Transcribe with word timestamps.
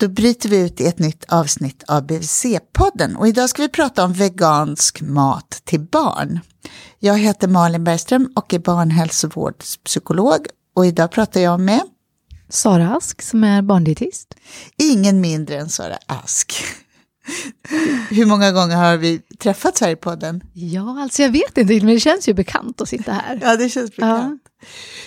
Då 0.00 0.08
bryter 0.08 0.48
vi 0.48 0.58
ut 0.58 0.80
i 0.80 0.86
ett 0.86 0.98
nytt 0.98 1.24
avsnitt 1.28 1.84
av 1.88 2.06
BVC-podden 2.06 3.16
och 3.16 3.28
idag 3.28 3.48
ska 3.50 3.62
vi 3.62 3.68
prata 3.68 4.04
om 4.04 4.12
vegansk 4.12 5.00
mat 5.00 5.62
till 5.64 5.80
barn. 5.80 6.40
Jag 6.98 7.18
heter 7.18 7.48
Malin 7.48 7.84
Bergström 7.84 8.32
och 8.36 8.54
är 8.54 8.58
barnhälsovårdspsykolog 8.58 10.46
och 10.74 10.86
idag 10.86 11.10
pratar 11.10 11.40
jag 11.40 11.60
med 11.60 11.80
Sara 12.48 12.96
Ask 12.96 13.22
som 13.22 13.44
är 13.44 13.62
barndietist. 13.62 14.34
ingen 14.76 15.20
mindre 15.20 15.56
än 15.58 15.68
Sara 15.68 15.98
Ask. 16.06 16.64
Hur 18.10 18.26
många 18.26 18.52
gånger 18.52 18.76
har 18.76 18.96
vi 18.96 19.18
träffats 19.38 19.80
här 19.80 19.90
i 19.90 19.96
podden? 19.96 20.40
Ja, 20.54 21.02
alltså 21.02 21.22
jag 21.22 21.30
vet 21.30 21.58
inte, 21.58 21.74
men 21.74 21.94
det 21.94 22.00
känns 22.00 22.28
ju 22.28 22.34
bekant 22.34 22.80
att 22.80 22.88
sitta 22.88 23.12
här. 23.12 23.38
Ja, 23.42 23.56
det 23.56 23.68
känns 23.68 23.96
bekant. 23.96 24.42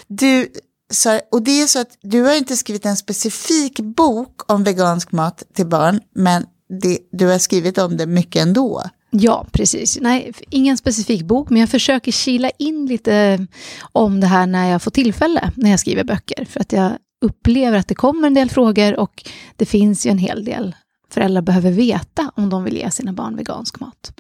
Du, 0.08 0.48
Sara, 0.92 1.22
och 1.32 1.42
det 1.42 1.62
är 1.62 1.68
så 1.68 1.80
att 1.80 1.98
du 2.02 2.22
har 2.22 2.38
inte 2.38 2.58
skrivit 2.58 2.86
en 2.86 2.98
specifik 2.98 3.80
bok 3.80 4.52
om 4.52 4.64
vegansk 4.64 5.12
mat 5.12 5.44
till 5.54 5.68
barn, 5.68 6.02
men 6.16 6.46
det, 6.82 7.00
du 7.12 7.28
har 7.28 7.40
skrivit 7.40 7.78
om 7.78 7.98
det 7.98 8.06
mycket 8.06 8.42
ändå. 8.42 8.84
Ja, 9.10 9.46
precis. 9.52 9.98
Nej, 10.02 10.34
ingen 10.50 10.78
specifik 10.78 11.22
bok, 11.22 11.50
men 11.50 11.60
jag 11.60 11.70
försöker 11.70 12.12
kila 12.12 12.50
in 12.50 12.86
lite 12.86 13.48
om 13.92 14.20
det 14.20 14.28
här 14.28 14.48
när 14.48 14.72
jag 14.72 14.82
får 14.82 14.92
tillfälle, 14.92 15.52
när 15.56 15.70
jag 15.70 15.80
skriver 15.80 16.04
böcker. 16.04 16.46
För 16.46 16.60
att 16.60 16.72
jag 16.72 16.92
upplever 17.22 17.78
att 17.78 17.88
det 17.88 17.96
kommer 17.96 18.28
en 18.28 18.34
del 18.34 18.50
frågor 18.50 19.00
och 19.00 19.30
det 19.56 19.66
finns 19.66 20.06
ju 20.06 20.10
en 20.12 20.18
hel 20.18 20.46
del 20.46 20.76
föräldrar 21.14 21.42
behöver 21.42 21.72
veta 21.72 22.32
om 22.36 22.50
de 22.50 22.64
vill 22.64 22.78
ge 22.78 22.92
sina 22.92 23.14
barn 23.14 23.36
vegansk 23.36 23.80
mat. 23.80 24.20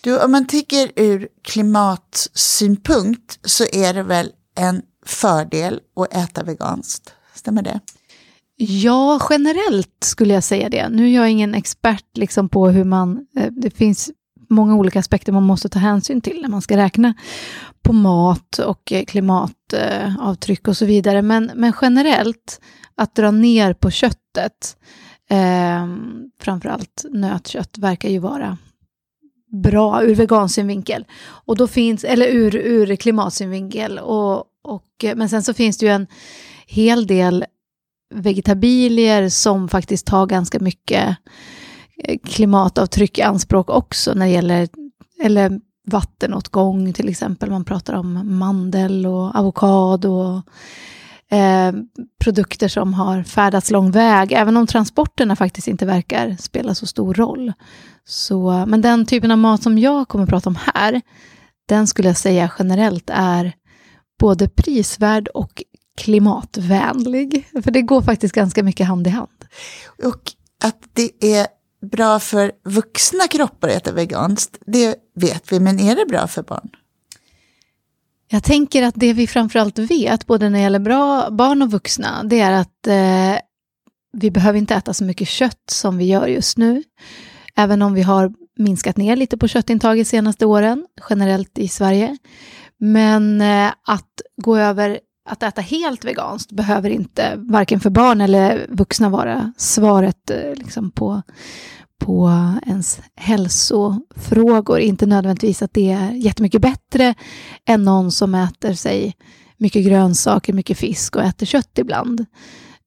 Du, 0.00 0.18
om 0.18 0.32
man 0.32 0.46
tänker 0.46 0.92
ur 0.96 1.28
klimatsynpunkt 1.44 3.38
så 3.44 3.64
är 3.72 3.94
det 3.94 4.02
väl 4.02 4.30
en 4.56 4.82
fördel 5.06 5.80
att 5.96 6.14
äta 6.14 6.42
veganskt? 6.42 7.14
Stämmer 7.34 7.62
det? 7.62 7.80
Ja, 8.56 9.20
generellt 9.30 10.04
skulle 10.04 10.34
jag 10.34 10.44
säga 10.44 10.68
det. 10.68 10.88
Nu 10.88 11.06
är 11.06 11.14
jag 11.14 11.30
ingen 11.30 11.54
expert 11.54 12.16
liksom 12.16 12.48
på 12.48 12.68
hur 12.68 12.84
man... 12.84 13.26
Eh, 13.36 13.52
det 13.52 13.70
finns 13.70 14.10
många 14.48 14.74
olika 14.74 14.98
aspekter 14.98 15.32
man 15.32 15.42
måste 15.42 15.68
ta 15.68 15.78
hänsyn 15.78 16.20
till 16.20 16.42
när 16.42 16.48
man 16.48 16.62
ska 16.62 16.76
räkna 16.76 17.14
på 17.82 17.92
mat 17.92 18.58
och 18.58 18.92
eh, 18.92 19.04
klimatavtryck 19.04 20.66
eh, 20.66 20.70
och 20.70 20.76
så 20.76 20.86
vidare. 20.86 21.22
Men, 21.22 21.50
men 21.54 21.72
generellt, 21.82 22.60
att 22.94 23.14
dra 23.14 23.30
ner 23.30 23.72
på 23.72 23.90
köttet, 23.90 24.76
eh, 25.30 25.86
framförallt 26.40 27.04
nötkött, 27.10 27.78
verkar 27.78 28.08
ju 28.08 28.18
vara 28.18 28.58
bra 29.62 30.02
ur 30.02 30.14
vegansynvinkel. 30.14 31.04
Och 31.22 31.56
då 31.56 31.66
finns, 31.66 32.04
eller 32.04 32.26
ur, 32.26 32.56
ur 32.56 32.96
klimatsynvinkel. 32.96 33.98
Och, 33.98 34.44
och, 34.66 35.04
eh, 35.04 35.16
men 35.16 35.28
sen 35.28 35.42
så 35.42 35.54
finns 35.54 35.78
det 35.78 35.86
ju 35.86 35.92
en 35.92 36.06
hel 36.66 37.06
del 37.06 37.44
vegetabilier 38.14 39.28
som 39.28 39.68
faktiskt 39.68 40.06
tar 40.06 40.26
ganska 40.26 40.60
mycket 40.60 41.16
eh, 42.04 42.18
klimatavtryck 42.24 43.18
i 43.18 43.22
anspråk 43.22 43.70
också 43.70 44.14
när 44.14 44.26
det 44.26 44.32
gäller 44.32 44.68
eller 45.22 45.60
vattenåtgång 45.86 46.92
till 46.92 47.08
exempel. 47.08 47.50
Man 47.50 47.64
pratar 47.64 47.94
om 47.94 48.38
mandel 48.38 49.06
och 49.06 49.36
avokado 49.36 50.10
och 50.10 50.42
eh, 51.36 51.72
produkter 52.24 52.68
som 52.68 52.94
har 52.94 53.22
färdats 53.22 53.70
lång 53.70 53.90
väg, 53.90 54.32
även 54.32 54.56
om 54.56 54.66
transporterna 54.66 55.36
faktiskt 55.36 55.68
inte 55.68 55.86
verkar 55.86 56.36
spela 56.40 56.74
så 56.74 56.86
stor 56.86 57.14
roll. 57.14 57.52
Så, 58.04 58.64
men 58.66 58.80
den 58.80 59.06
typen 59.06 59.30
av 59.30 59.38
mat 59.38 59.62
som 59.62 59.78
jag 59.78 60.08
kommer 60.08 60.24
att 60.24 60.30
prata 60.30 60.50
om 60.50 60.58
här, 60.74 61.00
den 61.68 61.86
skulle 61.86 62.08
jag 62.08 62.16
säga 62.16 62.50
generellt 62.58 63.10
är 63.12 63.52
både 64.18 64.48
prisvärd 64.48 65.28
och 65.28 65.62
klimatvänlig. 65.96 67.48
För 67.64 67.70
det 67.70 67.82
går 67.82 68.02
faktiskt 68.02 68.34
ganska 68.34 68.62
mycket 68.62 68.86
hand 68.86 69.06
i 69.06 69.10
hand. 69.10 69.44
Och 70.04 70.32
att 70.64 70.82
det 70.92 71.36
är 71.36 71.46
bra 71.90 72.20
för 72.20 72.52
vuxna 72.64 73.26
kroppar 73.30 73.68
att 73.68 73.74
äta 73.74 73.92
veganskt, 73.92 74.58
det 74.66 74.96
vet 75.14 75.52
vi, 75.52 75.60
men 75.60 75.80
är 75.80 75.96
det 75.96 76.06
bra 76.06 76.26
för 76.26 76.42
barn? 76.42 76.70
Jag 78.28 78.44
tänker 78.44 78.82
att 78.82 78.94
det 78.96 79.12
vi 79.12 79.26
framförallt 79.26 79.78
vet, 79.78 80.26
både 80.26 80.48
när 80.48 80.58
det 80.58 80.62
gäller 80.62 80.78
bra, 80.78 81.30
barn 81.30 81.62
och 81.62 81.70
vuxna, 81.70 82.22
det 82.24 82.40
är 82.40 82.52
att 82.52 82.86
eh, 82.86 83.40
vi 84.12 84.30
behöver 84.30 84.58
inte 84.58 84.74
äta 84.74 84.94
så 84.94 85.04
mycket 85.04 85.28
kött 85.28 85.70
som 85.70 85.98
vi 85.98 86.04
gör 86.04 86.26
just 86.26 86.58
nu. 86.58 86.82
Även 87.56 87.82
om 87.82 87.94
vi 87.94 88.02
har 88.02 88.32
minskat 88.58 88.96
ner 88.96 89.16
lite 89.16 89.38
på 89.38 89.48
köttintaget 89.48 90.08
senaste 90.08 90.46
åren, 90.46 90.86
generellt 91.10 91.58
i 91.58 91.68
Sverige. 91.68 92.18
Men 92.78 93.40
eh, 93.40 93.72
att 93.86 94.20
gå 94.42 94.56
över 94.56 95.00
att 95.28 95.42
äta 95.42 95.60
helt 95.60 96.04
veganskt 96.04 96.52
behöver 96.52 96.90
inte, 96.90 97.32
varken 97.36 97.80
för 97.80 97.90
barn 97.90 98.20
eller 98.20 98.66
vuxna, 98.68 99.08
vara 99.08 99.52
svaret 99.56 100.30
eh, 100.30 100.54
liksom 100.54 100.90
på, 100.90 101.22
på 102.00 102.30
ens 102.66 103.00
hälsofrågor. 103.16 104.78
Inte 104.78 105.06
nödvändigtvis 105.06 105.62
att 105.62 105.72
det 105.72 105.90
är 105.90 106.10
jättemycket 106.10 106.62
bättre 106.62 107.14
än 107.66 107.84
någon 107.84 108.12
som 108.12 108.34
äter 108.34 108.72
sig 108.72 109.16
mycket 109.56 109.84
grönsaker, 109.84 110.52
mycket 110.52 110.78
fisk 110.78 111.16
och 111.16 111.22
äter 111.22 111.46
kött 111.46 111.78
ibland. 111.78 112.26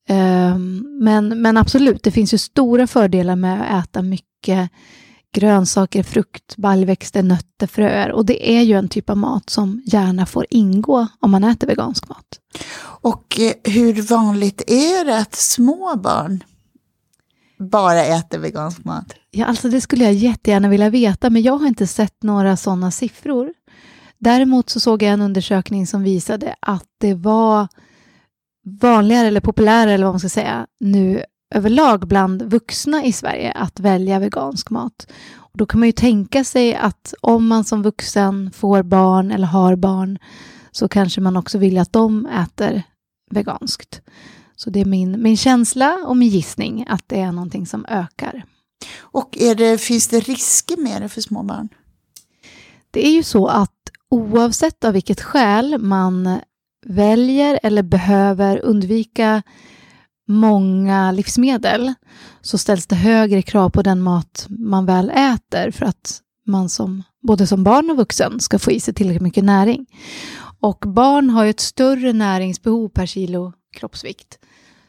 Ehm, 0.10 0.84
men, 1.02 1.42
men 1.42 1.58
absolut, 1.58 2.04
det 2.04 2.12
finns 2.12 2.34
ju 2.34 2.38
stora 2.38 2.88
fördelar 2.88 3.36
med 3.36 3.62
att 3.62 3.86
äta 3.90 4.02
mycket 4.02 4.70
grönsaker, 5.34 6.04
frukt, 6.04 6.58
baljväxter, 6.58 7.24
nötter, 7.24 7.68
fröer. 7.68 8.12
Och 8.12 8.26
det 8.26 8.58
är 8.58 8.62
ju 8.62 8.78
en 8.78 8.90
typ 8.90 9.10
av 9.10 9.18
mat 9.18 9.50
som 9.50 9.82
gärna 9.86 10.26
får 10.26 10.46
ingå 10.50 11.08
om 11.20 11.32
man 11.32 11.44
äter 11.44 11.68
vegansk 11.68 12.10
mat. 12.10 12.40
Och 13.02 13.40
eh, 13.40 13.54
hur 13.64 14.02
vanligt 14.02 14.62
är 14.68 15.06
det 15.06 15.18
att 15.18 15.36
små 15.36 15.96
barn 15.96 16.44
bara 17.60 18.06
äter 18.06 18.40
vegansk 18.40 18.84
mat? 18.84 19.14
Ja, 19.32 19.46
alltså 19.46 19.70
det 19.70 19.82
skulle 19.82 20.04
jag 20.04 20.14
jättegärna 20.14 20.70
vilja 20.70 20.90
veta, 20.90 21.30
men 21.30 21.42
jag 21.42 21.58
har 21.58 21.68
inte 21.68 21.88
sett 21.88 22.24
några 22.24 22.58
sådana 22.58 22.92
siffror. 22.92 23.54
Däremot 24.18 24.70
så 24.70 24.80
såg 24.80 25.04
jag 25.04 25.14
en 25.14 25.22
undersökning 25.22 25.88
som 25.88 26.04
visade 26.04 26.56
att 26.60 26.86
det 26.98 27.14
var 27.14 27.68
vanligare 28.82 29.28
eller 29.28 29.42
populärare, 29.42 29.94
eller 29.94 30.06
vad 30.06 30.14
man 30.14 30.20
ska 30.20 30.30
säga, 30.30 30.68
nu 30.80 31.24
överlag 31.56 32.08
bland 32.08 32.42
vuxna 32.42 33.06
i 33.06 33.12
Sverige 33.12 33.52
att 33.52 33.80
välja 33.80 34.20
vegansk 34.20 34.70
mat. 34.70 35.08
Och 35.36 35.58
då 35.58 35.66
kan 35.66 35.80
man 35.80 35.88
ju 35.88 35.94
tänka 35.94 36.44
sig 36.44 36.76
att 36.76 37.14
om 37.22 37.48
man 37.48 37.64
som 37.64 37.84
vuxen 37.84 38.52
får 38.52 38.84
barn 38.84 39.32
eller 39.32 39.48
har 39.48 39.76
barn 39.76 40.20
så 40.72 40.88
kanske 40.88 41.22
man 41.22 41.38
också 41.38 41.58
vill 41.58 41.78
att 41.78 41.94
de 41.94 42.26
äter 42.26 42.84
veganskt. 43.32 44.02
Så 44.56 44.70
det 44.70 44.80
är 44.82 44.86
min, 44.86 45.22
min 45.22 45.38
känsla 45.38 45.98
och 46.06 46.18
min 46.18 46.30
gissning 46.30 46.86
att 46.90 47.04
det 47.08 47.20
är 47.20 47.32
någonting 47.32 47.66
som 47.66 47.86
ökar. 47.86 48.46
Och 48.98 49.38
det, 49.58 49.82
finns 49.82 50.08
det 50.08 50.20
risker 50.20 50.78
med 50.78 51.02
det 51.02 51.10
för 51.10 51.22
små 51.22 51.44
barn? 51.44 51.70
Det 52.92 53.08
är 53.08 53.12
ju 53.12 53.24
så 53.24 53.48
att 53.48 53.76
oavsett 54.10 54.84
av 54.84 54.94
vilket 54.94 55.22
skäl 55.22 55.78
man 55.80 56.40
väljer 56.86 57.60
eller 57.64 57.84
behöver 57.84 58.60
undvika 58.60 59.44
många 60.30 61.12
livsmedel 61.12 61.94
så 62.42 62.58
ställs 62.58 62.88
det 62.88 62.96
högre 62.96 63.42
krav 63.42 63.70
på 63.70 63.82
den 63.82 64.02
mat 64.02 64.46
man 64.50 64.86
väl 64.86 65.10
äter 65.10 65.72
för 65.72 65.86
att 65.86 66.22
man 66.46 66.70
som, 66.70 67.04
både 67.22 67.48
som 67.48 67.64
barn 67.64 67.90
och 67.90 67.98
vuxen 67.98 68.40
ska 68.40 68.60
få 68.60 68.72
i 68.72 68.80
sig 68.80 68.94
tillräckligt 68.94 69.22
mycket 69.22 69.44
näring. 69.44 69.86
Och 70.60 70.86
barn 70.88 71.30
har 71.30 71.44
ju 71.44 71.50
ett 71.50 71.60
större 71.60 72.14
näringsbehov 72.14 72.90
per 72.90 73.06
kilo 73.06 73.54
kroppsvikt. 73.78 74.40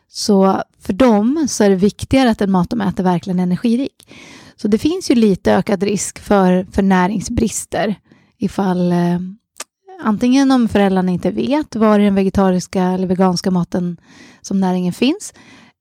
Så 0.09 0.63
för 0.81 0.93
dem 0.93 1.47
så 1.49 1.65
är 1.65 1.71
det 1.71 1.77
viktigare 1.77 2.31
att 2.31 2.39
den 2.39 2.51
mat 2.51 2.71
de 2.71 2.81
äter 2.81 3.05
verkligen 3.05 3.39
är 3.39 3.43
energirik. 3.43 4.09
Så 4.57 4.69
det 4.69 4.79
finns 4.79 5.11
ju 5.11 5.15
lite 5.15 5.53
ökad 5.53 5.83
risk 5.83 6.19
för, 6.19 6.67
för 6.73 6.83
näringsbrister 6.83 7.95
ifall 8.39 8.93
eh, 8.93 9.19
antingen 10.05 10.51
om 10.51 10.69
föräldrarna 10.69 11.11
inte 11.11 11.31
vet 11.31 11.77
var 11.77 11.99
i 11.99 12.05
den 12.05 12.15
vegetariska 12.15 12.83
eller 12.83 13.07
veganska 13.07 13.51
maten 13.51 14.01
som 14.41 14.61
näringen 14.61 14.93
finns, 14.93 15.33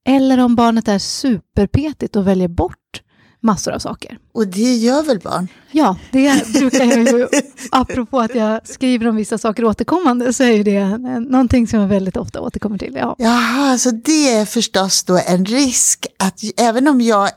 eller 0.07 0.38
om 0.38 0.56
barnet 0.56 0.88
är 0.88 1.00
superpetigt 1.00 2.16
och 2.16 2.27
väljer 2.27 2.48
bort 2.48 3.01
massor 3.42 3.71
av 3.71 3.80
saker. 3.80 4.18
Och 4.33 4.48
det 4.48 4.75
gör 4.75 5.04
väl 5.04 5.19
barn? 5.19 5.48
Ja, 5.71 5.98
det 6.12 6.54
brukar 6.54 6.86
jag 6.86 7.07
ju, 7.07 7.27
apropå 7.71 8.19
att 8.19 8.36
jag 8.36 8.68
skriver 8.68 9.07
om 9.07 9.16
vissa 9.16 9.38
saker 9.38 9.66
återkommande, 9.66 10.33
så 10.33 10.44
är 10.44 10.51
ju 10.51 10.63
det 10.63 10.98
någonting 11.19 11.68
som 11.68 11.80
jag 11.80 11.88
väldigt 11.88 12.18
ofta 12.18 12.42
återkommer 12.42 12.77
till. 12.77 12.95
Ja. 12.95 13.16
Jaha, 13.18 13.77
så 13.77 13.92
det 13.92 14.30
är 14.30 14.45
förstås 14.45 15.04
då 15.04 15.19
en 15.27 15.45
risk 15.45 16.07
att 16.19 16.39
även 16.57 16.88
om 16.88 17.01
jag 17.01 17.30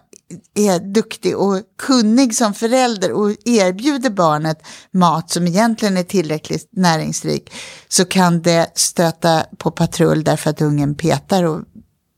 är 0.54 0.92
duktig 0.92 1.36
och 1.36 1.60
kunnig 1.78 2.34
som 2.34 2.54
förälder 2.54 3.12
och 3.12 3.30
erbjuder 3.44 4.10
barnet 4.10 4.66
mat 4.92 5.30
som 5.30 5.46
egentligen 5.46 5.96
är 5.96 6.02
tillräckligt 6.02 6.68
näringsrik 6.72 7.52
så 7.88 8.04
kan 8.04 8.42
det 8.42 8.70
stöta 8.74 9.44
på 9.58 9.70
patrull 9.70 10.24
därför 10.24 10.50
att 10.50 10.60
ungen 10.60 10.94
petar 10.94 11.44
och 11.44 11.60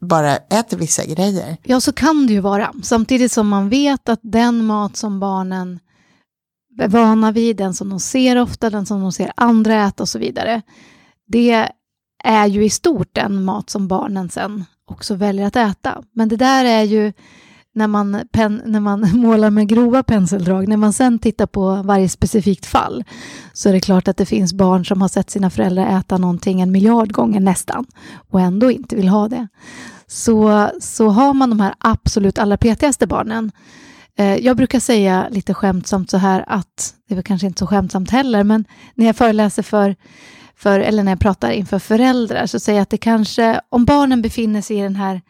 bara 0.01 0.37
äter 0.37 0.77
vissa 0.77 1.05
grejer. 1.05 1.57
Ja, 1.63 1.81
så 1.81 1.93
kan 1.93 2.27
det 2.27 2.33
ju 2.33 2.41
vara. 2.41 2.73
Samtidigt 2.83 3.33
som 3.33 3.49
man 3.49 3.69
vet 3.69 4.09
att 4.09 4.21
den 4.23 4.65
mat 4.65 4.97
som 4.97 5.21
barnen 5.21 5.81
är 6.81 6.89
vana 6.89 7.33
vid, 7.33 7.57
den 7.57 7.75
som 7.75 7.89
de 7.89 8.01
ser 8.01 8.39
ofta, 8.39 8.71
den 8.71 8.87
som 8.87 9.01
de 9.01 9.13
ser 9.13 9.33
andra 9.37 9.87
äta 9.87 10.03
och 10.03 10.09
så 10.09 10.19
vidare. 10.19 10.63
Det 11.27 11.69
är 12.25 12.47
ju 12.47 12.65
i 12.65 12.71
stort 12.71 13.09
den 13.13 13.45
mat 13.45 13.71
som 13.71 13.89
barnen 13.89 14.31
sen 14.31 14.65
också 14.87 15.15
väljer 15.15 15.47
att 15.47 15.57
äta. 15.57 16.03
Men 16.13 16.29
det 16.29 16.37
där 16.37 16.65
är 16.65 16.83
ju 16.83 17.13
när 17.75 17.87
man, 17.87 18.29
pen, 18.33 18.63
när 18.65 18.81
man 18.81 19.09
målar 19.21 19.51
med 19.51 19.69
grova 19.69 20.03
penseldrag, 20.03 20.69
när 20.69 20.77
man 20.77 20.93
sen 20.93 21.19
tittar 21.19 21.47
på 21.47 21.83
varje 21.85 22.09
specifikt 22.09 22.67
fall, 22.67 23.05
så 23.53 23.69
är 23.69 23.73
det 23.73 23.81
klart 23.81 24.09
att 24.09 24.17
det 24.17 24.27
finns 24.27 24.53
barn 24.53 24.85
som 24.85 25.03
har 25.03 25.09
sett 25.09 25.31
sina 25.31 25.51
föräldrar 25.51 25.99
äta 25.99 26.19
någonting 26.19 26.61
en 26.61 26.73
miljard 26.73 27.13
gånger 27.13 27.41
nästan, 27.41 27.87
och 28.31 28.41
ändå 28.41 28.71
inte 28.71 28.97
vill 28.97 29.09
ha 29.09 29.29
det. 29.29 29.49
Så, 30.07 30.69
så 30.81 31.09
har 31.09 31.35
man 31.35 31.51
de 31.51 31.61
här 31.61 31.75
absolut 31.79 32.39
allra 32.39 32.57
petigaste 32.57 33.07
barnen, 33.07 33.53
eh, 34.19 34.37
jag 34.37 34.57
brukar 34.57 34.81
säga 34.81 35.29
lite 35.31 35.55
skämtsamt 35.55 36.11
så 36.11 36.19
här 36.19 36.45
att, 36.47 36.95
det 37.09 37.15
är 37.15 37.17
väl 37.17 37.25
kanske 37.25 37.47
inte 37.47 37.59
så 37.59 37.67
skämtsamt 37.67 38.11
heller, 38.11 38.45
men 38.45 38.65
när 38.95 39.07
jag 39.07 39.17
föreläser 39.17 39.63
för, 39.63 39.97
för 40.57 40.81
eller 40.81 41.03
när 41.03 41.13
jag 41.13 41.21
pratar 41.21 41.51
inför 41.51 41.79
föräldrar, 41.79 42.47
så 42.47 42.61
säger 42.61 42.79
jag 42.79 42.83
att 42.83 42.91
det 42.91 42.99
kanske, 42.99 43.61
om 43.69 43.85
barnen 43.85 44.23
befinner 44.23 44.63
sig 44.63 44.79
i 44.79 44.83
den 44.83 44.97
här 44.97 45.21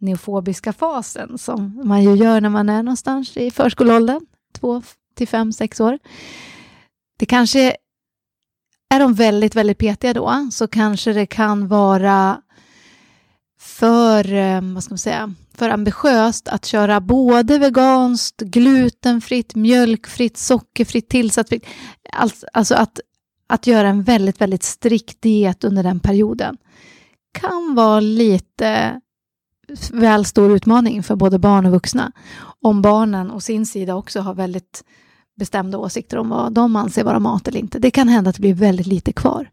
neofobiska 0.00 0.72
fasen 0.72 1.38
som 1.38 1.80
man 1.84 2.02
ju 2.02 2.14
gör 2.14 2.40
när 2.40 2.48
man 2.48 2.68
är 2.68 2.82
någonstans 2.82 3.36
i 3.36 3.50
förskoleåldern, 3.50 4.26
två 4.60 4.82
till 5.14 5.28
fem, 5.28 5.52
sex 5.52 5.80
år. 5.80 5.98
Det 7.18 7.26
kanske, 7.26 7.76
är 8.94 9.00
de 9.00 9.14
väldigt, 9.14 9.56
väldigt 9.56 9.78
petiga 9.78 10.14
då, 10.14 10.48
så 10.52 10.66
kanske 10.66 11.12
det 11.12 11.26
kan 11.26 11.68
vara 11.68 12.42
för, 13.60 14.34
eh, 14.34 14.60
vad 14.60 14.84
ska 14.84 14.92
man 14.92 14.98
säga, 14.98 15.34
för 15.54 15.68
ambitiöst 15.68 16.48
att 16.48 16.64
köra 16.64 17.00
både 17.00 17.58
veganskt, 17.58 18.40
glutenfritt, 18.40 19.54
mjölkfritt, 19.54 20.36
sockerfritt, 20.36 21.08
tillsatsfritt. 21.08 21.66
Alltså, 22.12 22.46
alltså 22.52 22.74
att, 22.74 23.00
att 23.46 23.66
göra 23.66 23.88
en 23.88 24.02
väldigt, 24.02 24.40
väldigt 24.40 24.62
strikt 24.62 25.22
diet 25.22 25.64
under 25.64 25.82
den 25.82 26.00
perioden 26.00 26.56
kan 27.32 27.74
vara 27.74 28.00
lite 28.00 29.00
väl 29.92 30.24
stor 30.24 30.52
utmaning 30.52 31.02
för 31.02 31.16
både 31.16 31.38
barn 31.38 31.66
och 31.66 31.72
vuxna. 31.72 32.12
Om 32.62 32.82
barnen 32.82 33.30
å 33.30 33.40
sin 33.40 33.66
sida 33.66 33.94
också 33.94 34.20
har 34.20 34.34
väldigt 34.34 34.84
bestämda 35.36 35.78
åsikter 35.78 36.18
om 36.18 36.28
vad 36.28 36.52
de 36.52 36.76
anser 36.76 37.04
vara 37.04 37.18
mat 37.18 37.48
eller 37.48 37.60
inte. 37.60 37.78
Det 37.78 37.90
kan 37.90 38.08
hända 38.08 38.30
att 38.30 38.36
det 38.36 38.40
blir 38.40 38.54
väldigt 38.54 38.86
lite 38.86 39.12
kvar. 39.12 39.50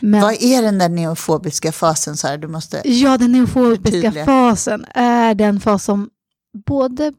Men, 0.00 0.20
vad 0.20 0.42
är 0.42 0.62
den 0.62 0.78
där 0.78 0.88
neofobiska 0.88 1.72
fasen? 1.72 2.16
Så 2.16 2.26
här, 2.26 2.38
du 2.38 2.48
måste 2.48 2.82
ja, 2.84 3.18
den 3.18 3.32
neofobiska 3.32 3.90
förtydliga. 3.90 4.24
fasen 4.24 4.84
är 4.94 5.34
den 5.34 5.60
fas 5.60 5.84
som 5.84 6.10
både 6.66 7.12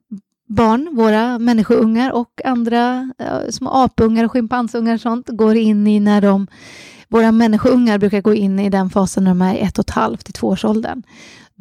barn, 0.48 0.89
våra 0.95 1.39
människoungar 1.39 2.12
och 2.12 2.42
andra 2.45 3.12
äh, 3.19 3.50
små 3.50 3.69
apungar 3.69 4.24
och 4.24 4.31
schimpansungar 4.31 4.94
och 4.94 5.01
sånt 5.01 5.27
går 5.27 5.56
in 5.56 5.88
i 5.88 6.00
när 6.00 6.22
de 6.22 6.48
våra 7.07 7.31
människoungar 7.31 7.98
brukar 7.98 8.22
gå 8.22 8.34
in 8.34 8.60
i 8.60 8.69
den 8.69 8.89
fasen 8.89 9.24
när 9.24 9.31
de 9.31 9.42
är 9.42 9.56
ett 9.56 9.80
och 9.80 9.89
ett 9.89 9.95
halvt 9.95 10.25
till 10.25 10.34
tvåårsåldern 10.34 11.04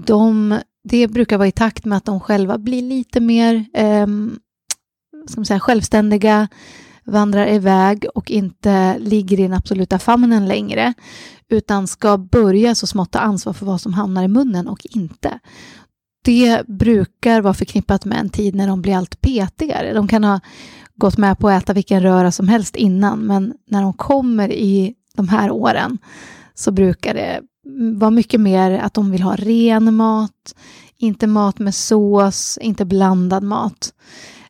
de, 0.07 0.59
det 0.85 1.09
brukar 1.09 1.39
vara 1.39 1.49
i 1.49 1.53
takt 1.53 1.85
med 1.85 1.97
att 1.97 2.05
de 2.05 2.21
själva 2.21 2.59
blir 2.59 2.83
lite 2.83 3.21
mer 3.21 3.55
eh, 3.75 4.07
ska 5.27 5.41
man 5.41 5.47
säga, 5.47 5.61
självständiga, 5.61 6.49
vandrar 7.05 7.49
iväg 7.49 8.07
och 8.15 8.31
inte 8.31 8.99
ligger 8.99 9.41
i 9.41 9.43
den 9.43 9.53
absoluta 9.53 9.99
famnen 9.99 10.49
längre, 10.49 10.95
utan 11.49 11.87
ska 11.87 12.19
börja 12.19 12.75
så 12.75 12.87
smått 12.87 13.11
ta 13.11 13.19
ansvar 13.19 13.53
för 13.53 13.67
vad 13.67 13.81
som 13.81 13.95
hamnar 13.95 14.25
i 14.25 14.29
munnen 14.29 14.69
och 14.69 14.87
inte. 14.91 15.39
Det 16.25 16.67
brukar 16.67 17.41
vara 17.41 17.55
förknippat 17.55 18.05
med 18.05 18.19
en 18.19 18.31
tid 18.31 18.55
när 18.55 18.69
de 18.69 18.83
blir 18.83 18.97
allt 18.97 19.21
petigare. 19.21 19.93
De 19.93 20.09
kan 20.09 20.25
ha 20.25 20.41
gått 20.95 21.19
med 21.19 21.39
på 21.39 21.49
att 21.49 21.63
äta 21.63 21.73
vilken 21.73 22.03
röra 22.03 22.33
som 22.33 22.49
helst 22.49 22.77
innan, 22.77 23.19
men 23.19 23.55
när 23.67 23.83
de 23.83 23.93
kommer 23.93 24.53
i 24.53 24.95
de 25.17 25.29
här 25.29 25.51
åren 25.51 25.99
så 26.55 26.73
brukar 26.73 27.15
det 27.15 27.41
var 27.99 28.11
mycket 28.11 28.41
mer 28.41 28.71
att 28.71 28.95
de 28.95 29.11
vill 29.11 29.23
ha 29.23 29.37
ren 29.37 29.95
mat, 29.95 30.55
inte 30.99 31.27
mat 31.27 31.59
med 31.59 31.75
sås, 31.75 32.59
inte 32.63 32.85
blandad 32.85 33.43
mat. 33.43 33.93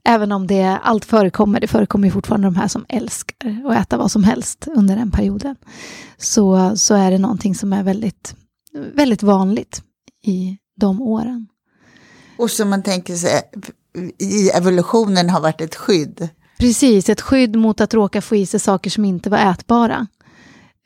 Även 0.05 0.33
om 0.33 0.47
det 0.47 0.79
allt 0.83 1.05
förekommer, 1.05 1.61
det 1.61 1.67
förekommer 1.67 2.11
fortfarande 2.11 2.47
de 2.47 2.57
här 2.57 2.69
som 2.69 2.85
älskar 2.89 3.67
att 3.67 3.77
äta 3.77 3.97
vad 3.97 4.11
som 4.11 4.25
helst 4.25 4.69
under 4.77 4.97
den 4.97 5.11
perioden. 5.11 5.57
Så, 6.19 6.73
så 6.77 6.95
är 6.95 7.11
det 7.11 7.19
någonting 7.19 7.55
som 7.55 7.73
är 7.73 7.83
väldigt, 7.83 8.35
väldigt 8.95 9.23
vanligt 9.23 9.83
i 10.25 10.59
de 10.77 11.03
åren. 11.03 11.47
Och 12.39 12.51
som 12.51 12.71
man 12.71 12.83
tänker 12.83 13.15
sig 13.17 13.43
i 14.19 14.49
evolutionen 14.49 15.31
har 15.31 15.41
varit 15.41 15.61
ett 15.61 15.75
skydd. 15.75 16.29
Precis, 16.59 17.09
ett 17.09 17.21
skydd 17.21 17.57
mot 17.57 17.81
att 17.81 17.95
råka 17.95 18.23
få 18.23 18.37
i 18.37 18.47
sig 18.47 18.61
saker 18.61 18.91
som 18.91 19.05
inte 19.05 19.31
var 19.31 19.39
ätbara. 19.39 20.07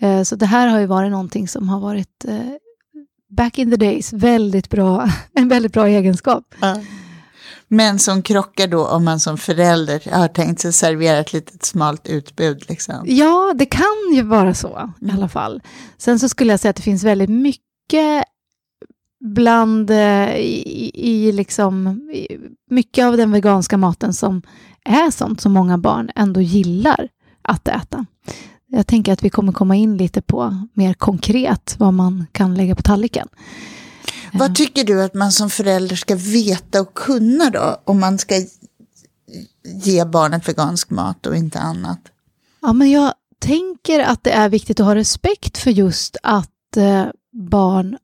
Eh, 0.03 0.23
så 0.23 0.37
det 0.37 0.47
här 0.47 0.69
har 0.69 0.79
ju 0.79 0.87
varit 0.87 1.11
någonting 1.11 1.49
som 1.49 1.69
har 1.69 1.81
varit 1.81 2.25
eh, 2.29 2.41
back 3.37 3.59
in 3.59 3.71
the 3.71 3.77
days 3.77 4.13
väldigt 4.13 4.71
bra, 4.71 5.11
en 5.35 5.49
väldigt 5.49 5.73
bra 5.73 5.89
egenskap. 5.89 6.55
Ja. 6.61 6.81
Men 7.69 7.99
som 7.99 8.23
krockar 8.23 8.67
då 8.67 8.87
om 8.87 9.05
man 9.05 9.21
som 9.21 9.39
förälder 9.39 10.11
har 10.13 10.29
tänkt 10.29 10.61
sig 10.61 10.73
servera 10.73 11.19
ett 11.19 11.33
litet 11.33 11.65
smalt 11.65 12.09
utbud. 12.09 12.65
Liksom. 12.69 13.05
Ja, 13.05 13.55
det 13.57 13.67
kan 13.67 14.15
ju 14.15 14.23
vara 14.23 14.55
så 14.55 14.95
i 15.01 15.05
mm. 15.05 15.17
alla 15.17 15.29
fall. 15.29 15.63
Sen 15.99 16.19
så 16.19 16.29
skulle 16.29 16.53
jag 16.53 16.61
säga 16.61 16.71
att 16.71 16.77
det 16.77 16.83
finns 16.83 17.05
väldigt 17.05 17.31
mycket 17.31 18.25
bland 19.25 19.91
eh, 19.91 20.37
i, 20.37 20.91
i 20.95 21.33
liksom, 21.33 22.01
mycket 22.71 23.05
av 23.05 23.17
den 23.17 23.33
veganska 23.33 23.77
maten 23.77 24.15
som 24.15 24.43
är 24.85 25.11
sånt 25.11 25.41
som 25.41 25.53
många 25.53 25.79
barn 25.79 26.11
ändå 26.15 26.41
gillar 26.41 27.09
att 27.43 27.69
äta 27.69 28.07
jag 28.77 28.87
tänker 28.87 29.13
att 29.13 29.23
vi 29.23 29.31
kommer 29.31 29.53
komma 29.53 29.77
in 29.77 29.97
lite 29.97 30.23
på 30.23 30.67
mer 30.73 30.95
konkret 30.95 31.75
vad 31.79 31.95
man 31.95 32.27
kan 32.33 32.55
lägga 32.55 32.75
på 32.75 32.83
tallriken. 32.83 33.29
Vad 34.33 34.51
eh. 34.51 34.55
tycker 34.55 34.85
du 34.85 35.03
att 35.03 35.15
man 35.15 35.33
som 35.33 35.51
förälder 35.51 35.97
ska 35.97 36.17
veta 36.17 36.81
och 36.81 36.95
kunna 36.95 37.51
då 37.51 37.81
om 37.85 38.01
man 38.01 38.19
ska 38.19 38.35
ge 39.85 40.05
barnet 40.05 40.49
vegansk 40.49 40.91
mat 40.91 41.27
och 41.27 41.37
inte 41.37 41.59
annat? 41.59 42.01
Ja, 42.63 42.73
men 42.73 42.91
jag 42.91 43.15
tänker 43.39 44.01
att 44.01 44.25
det 44.25 44.33
är 44.33 44.49
viktigt 44.49 44.81
att 44.81 44.87
ha 44.87 44.95
respekt 44.95 45.59
för 45.59 45.71
just 45.71 46.17
att 46.23 46.77
eh, 46.77 47.05
barn 47.33 47.99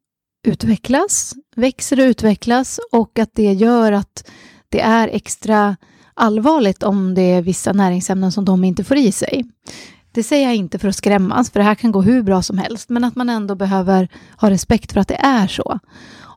utvecklas, 0.46 1.34
växer 1.56 2.00
och 2.00 2.04
utvecklas 2.04 2.80
och 2.92 3.18
att 3.18 3.30
det 3.32 3.52
gör 3.52 3.92
att 3.92 4.24
det 4.68 4.80
är 4.80 5.08
extra 5.08 5.76
allvarligt 6.14 6.82
om 6.82 7.14
det 7.14 7.22
är 7.22 7.42
vissa 7.42 7.72
näringsämnen 7.72 8.32
som 8.32 8.44
de 8.44 8.64
inte 8.64 8.84
får 8.84 8.96
i 8.96 9.12
sig. 9.12 9.44
Det 10.12 10.22
säger 10.22 10.46
jag 10.46 10.56
inte 10.56 10.78
för 10.78 10.88
att 10.88 10.96
skrämmas, 10.96 11.50
för 11.50 11.60
det 11.60 11.64
här 11.64 11.74
kan 11.74 11.92
gå 11.92 12.02
hur 12.02 12.22
bra 12.22 12.42
som 12.42 12.58
helst, 12.58 12.88
men 12.88 13.04
att 13.04 13.16
man 13.16 13.28
ändå 13.28 13.54
behöver 13.54 14.08
ha 14.36 14.50
respekt 14.50 14.92
för 14.92 15.00
att 15.00 15.08
det 15.08 15.20
är 15.20 15.46
så. 15.46 15.78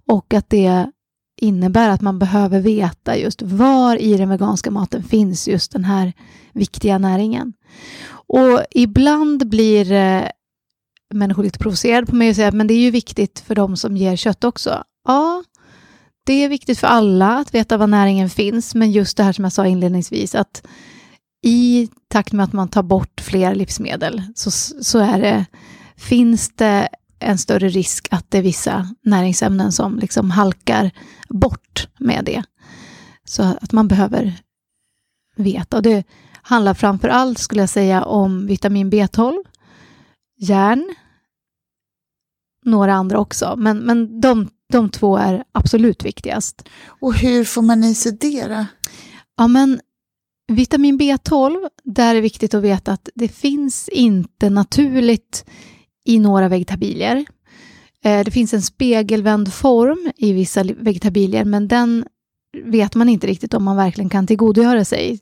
Och 0.06 0.34
att 0.34 0.50
det 0.50 0.92
innebär 1.42 1.90
att 1.90 2.02
man 2.02 2.20
behöver 2.20 2.60
veta 2.60 3.18
just 3.18 3.42
var 3.42 4.02
i 4.02 4.18
den 4.18 4.30
veganska 4.30 4.72
maten 4.72 5.04
finns 5.04 5.48
just 5.48 5.72
den 5.72 5.84
här 5.84 6.14
viktiga 6.54 6.98
näringen. 6.98 7.54
Och 8.28 8.64
ibland 8.72 9.50
blir 9.50 9.92
eh, 9.92 10.24
människor 11.14 11.44
lite 11.44 11.60
provocerade 11.60 12.08
på 12.08 12.16
mig 12.16 12.30
och 12.30 12.36
säger 12.36 12.50
att 12.50 12.56
men 12.56 12.68
det 12.68 12.74
är 12.74 12.80
ju 12.80 12.92
viktigt 12.92 13.40
för 13.40 13.56
de 13.56 13.78
som 13.78 13.98
ger 13.98 14.16
kött 14.16 14.44
också. 14.44 14.84
Ja, 15.08 15.44
det 16.26 16.34
är 16.34 16.50
viktigt 16.50 16.80
för 16.80 16.88
alla 16.88 17.38
att 17.38 17.54
veta 17.54 17.78
var 17.78 17.88
näringen 17.88 18.30
finns, 18.30 18.76
men 18.76 18.92
just 18.92 19.18
det 19.18 19.24
här 19.24 19.34
som 19.34 19.44
jag 19.44 19.54
sa 19.54 19.68
inledningsvis, 19.68 20.36
att 20.36 20.68
i 21.44 21.90
takt 22.08 22.34
med 22.34 22.44
att 22.44 22.54
man 22.54 22.68
tar 22.68 22.84
bort 22.84 23.22
fler 23.22 23.56
livsmedel 23.56 24.22
så, 24.36 24.52
så 24.84 25.00
är 25.00 25.22
det, 25.22 25.46
finns 25.98 26.56
det 26.56 26.90
en 27.20 27.38
större 27.38 27.70
risk 27.70 28.08
att 28.12 28.32
det 28.32 28.38
är 28.38 28.42
vissa 28.42 28.96
näringsämnen 29.02 29.72
som 29.72 30.00
liksom 30.00 30.32
halkar 30.32 30.92
bort 31.30 31.88
med 32.00 32.26
det. 32.26 32.44
Så 33.26 33.44
att 33.44 33.72
man 33.72 33.88
behöver 33.88 34.34
veta. 35.36 35.78
Och 35.78 35.84
det 35.84 36.04
handlar 36.42 36.74
framför 36.74 37.08
allt, 37.08 37.40
skulle 37.40 37.62
jag 37.62 37.70
säga, 37.70 38.04
om 38.04 38.48
vitamin 38.48 38.92
B12, 38.92 39.44
järn, 40.38 40.96
några 42.66 42.94
andra 42.94 43.20
också, 43.20 43.56
men, 43.58 43.78
men 43.78 44.22
de, 44.22 44.50
de 44.72 44.90
två 44.90 45.18
är 45.18 45.44
absolut 45.52 46.06
viktigast. 46.06 46.70
Och 46.86 47.14
hur 47.14 47.46
får 47.46 47.62
man 47.62 47.84
i 47.84 47.96
sig 47.96 48.12
det 48.12 48.48
då? 48.48 48.66
Ja, 49.38 49.48
men 49.48 49.80
Vitamin 50.56 51.00
B12, 51.00 51.70
där 51.84 52.10
är 52.10 52.16
det 52.16 52.22
viktigt 52.22 52.54
att 52.54 52.64
veta 52.64 52.92
att 52.92 53.10
det 53.16 53.28
finns 53.28 53.90
inte 53.90 54.50
naturligt 54.50 55.46
i 56.06 56.20
några 56.20 56.48
vegetabilier. 56.48 57.26
Eh, 58.04 58.24
det 58.24 58.32
finns 58.32 58.54
en 58.54 58.62
spegelvänd 58.62 59.54
form 59.54 60.12
i 60.18 60.34
vissa 60.34 60.64
vegetabilier, 60.64 61.46
men 61.46 61.68
den 61.68 62.06
vet 62.66 62.96
man 62.96 63.10
inte 63.10 63.28
riktigt 63.28 63.54
om 63.54 63.64
man 63.64 63.76
verkligen 63.76 64.10
kan 64.10 64.28
tillgodogöra 64.28 64.86
sig. 64.86 65.20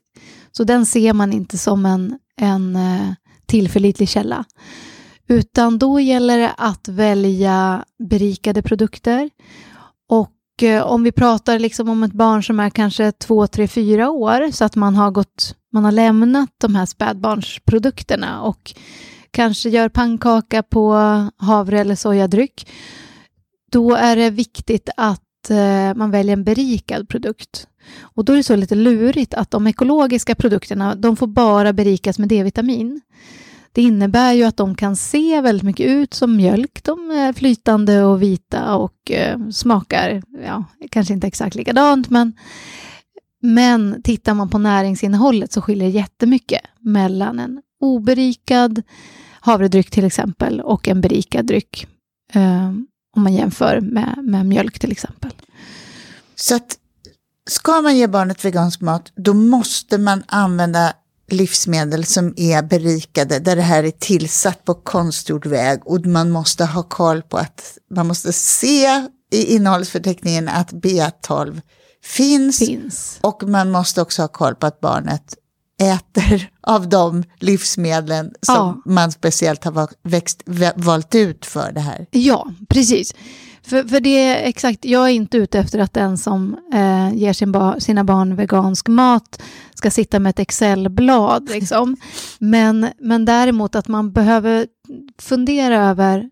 Så 0.52 0.64
den 0.64 0.86
ser 0.86 1.12
man 1.12 1.32
inte 1.32 1.58
som 1.58 1.86
en, 1.86 2.18
en 2.36 2.76
eh, 2.76 3.12
tillförlitlig 3.46 4.08
källa. 4.08 4.44
Utan 5.28 5.78
då 5.78 6.00
gäller 6.00 6.38
det 6.38 6.52
att 6.56 6.88
välja 6.88 7.84
berikade 8.08 8.62
produkter 8.62 9.30
och 10.08 10.30
eh, 10.62 10.82
om 10.82 11.02
vi 11.02 11.12
pratar 11.12 11.58
liksom 11.58 11.88
om 11.88 12.02
ett 12.02 12.12
barn 12.12 12.42
som 12.42 12.60
är 12.60 12.70
kanske 12.70 13.12
två, 13.12 13.46
tre, 13.46 13.68
fyra 13.68 14.10
år, 14.10 14.50
så 14.50 14.64
att 14.64 14.76
man 14.76 14.96
har, 14.96 15.10
gått, 15.10 15.56
man 15.72 15.84
har 15.84 15.92
lämnat 15.92 16.50
de 16.58 16.74
här 16.74 16.86
spädbarnsprodukterna 16.86 18.42
och 18.42 18.74
kanske 19.30 19.68
gör 19.68 19.88
pannkaka 19.88 20.62
på 20.62 20.94
havre 21.36 21.80
eller 21.80 21.94
sojadryck, 21.94 22.68
då 23.72 23.94
är 23.94 24.16
det 24.16 24.30
viktigt 24.30 24.88
att 24.96 25.50
eh, 25.50 25.94
man 25.94 26.10
väljer 26.10 26.32
en 26.32 26.44
berikad 26.44 27.08
produkt. 27.08 27.66
Och 28.00 28.24
då 28.24 28.32
är 28.32 28.36
det 28.36 28.42
så 28.42 28.56
lite 28.56 28.74
lurigt 28.74 29.34
att 29.34 29.50
de 29.50 29.66
ekologiska 29.66 30.34
produkterna, 30.34 30.94
de 30.94 31.16
får 31.16 31.26
bara 31.26 31.72
berikas 31.72 32.18
med 32.18 32.28
D-vitamin. 32.28 33.00
Det 33.72 33.82
innebär 33.82 34.32
ju 34.32 34.44
att 34.44 34.56
de 34.56 34.74
kan 34.74 34.96
se 34.96 35.40
väldigt 35.40 35.62
mycket 35.62 35.86
ut 35.86 36.14
som 36.14 36.36
mjölk. 36.36 36.84
De 36.84 37.10
är 37.10 37.32
flytande 37.32 38.04
och 38.04 38.22
vita 38.22 38.74
och 38.76 39.10
eh, 39.10 39.48
smakar, 39.48 40.22
ja, 40.46 40.64
kanske 40.90 41.14
inte 41.14 41.26
exakt 41.26 41.54
likadant, 41.54 42.10
men, 42.10 42.32
men 43.42 44.02
tittar 44.02 44.34
man 44.34 44.48
på 44.48 44.58
näringsinnehållet 44.58 45.52
så 45.52 45.60
skiljer 45.60 45.88
det 45.88 45.94
jättemycket 45.94 46.60
mellan 46.80 47.38
en 47.38 47.62
oberikad 47.80 48.82
havredryck 49.40 49.90
till 49.90 50.04
exempel 50.04 50.60
och 50.60 50.88
en 50.88 51.00
berikad 51.00 51.46
dryck. 51.46 51.86
Eh, 52.32 52.72
om 53.16 53.22
man 53.22 53.34
jämför 53.34 53.80
med, 53.80 54.18
med 54.22 54.46
mjölk 54.46 54.78
till 54.78 54.92
exempel. 54.92 55.30
Så 56.34 56.54
att 56.54 56.78
ska 57.50 57.82
man 57.82 57.96
ge 57.96 58.06
barnet 58.06 58.44
vegansk 58.44 58.80
mat, 58.80 59.12
då 59.14 59.34
måste 59.34 59.98
man 59.98 60.22
använda 60.26 60.92
livsmedel 61.32 62.04
som 62.04 62.34
är 62.36 62.62
berikade, 62.62 63.38
där 63.38 63.56
det 63.56 63.62
här 63.62 63.84
är 63.84 63.90
tillsatt 63.90 64.64
på 64.64 64.74
konstgjord 64.74 65.46
väg 65.46 65.80
och 65.86 66.06
man 66.06 66.30
måste 66.30 66.64
ha 66.64 66.82
koll 66.82 67.22
på 67.22 67.36
att 67.38 67.78
man 67.94 68.06
måste 68.06 68.32
se 68.32 69.06
i 69.32 69.54
innehållsförteckningen 69.54 70.48
att 70.48 70.72
B12 70.72 71.60
finns, 72.04 72.58
Finns. 72.58 73.18
och 73.20 73.42
man 73.42 73.70
måste 73.70 74.02
också 74.02 74.22
ha 74.22 74.28
koll 74.28 74.54
på 74.54 74.66
att 74.66 74.80
barnet 74.80 75.34
äter 75.82 76.50
av 76.62 76.88
de 76.88 77.24
livsmedlen 77.40 78.30
som 78.42 78.54
Ja. 78.56 78.82
man 78.92 79.12
speciellt 79.12 79.64
har 79.64 79.88
växt, 80.08 80.42
va- 80.46 80.72
valt 80.76 81.14
ut 81.14 81.46
för 81.46 81.72
det 81.72 81.80
här. 81.80 82.06
Ja, 82.10 82.50
precis. 82.68 83.14
För, 83.72 83.84
för 83.84 84.00
det 84.00 84.18
är 84.18 84.48
exakt, 84.48 84.84
jag 84.84 85.04
är 85.04 85.12
inte 85.12 85.36
ute 85.36 85.58
efter 85.58 85.78
att 85.78 85.92
den 85.92 86.18
som 86.18 86.56
eh, 86.72 87.14
ger 87.14 87.32
sin 87.32 87.52
ba, 87.52 87.80
sina 87.80 88.04
barn 88.04 88.36
vegansk 88.36 88.88
mat 88.88 89.42
ska 89.74 89.90
sitta 89.90 90.18
med 90.18 90.30
ett 90.30 90.38
Excel-blad. 90.38 91.50
Liksom. 91.52 91.96
Men, 92.38 92.86
men 92.98 93.24
däremot 93.24 93.74
att 93.74 93.88
man 93.88 94.12
behöver 94.12 94.66
fundera 95.18 95.88
över 95.90 96.30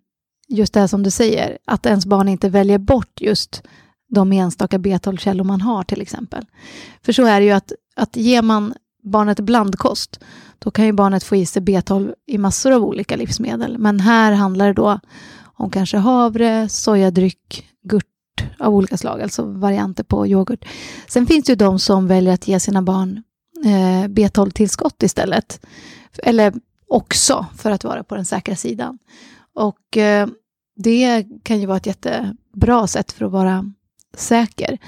just 0.48 0.74
det 0.74 0.88
som 0.88 1.02
du 1.02 1.10
säger, 1.10 1.58
att 1.66 1.86
ens 1.86 2.06
barn 2.06 2.28
inte 2.28 2.48
väljer 2.48 2.78
bort 2.78 3.20
just 3.20 3.62
de 4.08 4.32
enstaka 4.32 4.78
B12-källor 4.78 5.44
man 5.44 5.60
har 5.60 5.82
till 5.82 6.00
exempel. 6.00 6.46
För 7.02 7.12
så 7.12 7.24
är 7.24 7.40
det 7.40 7.46
ju 7.46 7.52
att, 7.52 7.72
att 7.96 8.16
ger 8.16 8.42
man 8.42 8.74
barnet 9.02 9.40
blandkost, 9.40 10.20
då 10.58 10.70
kan 10.70 10.86
ju 10.86 10.92
barnet 10.92 11.24
få 11.24 11.36
i 11.36 11.46
sig 11.46 11.62
B12 11.62 12.14
i 12.26 12.38
massor 12.38 12.72
av 12.72 12.84
olika 12.84 13.16
livsmedel. 13.16 13.78
Men 13.78 14.00
här 14.00 14.32
handlar 14.32 14.66
det 14.66 14.72
då 14.72 15.00
om 15.60 15.70
kanske 15.70 15.96
havre, 15.96 16.68
sojadryck, 16.68 17.66
gurt 17.82 18.06
av 18.58 18.74
olika 18.74 18.96
slag, 18.96 19.22
alltså 19.22 19.42
varianter 19.42 20.04
på 20.04 20.26
yoghurt. 20.26 20.64
Sen 21.08 21.26
finns 21.26 21.44
det 21.44 21.52
ju 21.52 21.56
de 21.56 21.78
som 21.78 22.06
väljer 22.06 22.34
att 22.34 22.48
ge 22.48 22.60
sina 22.60 22.82
barn 22.82 23.22
eh, 23.64 24.08
B12-tillskott 24.08 25.02
istället. 25.02 25.66
Eller 26.22 26.54
också 26.88 27.46
för 27.56 27.70
att 27.70 27.84
vara 27.84 28.04
på 28.04 28.14
den 28.14 28.24
säkra 28.24 28.56
sidan. 28.56 28.98
Och 29.54 29.96
eh, 29.96 30.28
det 30.76 31.26
kan 31.42 31.60
ju 31.60 31.66
vara 31.66 31.76
ett 31.76 31.86
jättebra 31.86 32.86
sätt 32.86 33.12
för 33.12 33.24
att 33.24 33.32
vara 33.32 33.72
säker. 34.16 34.78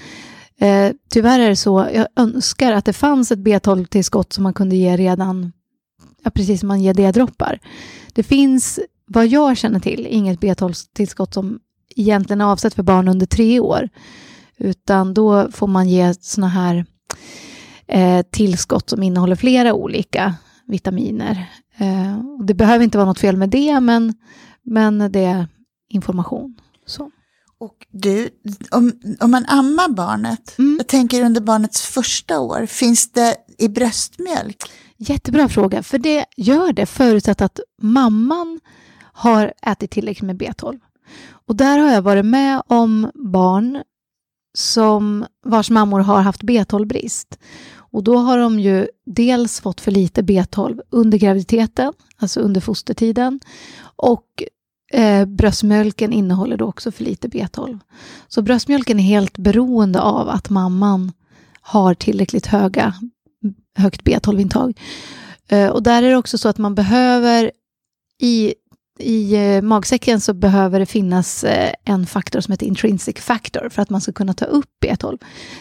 Eh, 0.59 0.93
tyvärr 1.09 1.41
är 1.41 1.49
det 1.49 1.57
så, 1.57 1.88
jag 1.95 2.07
önskar 2.17 2.73
att 2.73 2.85
det 2.85 2.93
fanns 2.93 3.33
ett 3.33 3.38
B12-tillskott 3.38 4.33
som 4.33 4.43
man 4.43 4.55
kunde 4.55 4.76
ge 4.76 4.97
redan, 4.97 5.52
ja, 6.23 6.31
precis 6.31 6.61
som 6.61 6.69
man 6.69 6.83
ger 6.83 6.95
D-droppar. 6.95 7.61
Det 8.12 8.23
finns, 8.23 8.81
vad 9.12 9.26
jag 9.26 9.57
känner 9.57 9.81
till, 9.81 10.07
inget 10.11 10.40
B12-tillskott 10.40 11.35
som 11.35 11.59
egentligen 11.97 12.40
är 12.40 12.45
avsett 12.45 12.75
för 12.75 12.83
barn 12.83 13.09
under 13.09 13.26
tre 13.26 13.61
år. 13.61 13.88
Utan 14.59 15.14
då 15.14 15.50
får 15.52 15.66
man 15.66 15.88
ge 15.88 16.14
såna 16.21 16.49
här 16.49 16.85
eh, 17.87 18.23
tillskott 18.31 18.90
som 18.90 19.02
innehåller 19.02 19.37
flera 19.37 19.75
olika 19.75 20.35
vitaminer. 20.66 21.50
Eh, 21.78 22.19
och 22.38 22.45
det 22.47 22.54
behöver 22.54 22.85
inte 22.85 22.99
vara 22.99 23.09
något 23.09 23.19
fel 23.19 23.37
med 23.37 23.50
det, 23.50 23.81
men, 23.81 24.14
men 24.62 25.12
det 25.12 25.25
är 25.25 25.49
information. 25.90 26.57
Så. 26.87 27.11
Och 27.59 27.87
du, 27.90 28.28
om, 28.71 28.92
om 29.21 29.31
man 29.31 29.45
ammar 29.49 29.88
barnet, 29.88 30.59
Mm. 30.59 30.76
jag 30.78 30.87
tänker 30.87 31.25
under 31.25 31.40
barnets 31.40 31.83
första 31.83 32.40
år, 32.40 32.66
finns 32.66 33.12
det 33.12 33.37
i 33.59 33.69
bröstmjölk? 33.69 34.57
Jättebra 34.97 35.49
fråga, 35.49 35.83
för 35.83 35.99
det 35.99 36.25
gör 36.37 36.73
det 36.73 36.87
förutsatt 36.87 37.40
att 37.40 37.61
mamman 37.83 38.61
har 39.12 39.52
ätit 39.62 39.90
tillräckligt 39.90 40.26
med 40.26 40.42
B12. 40.42 40.81
Och 41.31 41.57
där 41.57 41.78
har 41.78 41.92
jag 41.92 42.02
varit 42.02 42.26
med 42.26 42.62
om 42.66 43.11
barn 43.14 43.83
som 44.54 45.26
vars 45.45 45.71
mammor 45.71 46.00
har 46.00 46.21
haft 46.23 46.42
B12-brist. 46.42 47.38
Och 47.75 48.04
då 48.04 48.16
har 48.16 48.38
de 48.38 48.61
ju 48.61 48.88
dels 49.07 49.61
fått 49.61 49.81
för 49.81 49.90
lite 49.90 50.23
B12 50.23 50.81
under 50.90 51.19
graviditeten, 51.19 51.92
alltså 52.16 52.40
under 52.40 52.61
fostertiden, 52.61 53.40
och 53.97 54.42
eh, 54.92 55.26
bröstmjölken 55.26 56.12
innehåller 56.12 56.57
då 56.57 56.64
också 56.64 56.92
för 56.92 57.04
lite 57.04 57.28
B12. 57.28 57.78
Så 58.28 58.42
bröstmjölken 58.42 58.99
är 58.99 59.04
helt 59.04 59.38
beroende 59.38 60.00
av 60.00 60.28
att 60.28 60.50
mamman 60.50 61.12
har 61.61 61.95
tillräckligt 61.95 62.47
höga, 62.47 62.95
högt 63.76 64.02
B12-intag. 64.02 64.81
Eh, 65.49 65.69
och 65.69 65.83
där 65.83 66.02
är 66.02 66.11
det 66.11 66.16
också 66.16 66.38
så 66.38 66.49
att 66.49 66.59
man 66.59 66.75
behöver 66.75 67.52
i 68.19 68.54
i 69.02 69.35
eh, 69.56 69.62
magsäcken 69.62 70.21
så 70.21 70.35
behöver 70.35 70.80
det 70.80 70.87
finnas 70.87 71.44
eh, 71.44 71.73
en 71.85 72.06
faktor 72.06 72.40
som 72.40 72.52
heter 72.52 72.66
intrinsic 72.66 73.18
factor 73.18 73.68
för 73.68 73.82
att 73.82 73.90
man 73.90 74.00
ska 74.00 74.12
kunna 74.12 74.35
ta 74.35 74.44
upp 74.44 74.71
B12. 74.85 75.18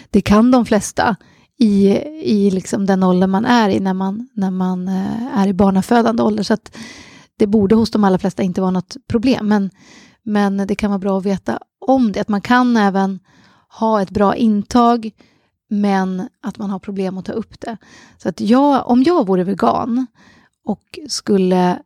Det 0.10 0.22
kan 0.22 0.52
de 0.52 0.66
flesta 0.66 1.16
i, 1.58 1.88
i 2.24 2.52
liksom 2.52 2.86
den 2.86 3.04
ålder 3.04 3.28
man 3.28 3.46
är 3.46 3.70
i 3.70 3.80
när 3.80 3.94
man, 3.94 4.30
när 4.34 4.52
man 4.52 4.88
eh, 4.88 5.38
är 5.38 5.48
i 5.48 5.54
barnafödande 5.54 6.24
ålder. 6.24 6.44
Så 6.44 6.54
att 6.54 6.78
det 7.38 7.48
borde 7.48 7.76
hos 7.76 7.92
de 7.92 8.04
allra 8.04 8.20
flesta 8.20 8.44
inte 8.44 8.62
vara 8.62 8.72
något 8.72 8.98
problem. 9.08 9.48
Men, 9.48 9.70
men 10.24 10.58
det 10.58 10.76
kan 10.76 10.92
vara 10.92 11.00
bra 11.00 11.18
att 11.18 11.26
veta 11.26 11.60
om 11.88 12.12
det. 12.12 12.20
Att 12.20 12.30
man 12.30 12.42
kan 12.42 12.78
även 12.78 13.20
ha 13.80 14.02
ett 14.02 14.10
bra 14.10 14.36
intag 14.36 15.12
men 15.70 16.30
att 16.42 16.58
man 16.58 16.70
har 16.70 16.80
problem 16.80 17.18
att 17.18 17.26
ta 17.26 17.32
upp 17.32 17.62
det. 17.62 17.78
Så 18.18 18.30
att 18.30 18.42
jag, 18.42 18.88
om 18.90 19.04
jag 19.04 19.28
vore 19.28 19.44
vegan 19.44 20.08
och 20.66 21.00
skulle 21.08 21.80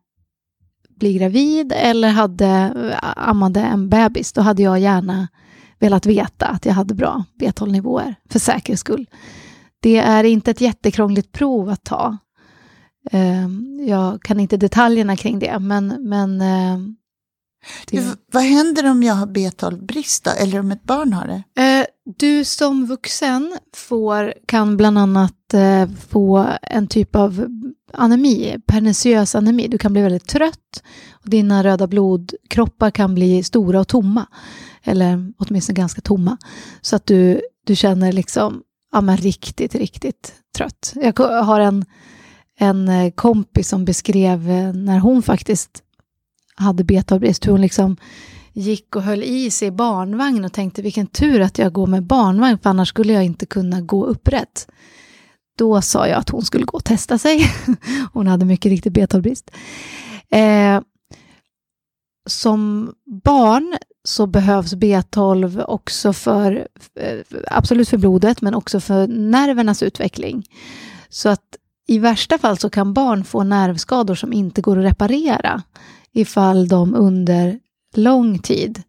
bli 0.96 1.12
gravid 1.12 1.72
eller 1.76 2.08
hade, 2.08 2.72
ammade 3.16 3.60
en 3.60 3.88
bebis, 3.88 4.32
då 4.32 4.40
hade 4.40 4.62
jag 4.62 4.78
gärna 4.80 5.28
velat 5.78 6.06
veta 6.06 6.46
att 6.46 6.66
jag 6.66 6.72
hade 6.74 6.94
bra 6.94 7.24
B12-nivåer, 7.40 8.14
för 8.30 8.38
säkerhets 8.38 8.80
skull. 8.80 9.06
Det 9.80 9.96
är 9.98 10.24
inte 10.24 10.50
ett 10.50 10.60
jättekrångligt 10.60 11.32
prov 11.32 11.68
att 11.68 11.84
ta. 11.84 12.16
Eh, 13.10 13.48
Jag 13.88 14.22
kan 14.22 14.40
inte 14.40 14.56
detaljerna 14.56 15.16
kring 15.16 15.38
det, 15.38 15.58
men, 15.58 15.86
men 16.08 16.40
eh, 16.40 16.78
det, 17.90 18.00
V- 18.00 18.06
Vad 18.32 18.42
händer 18.42 18.90
om 18.90 19.02
jag 19.02 19.14
har 19.14 19.26
B12-brist 19.26 20.24
då, 20.24 20.30
eller 20.30 20.60
om 20.60 20.72
ett 20.72 20.84
barn 20.84 21.12
har 21.12 21.26
det? 21.54 21.62
Eh, 21.62 21.86
Du 22.18 22.44
som 22.44 22.86
vuxen 22.86 23.58
får, 23.76 24.34
kan 24.46 24.76
bland 24.76 24.98
annat 24.98 25.54
eh, 25.54 25.88
få 26.08 26.46
en 26.62 26.86
typ 26.86 27.16
av 27.16 27.46
anemi, 27.92 28.58
perniciös 28.66 29.34
anemi. 29.34 29.68
Du 29.68 29.78
kan 29.78 29.92
bli 29.92 30.02
väldigt 30.02 30.28
trött 30.28 30.82
och 31.12 31.30
dina 31.30 31.64
röda 31.64 31.86
blodkroppar 31.86 32.90
kan 32.90 33.14
bli 33.14 33.42
stora 33.42 33.80
och 33.80 33.88
tomma. 33.88 34.26
Eller 34.82 35.32
åtminstone 35.38 35.76
ganska 35.76 36.00
tomma. 36.00 36.38
Så 36.80 36.96
att 36.96 37.06
du, 37.06 37.40
du 37.64 37.76
känner 37.76 38.12
liksom, 38.12 38.62
ja 38.92 39.00
men 39.00 39.16
riktigt, 39.16 39.74
riktigt 39.74 40.34
trött. 40.56 40.92
Jag 40.94 41.20
har 41.20 41.60
en, 41.60 41.84
en 42.58 42.88
eh, 42.88 43.10
kompis 43.10 43.68
som 43.68 43.84
beskrev 43.84 44.50
eh, 44.50 44.72
när 44.72 44.98
hon 44.98 45.22
faktiskt 45.22 45.82
hade 46.54 46.84
betabrist, 46.84 47.46
hur 47.46 47.52
hon 47.52 47.60
liksom 47.60 47.96
gick 48.52 48.96
och 48.96 49.02
höll 49.02 49.22
i 49.22 49.50
sig 49.50 49.68
i 49.68 49.70
barnvagn 49.70 50.44
och 50.44 50.52
tänkte 50.52 50.82
vilken 50.82 51.06
tur 51.06 51.40
att 51.40 51.58
jag 51.58 51.72
går 51.72 51.86
med 51.86 52.02
barnvagn 52.02 52.58
för 52.58 52.70
annars 52.70 52.88
skulle 52.88 53.12
jag 53.12 53.24
inte 53.24 53.46
kunna 53.46 53.80
gå 53.80 54.06
upprätt. 54.06 54.68
Då 55.56 55.82
sa 55.82 56.08
jag 56.08 56.18
att 56.18 56.28
hon 56.28 56.42
skulle 56.42 56.64
gå 56.64 56.76
och 56.76 56.84
testa 56.84 57.18
sig. 57.18 57.50
hon 58.12 58.26
hade 58.26 58.44
mycket 58.44 58.70
riktigt 58.70 58.92
B12-brist. 58.92 59.50
Eh, 60.30 60.80
som 62.28 62.92
barn 63.24 63.76
så 64.04 64.26
behövs 64.26 64.74
B12 64.74 65.64
också 65.64 66.12
för, 66.12 66.68
eh, 67.00 67.18
absolut 67.46 67.88
för 67.88 67.96
blodet, 67.96 68.42
men 68.42 68.54
också 68.54 68.80
för 68.80 69.06
nervernas 69.06 69.82
utveckling. 69.82 70.46
Så 71.08 71.28
att 71.28 71.56
i 71.86 71.98
värsta 71.98 72.38
fall 72.38 72.58
så 72.58 72.70
kan 72.70 72.92
barn 72.92 73.24
få 73.24 73.44
nervskador 73.44 74.14
som 74.14 74.32
inte 74.32 74.60
går 74.62 74.78
att 74.78 74.84
reparera 74.84 75.62
ifall 76.12 76.68
de 76.68 76.94
under 76.94 77.58
lång 77.94 78.38
tid 78.38 78.82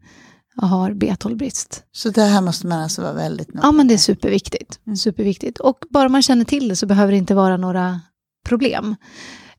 har 0.57 0.91
B12-brist. 0.91 1.83
Så 1.91 2.09
det 2.09 2.21
här 2.21 2.41
måste 2.41 2.67
man 2.67 2.81
alltså 2.81 3.01
vara 3.01 3.13
väldigt 3.13 3.53
noga 3.53 3.67
Ja, 3.67 3.71
men 3.71 3.87
det 3.87 3.93
är 3.93 3.97
superviktigt. 3.97 4.79
Mm. 4.87 4.97
superviktigt. 4.97 5.59
Och 5.59 5.77
bara 5.89 6.09
man 6.09 6.21
känner 6.21 6.45
till 6.45 6.67
det 6.67 6.75
så 6.75 6.85
behöver 6.85 7.11
det 7.11 7.17
inte 7.17 7.35
vara 7.35 7.57
några 7.57 8.01
problem. 8.45 8.95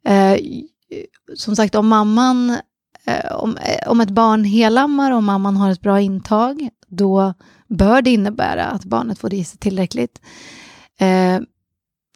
Eh, 0.04 0.38
som 1.34 1.56
sagt, 1.56 1.74
om 1.74 1.88
mamman, 1.88 2.50
eh, 3.04 3.32
om, 3.32 3.56
eh, 3.56 3.90
om 3.90 4.00
ett 4.00 4.10
barn 4.10 4.44
helammar 4.44 5.12
och 5.12 5.22
mamman 5.22 5.56
har 5.56 5.70
ett 5.70 5.80
bra 5.80 6.00
intag, 6.00 6.68
då 6.88 7.34
bör 7.68 8.02
det 8.02 8.10
innebära 8.10 8.64
att 8.64 8.84
barnet 8.84 9.18
får 9.18 9.34
i 9.34 9.44
sig 9.44 9.58
tillräckligt. 9.58 10.20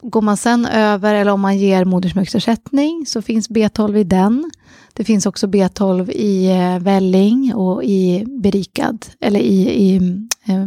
Går 0.03 0.23
man 0.23 0.37
sen 0.37 0.67
över, 0.67 1.15
eller 1.15 1.33
om 1.33 1.41
man 1.41 1.59
ger 1.59 1.85
modersmjölksersättning, 1.85 3.07
så 3.07 3.23
finns 3.23 3.51
B12 3.51 3.97
i 3.97 4.05
den. 4.05 4.51
Det 4.93 5.05
finns 5.05 5.27
också 5.27 5.47
B12 5.47 6.11
i 6.11 6.51
eh, 6.51 6.79
välling 6.79 7.55
och 7.55 7.85
i 7.85 8.25
berikad, 8.27 9.07
eller 9.21 9.41
i, 9.41 9.71
i 9.71 9.97
eh, 10.45 10.67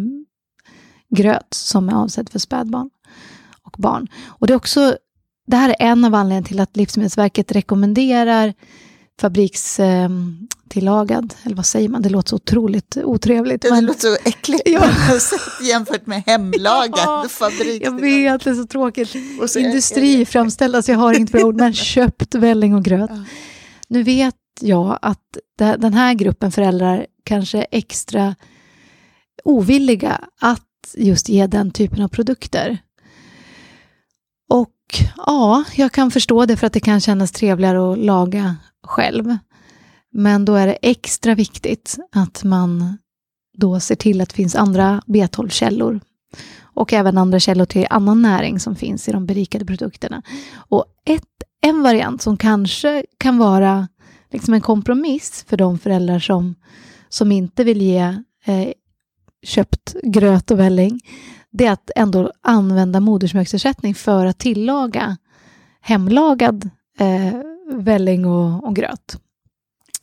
gröt 1.09 1.53
som 1.53 1.89
är 1.89 1.93
avsedd 1.93 2.29
för 2.29 2.39
spädbarn 2.39 2.89
och 3.61 3.75
barn. 3.77 4.07
Och 4.25 4.47
det 4.47 4.53
är 4.53 4.57
också, 4.57 4.97
det 5.47 5.57
här 5.57 5.69
är 5.69 5.75
en 5.79 6.05
av 6.05 6.15
anledningarna 6.15 6.45
till 6.45 6.59
att 6.59 6.77
Livsmedelsverket 6.77 7.51
rekommenderar 7.51 8.53
fabrikstillagad, 9.21 11.33
eller 11.43 11.55
vad 11.55 11.65
säger 11.65 11.89
man, 11.89 12.01
det 12.01 12.09
låter 12.09 12.29
så 12.29 12.35
otroligt 12.35 12.97
otrevligt. 12.97 13.61
Det 13.61 13.69
men- 13.69 13.85
låter 13.85 13.99
så 13.99 14.17
äckligt 14.25 14.61
Ja. 14.69 14.89
jämfört 15.61 16.05
med 16.07 16.23
hemlagad 16.25 16.99
Ja, 17.05 17.25
fabrik. 17.29 17.81
jag 17.85 18.01
vet, 18.01 18.43
det 18.43 18.49
är 18.49 18.53
så 18.53 18.65
tråkigt. 18.67 19.15
Och 19.41 19.49
så 19.49 19.59
är- 19.59 19.63
Industri 19.63 20.25
framställd, 20.25 20.75
alltså 20.75 20.91
jag 20.91 20.99
har 20.99 21.13
inget 21.17 21.31
bra 21.31 21.43
ord, 21.43 21.55
men 21.55 21.73
köpt 21.73 22.35
välling 22.35 22.75
och 22.75 22.85
gröt. 22.85 23.09
Ja. 23.13 23.23
Nu 23.87 24.03
vet 24.03 24.35
jag 24.61 24.99
att 25.01 25.37
den 25.57 25.93
här 25.93 26.13
gruppen 26.13 26.51
föräldrar 26.51 27.05
kanske 27.23 27.57
är 27.57 27.67
extra 27.71 28.35
ovilliga 29.43 30.21
att 30.41 30.61
just 30.97 31.29
ge 31.29 31.47
den 31.47 31.71
typen 31.71 32.01
av 32.03 32.07
produkter. 32.07 32.77
Och 34.49 34.73
ja, 35.17 35.63
jag 35.75 35.91
kan 35.91 36.11
förstå 36.11 36.45
det 36.45 36.57
för 36.57 36.67
att 36.67 36.73
det 36.73 36.79
kan 36.79 37.01
kännas 37.01 37.31
trevligare 37.31 37.91
att 37.91 37.97
laga 37.97 38.55
själv. 38.83 39.37
Men 40.11 40.45
då 40.45 40.55
är 40.55 40.67
det 40.67 40.77
extra 40.81 41.35
viktigt 41.35 41.97
att 42.11 42.43
man 42.43 42.97
då 43.57 43.79
ser 43.79 43.95
till 43.95 44.21
att 44.21 44.29
det 44.29 44.35
finns 44.35 44.55
andra 44.55 45.01
B12-källor 45.07 45.99
och 46.61 46.93
även 46.93 47.17
andra 47.17 47.39
källor 47.39 47.65
till 47.65 47.87
annan 47.89 48.21
näring 48.21 48.59
som 48.59 48.75
finns 48.75 49.09
i 49.09 49.11
de 49.11 49.25
berikade 49.25 49.65
produkterna. 49.65 50.21
Och 50.55 50.85
ett, 51.05 51.23
en 51.61 51.83
variant 51.83 52.21
som 52.21 52.37
kanske 52.37 53.05
kan 53.17 53.37
vara 53.37 53.87
liksom 54.31 54.53
en 54.53 54.61
kompromiss 54.61 55.45
för 55.47 55.57
de 55.57 55.79
föräldrar 55.79 56.19
som, 56.19 56.55
som 57.09 57.31
inte 57.31 57.63
vill 57.63 57.81
ge 57.81 57.99
eh, 58.45 58.69
köpt 59.45 59.95
gröt 60.03 60.51
och 60.51 60.59
välling, 60.59 60.99
det 61.57 61.65
är 61.65 61.71
att 61.71 61.91
ändå 61.95 62.31
använda 62.41 62.99
modersmjölksersättning 62.99 63.95
för 63.95 64.25
att 64.25 64.37
tillaga 64.37 65.17
hemlagad 65.81 66.69
eh, 66.99 67.33
välling 67.71 68.25
och, 68.25 68.63
och 68.63 68.75
gröt. 68.75 69.17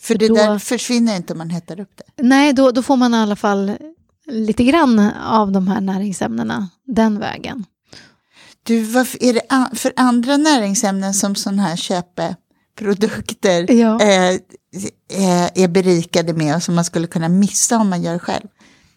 För 0.01 0.15
det 0.15 0.29
då- 0.29 0.35
där 0.35 0.59
försvinner 0.59 1.17
inte 1.17 1.33
om 1.33 1.39
man 1.39 1.51
hettar 1.51 1.81
upp 1.81 1.91
det. 1.97 2.23
Nej, 2.23 2.53
då, 2.53 2.71
då 2.71 2.83
får 2.83 2.97
man 2.97 3.15
i 3.15 3.17
alla 3.17 3.37
fall 3.37 3.73
lite 4.27 4.65
grann 4.65 4.99
av 5.25 5.53
de 5.53 5.69
här 5.69 5.81
näringsämnena 5.81 6.69
den 6.87 7.19
vägen. 7.19 7.65
Du, 8.63 8.83
varför, 8.83 9.23
är 9.23 9.33
det 9.35 9.41
an, 9.49 9.69
för 9.75 9.93
andra 9.97 10.37
näringsämnen 10.37 11.15
som 11.15 11.35
sådana 11.35 11.63
här 11.63 11.77
köpeprodukter 11.77 13.73
Ja. 13.73 14.01
eh, 14.01 14.31
eh, 14.31 15.51
är 15.65 15.69
berikade 15.69 16.33
med 16.33 16.57
och 16.57 16.63
som 16.63 16.75
man 16.75 16.85
skulle 16.85 17.07
kunna 17.07 17.29
missa 17.29 17.79
om 17.79 17.91
man 17.91 18.03
gör 18.03 18.19
själv? 18.19 18.47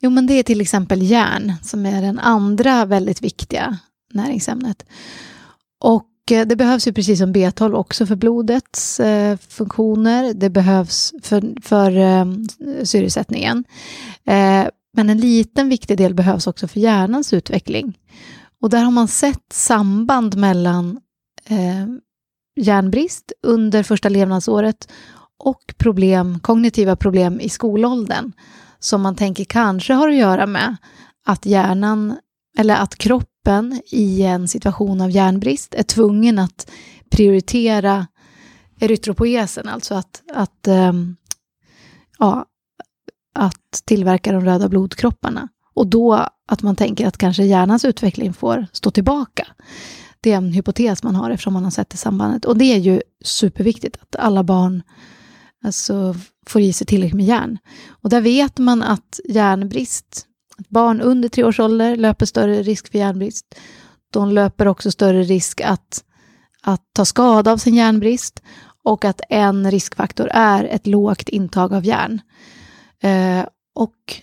Jo, 0.06 0.12
men 0.12 0.28
det 0.28 0.34
är 0.34 0.44
till 0.44 0.62
exempel 0.62 1.02
järn 1.02 1.54
som 1.62 1.86
är 1.86 2.02
den 2.02 2.20
andra 2.20 2.86
väldigt 2.86 3.22
viktiga 3.22 3.78
näringsämnet. 4.14 4.86
Och 5.80 6.32
eh, 6.32 6.48
det 6.48 6.56
behövs 6.56 6.88
ju 6.88 6.94
precis 6.94 7.20
som 7.20 7.34
B12 7.34 7.74
också 7.74 8.06
för 8.06 8.16
blodets 8.16 9.00
eh, 9.00 9.38
funktioner. 9.38 10.34
Det 10.34 10.50
behövs 10.50 11.14
för, 11.22 11.62
för 11.62 11.98
eh, 11.98 12.26
syresättningen. 12.84 13.64
Eh, 14.26 14.68
men 14.94 15.10
en 15.10 15.18
liten 15.18 15.70
viktig 15.70 15.98
del 15.98 16.14
behövs 16.14 16.48
också 16.48 16.68
för 16.68 16.80
hjärnans 16.80 17.34
utveckling. 17.34 17.98
Och 18.62 18.70
där 18.70 18.84
har 18.84 18.92
man 18.92 19.08
sett 19.08 19.54
samband 19.54 20.38
mellan 20.38 21.00
eh, 21.50 21.86
järnbrist 22.56 23.32
under 23.44 23.84
första 23.84 24.10
levnadsåret 24.10 24.88
och 25.40 25.74
problem, 25.78 26.40
kognitiva 26.40 26.96
problem 26.96 27.40
i 27.40 27.50
skolåldern 27.50 28.32
som 28.86 29.02
man 29.02 29.16
tänker 29.16 29.44
kanske 29.44 29.94
har 29.94 30.10
att 30.10 30.16
göra 30.16 30.48
med 30.48 30.76
att 31.26 31.46
hjärnan 31.46 32.18
eller 32.58 32.76
att 32.76 32.96
kroppen 32.96 33.82
i 33.86 34.22
en 34.22 34.48
situation 34.48 35.02
av 35.02 35.12
järnbrist 35.12 35.74
är 35.74 35.84
tvungen 35.84 36.40
att 36.40 36.72
prioritera 37.10 38.08
erytropoesen, 38.80 39.68
alltså 39.68 39.96
att, 39.96 40.24
att, 40.34 40.68
ähm, 40.68 41.16
ja, 42.20 42.46
att 43.34 43.82
tillverka 43.86 44.32
de 44.32 44.46
röda 44.46 44.70
blodkropparna. 44.70 45.50
Och 45.74 45.88
då 45.88 46.28
att 46.48 46.62
man 46.62 46.76
tänker 46.76 47.08
att 47.08 47.18
kanske 47.18 47.44
hjärnans 47.44 47.86
utveckling 47.86 48.34
får 48.34 48.68
stå 48.74 48.92
tillbaka. 48.92 49.48
Det 50.22 50.32
är 50.32 50.38
en 50.38 50.52
hypotes 50.52 51.04
man 51.04 51.16
har 51.16 51.30
eftersom 51.30 51.54
man 51.54 51.64
har 51.64 51.72
sett 51.72 51.90
det 51.90 51.98
sambandet. 51.98 52.46
Och 52.46 52.58
det 52.58 52.66
är 52.66 52.78
ju 52.78 53.02
superviktigt 53.24 53.98
att 54.02 54.16
alla 54.16 54.44
barn 54.44 54.84
alltså, 55.66 56.16
får 56.46 56.62
i 56.62 56.74
sig 56.74 56.88
tillräckligt 56.88 57.16
med 57.16 57.26
järn. 57.26 57.58
Och 57.90 58.10
där 58.10 58.22
vet 58.22 58.58
man 58.58 58.84
att 58.84 59.20
järnbrist, 59.30 60.26
att 60.58 60.70
barn 60.70 61.02
under 61.02 61.30
tre 61.30 61.44
års 61.44 61.60
ålder 61.60 61.96
löper 61.96 62.26
större 62.26 62.64
risk 62.64 62.92
för 62.92 62.98
järnbrist. 62.98 63.56
De 64.12 64.32
löper 64.32 64.68
också 64.68 64.92
större 64.92 65.24
risk 65.24 65.62
att, 65.62 66.04
att 66.62 66.82
ta 66.94 67.06
skada 67.06 67.52
av 67.52 67.58
sin 67.58 67.76
järnbrist 67.76 68.42
och 68.84 69.06
att 69.06 69.22
en 69.30 69.72
riskfaktor 69.72 70.28
är 70.32 70.64
ett 70.64 70.88
lågt 70.88 71.30
intag 71.30 71.74
av 71.74 71.86
järn. 71.86 72.22
Eh, 73.02 73.46
och 73.76 74.22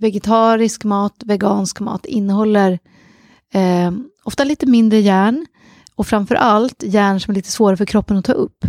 vegetarisk 0.00 0.84
mat, 0.84 1.22
vegansk 1.24 1.80
mat 1.80 2.06
innehåller 2.06 2.78
eh, 3.54 3.92
ofta 4.24 4.44
lite 4.44 4.66
mindre 4.66 5.00
järn 5.00 5.46
och 5.94 6.06
framför 6.06 6.34
allt 6.34 6.82
järn 6.82 7.20
som 7.20 7.30
är 7.30 7.34
lite 7.34 7.50
svårare 7.50 7.76
för 7.76 7.84
kroppen 7.86 8.16
att 8.16 8.24
ta 8.24 8.32
upp. 8.32 8.64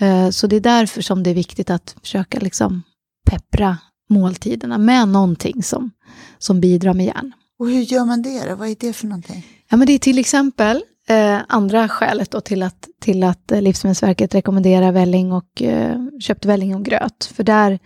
Eh, 0.00 0.30
Så 0.30 0.46
det 0.46 0.56
är 0.56 0.60
därför 0.60 1.02
som 1.02 1.22
det 1.22 1.30
är 1.30 1.34
viktigt 1.34 1.70
att 1.70 1.96
försöka 2.02 2.38
liksom 2.40 2.82
peppra 3.30 3.78
måltiderna 4.08 4.78
med 4.78 5.08
någonting 5.08 5.62
som, 5.62 5.90
som 6.38 6.60
bidrar 6.60 6.94
med 6.94 7.06
järn. 7.06 7.32
Och 7.58 7.70
hur 7.70 7.80
gör 7.82 8.04
man 8.04 8.22
det 8.22 8.48
då? 8.48 8.54
Vad 8.54 8.68
är 8.68 8.76
det 8.80 8.92
för 8.92 9.06
någonting? 9.06 9.46
Ja, 9.68 9.76
men 9.76 9.86
det 9.86 9.92
är 9.92 9.98
till 9.98 10.18
exempel 10.18 10.82
eh, 11.08 11.38
andra 11.48 11.88
skälet 11.88 12.30
då 12.30 12.40
till 12.40 12.62
att, 12.62 12.88
till 13.00 13.24
att 13.24 13.52
eh, 13.52 13.62
Livsmedelsverket 13.62 14.34
rekommenderar 14.34 14.92
välling 14.92 15.32
och 15.32 15.62
eh, 15.62 16.00
köpt 16.20 16.44
välling 16.44 16.74
och 16.74 16.84
gröt. 16.84 17.30
För 17.34 17.42
där, 17.44 17.78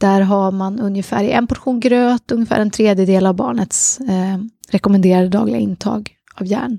där 0.00 0.20
har 0.20 0.52
man 0.52 0.80
ungefär 0.80 1.24
i 1.24 1.30
en 1.30 1.46
portion 1.46 1.80
gröt, 1.80 2.32
ungefär 2.32 2.60
en 2.60 2.70
tredjedel 2.70 3.26
av 3.26 3.34
barnets 3.34 4.00
eh, 4.00 4.38
rekommenderade 4.70 5.28
dagliga 5.28 5.58
intag 5.58 6.10
av 6.34 6.46
järn. 6.46 6.78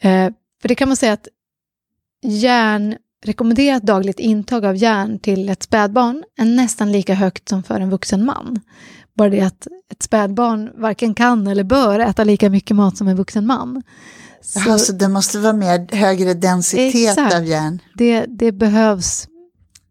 Eh, 0.00 0.32
för 0.62 0.68
det 0.68 0.74
kan 0.74 0.88
man 0.88 0.96
säga 0.96 1.12
att 1.12 1.28
järn, 2.22 2.96
rekommenderat 3.24 3.82
dagligt 3.82 4.18
intag 4.18 4.64
av 4.64 4.76
järn 4.76 5.18
till 5.18 5.48
ett 5.48 5.62
spädbarn 5.62 6.24
är 6.36 6.44
nästan 6.44 6.92
lika 6.92 7.14
högt 7.14 7.48
som 7.48 7.62
för 7.62 7.80
en 7.80 7.90
vuxen 7.90 8.24
man. 8.24 8.60
Bara 9.14 9.28
det 9.28 9.40
att 9.40 9.66
ett 9.92 10.02
spädbarn 10.02 10.70
varken 10.74 11.14
kan 11.14 11.46
eller 11.46 11.64
bör 11.64 12.00
äta 12.00 12.24
lika 12.24 12.50
mycket 12.50 12.76
mat 12.76 12.96
som 12.96 13.08
en 13.08 13.16
vuxen 13.16 13.46
man. 13.46 13.82
Så 14.42 14.60
Så 14.60 14.72
alltså, 14.72 14.92
det 14.92 15.08
måste 15.08 15.38
vara 15.38 15.52
mer 15.52 15.96
högre 15.96 16.34
densitet 16.34 16.94
Exakt. 16.94 17.34
av 17.34 17.44
järn. 17.44 17.82
det, 17.94 18.26
det 18.28 18.52
behövs, 18.52 19.28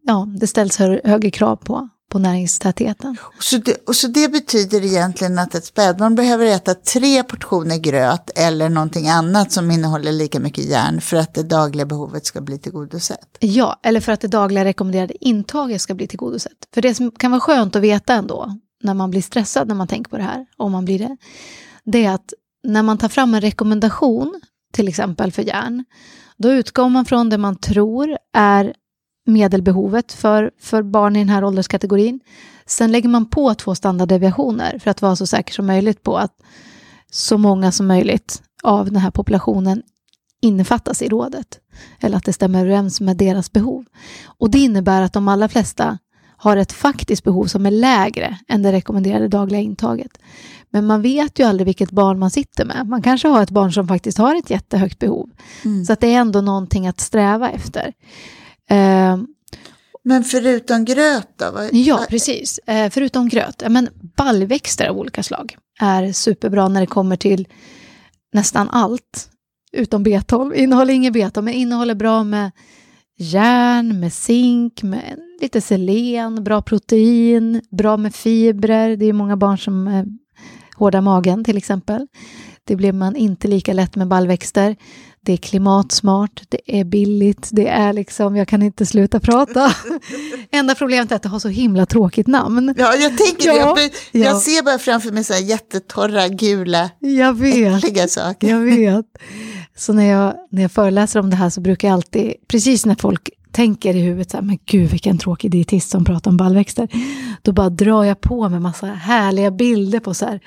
ja, 0.04 0.28
det 0.40 0.48
ställs 0.48 0.78
hö 0.78 1.00
högre 1.04 1.32
krav 1.32 1.56
på, 1.56 1.90
på 2.10 2.20
näringstätheten. 2.20 3.18
Så 3.40 3.58
det, 3.58 3.88
och 3.88 3.96
så 3.96 4.08
det 4.08 4.32
betyder 4.32 4.86
egentligen 4.86 5.40
att 5.40 5.56
ett 5.56 5.66
spädbarn 5.66 6.16
behöver 6.16 6.46
äta 6.46 6.74
tre 6.74 7.24
portioner 7.24 7.78
gröt 7.78 8.30
eller 8.36 8.70
någonting 8.70 9.10
annat 9.10 9.52
som 9.52 9.72
innehåller 9.72 10.12
lika 10.12 10.40
mycket 10.40 10.66
järn 10.66 11.02
för 11.02 11.18
att 11.18 11.34
det 11.34 11.44
dagliga 11.44 11.86
behovet 11.86 12.26
ska 12.26 12.42
bli 12.42 12.60
tillgodosett. 12.60 13.38
Ja, 13.40 13.80
eller 13.84 14.00
för 14.00 14.12
att 14.12 14.22
det 14.22 14.28
dagliga 14.28 14.66
rekommenderade 14.66 15.26
intaget 15.26 15.82
ska 15.82 15.94
bli 15.94 16.08
tillgodosett. 16.08 16.68
För 16.74 16.82
det 16.82 16.96
som 16.96 17.12
kan 17.12 17.32
vara 17.32 17.42
skönt 17.42 17.76
att 17.76 17.82
veta 17.82 18.14
ändå, 18.14 18.58
när 18.84 18.94
man 18.94 19.12
blir 19.12 19.22
stressad 19.22 19.68
när 19.68 19.76
man 19.76 19.88
tänker 19.88 20.10
på 20.10 20.18
det 20.18 20.24
här, 20.24 20.46
om 20.58 20.72
man 20.72 20.86
blir 20.86 21.00
det, 21.00 21.18
det 21.84 22.06
är 22.06 22.12
att 22.12 22.34
när 22.64 22.84
man 22.84 22.98
tar 22.98 23.10
fram 23.10 23.34
en 23.34 23.42
rekommendation, 23.42 24.42
till 24.74 24.88
exempel 24.88 25.32
för 25.32 25.42
järn, 25.42 25.86
då 26.38 26.52
utgår 26.52 26.90
man 26.90 27.06
från 27.06 27.30
det 27.30 27.38
man 27.38 27.56
tror 27.56 28.18
är 28.34 28.74
medelbehovet 29.28 30.12
för, 30.12 30.52
för 30.60 30.84
barn 30.84 31.16
i 31.16 31.20
den 31.20 31.30
här 31.30 31.44
ålderskategorin. 31.44 32.20
Sen 32.66 32.92
lägger 32.92 33.10
man 33.10 33.30
på 33.30 33.54
två 33.54 33.76
standarddeviationer 33.76 34.80
för 34.80 34.92
att 34.92 35.02
vara 35.02 35.16
så 35.16 35.28
säker 35.28 35.54
som 35.54 35.66
möjligt 35.66 36.04
på 36.04 36.18
att 36.18 36.32
så 37.12 37.38
många 37.38 37.72
som 37.72 37.88
möjligt 37.88 38.42
av 38.64 38.86
den 38.86 39.02
här 39.02 39.12
populationen 39.12 39.84
innefattas 40.42 41.02
i 41.02 41.10
rådet. 41.10 41.60
Eller 42.00 42.18
att 42.18 42.26
det 42.26 42.34
stämmer 42.34 42.60
överens 42.60 43.02
med 43.02 43.18
deras 43.18 43.52
behov. 43.52 43.86
Och 44.26 44.50
det 44.50 44.60
innebär 44.60 45.02
att 45.02 45.14
de 45.14 45.28
allra 45.28 45.48
flesta 45.48 45.98
har 46.38 46.58
ett 46.58 46.72
faktiskt 46.72 47.24
behov 47.24 47.46
som 47.46 47.66
är 47.66 47.72
lägre 47.72 48.38
än 48.48 48.64
det 48.64 48.72
rekommenderade 48.72 49.28
dagliga 49.28 49.62
intaget. 49.62 50.18
Men 50.70 50.86
man 50.86 51.02
vet 51.02 51.40
ju 51.40 51.44
aldrig 51.44 51.66
vilket 51.66 51.92
barn 51.92 52.20
man 52.20 52.32
sitter 52.32 52.66
med. 52.66 52.88
Man 52.88 53.02
kanske 53.02 53.28
har 53.28 53.44
ett 53.44 53.52
barn 53.52 53.74
som 53.74 53.88
faktiskt 53.88 54.18
har 54.18 54.36
ett 54.36 54.50
jättehögt 54.50 55.00
behov. 55.00 55.30
Mm. 55.66 55.86
Så 55.86 55.94
att 55.94 56.00
det 56.00 56.14
är 56.14 56.20
ändå 56.20 56.42
någonting 56.42 56.88
att 56.88 57.00
sträva 57.00 57.50
efter. 57.50 57.94
Eh, 58.70 59.18
Men 60.04 60.24
förutom 60.24 60.86
gröt 60.86 61.28
då? 61.36 61.52
Vad, 61.52 61.74
Ja, 61.74 62.06
precis. 62.10 62.60
Eh, 62.66 62.90
förutom 62.90 63.30
gröt. 63.30 63.64
Men 63.70 63.90
baljväxter 64.18 64.88
av 64.88 64.98
olika 64.98 65.24
slag 65.24 65.58
är 65.80 66.12
superbra 66.12 66.68
när 66.68 66.82
det 66.82 66.88
kommer 66.88 67.16
till 67.16 67.48
nästan 68.34 68.70
allt. 68.70 69.30
Utom 69.72 70.06
B12. 70.06 70.54
Innehåller 70.54 70.94
inget 70.94 71.14
B12, 71.14 71.42
men 71.42 71.54
innehåller 71.54 71.96
bra 71.96 72.24
med 72.24 72.52
järn, 73.18 74.00
med 74.00 74.14
zink, 74.14 74.84
med 74.84 75.20
lite 75.42 75.62
selen, 75.62 76.44
bra 76.44 76.62
protein, 76.62 77.62
bra 77.72 77.98
med 77.98 78.16
fibrer. 78.16 78.96
Det 78.96 79.06
är 79.06 79.14
många 79.14 79.38
barn 79.38 79.58
som 79.58 79.88
är 79.88 80.06
hårda 80.76 81.02
magen 81.02 81.44
till 81.44 81.58
exempel. 81.58 82.08
Det 82.64 82.76
blir 82.76 82.94
man 82.94 83.16
inte 83.16 83.48
lika 83.48 83.74
lätt 83.74 83.96
med 83.96 84.08
baljväxter. 84.08 84.76
Det 85.28 85.34
är 85.34 85.38
klimatsmart, 85.38 86.42
det 86.50 86.80
är 86.80 86.84
billigt, 86.84 87.50
det 87.52 87.68
är 87.68 87.94
liksom, 87.94 88.36
jag 88.36 88.48
kan 88.48 88.62
inte 88.62 88.86
sluta 88.86 89.20
prata. 89.20 89.74
Enda 90.52 90.76
problemet 90.76 91.12
är 91.12 91.16
att 91.16 91.24
det 91.24 91.30
har 91.30 91.40
så 91.40 91.48
himla 91.48 91.86
tråkigt 91.86 92.28
namn. 92.28 92.74
Ja, 92.78 92.96
jag 92.96 93.18
tänker 93.18 93.48
Ja, 93.48 93.76
det. 93.76 93.82
Jag, 93.82 94.26
jag 94.26 94.36
ja. 94.36 94.40
ser 94.40 94.64
bara 94.64 94.80
framför 94.80 95.12
mig 95.12 95.24
så 95.24 95.34
här 95.34 95.42
jättetorra, 95.42 96.28
gula, 96.28 96.90
Jag 97.00 97.34
vet. 97.34 97.84
äckliga 97.84 98.08
saker. 98.08 98.48
Jag 98.50 98.60
vet. 98.60 99.06
Så 99.78 99.94
när 99.94 100.06
jag, 100.06 100.34
när 100.52 100.62
jag 100.62 100.72
föreläser 100.72 101.20
om 101.20 101.30
det 101.30 101.36
här 101.36 101.50
så 101.50 101.62
brukar 101.62 101.88
jag 101.88 101.96
alltid, 101.96 102.34
precis 102.48 102.86
när 102.86 102.96
folk 102.96 103.30
tänker 103.52 103.96
i 103.96 104.00
huvudet 104.00 104.32
så 104.32 104.38
här, 104.38 104.44
men 104.44 104.60
gud 104.66 104.90
vilken 104.92 105.18
tråkig 105.18 105.52
dietist 105.52 105.90
som 105.90 106.06
pratar 106.06 106.32
om 106.32 106.38
baljväxter, 106.38 106.88
då 107.42 107.52
bara 107.52 107.70
drar 107.70 108.04
jag 108.04 108.22
på 108.22 108.50
med 108.50 108.62
massa 108.62 108.88
härliga 108.88 109.52
bilder 109.52 110.00
på 110.00 110.14
så 110.14 110.26
här, 110.26 110.40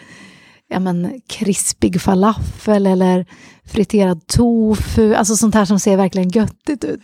ja 0.71 0.81
men 0.81 1.21
krispig 1.27 2.01
falafel 2.01 2.87
eller 2.87 3.27
friterad 3.65 4.27
tofu, 4.27 5.15
alltså 5.15 5.37
sånt 5.37 5.55
här 5.55 5.65
som 5.65 5.81
ser 5.81 5.97
verkligen 5.97 6.29
göttigt 6.29 6.85
ut. 6.85 7.01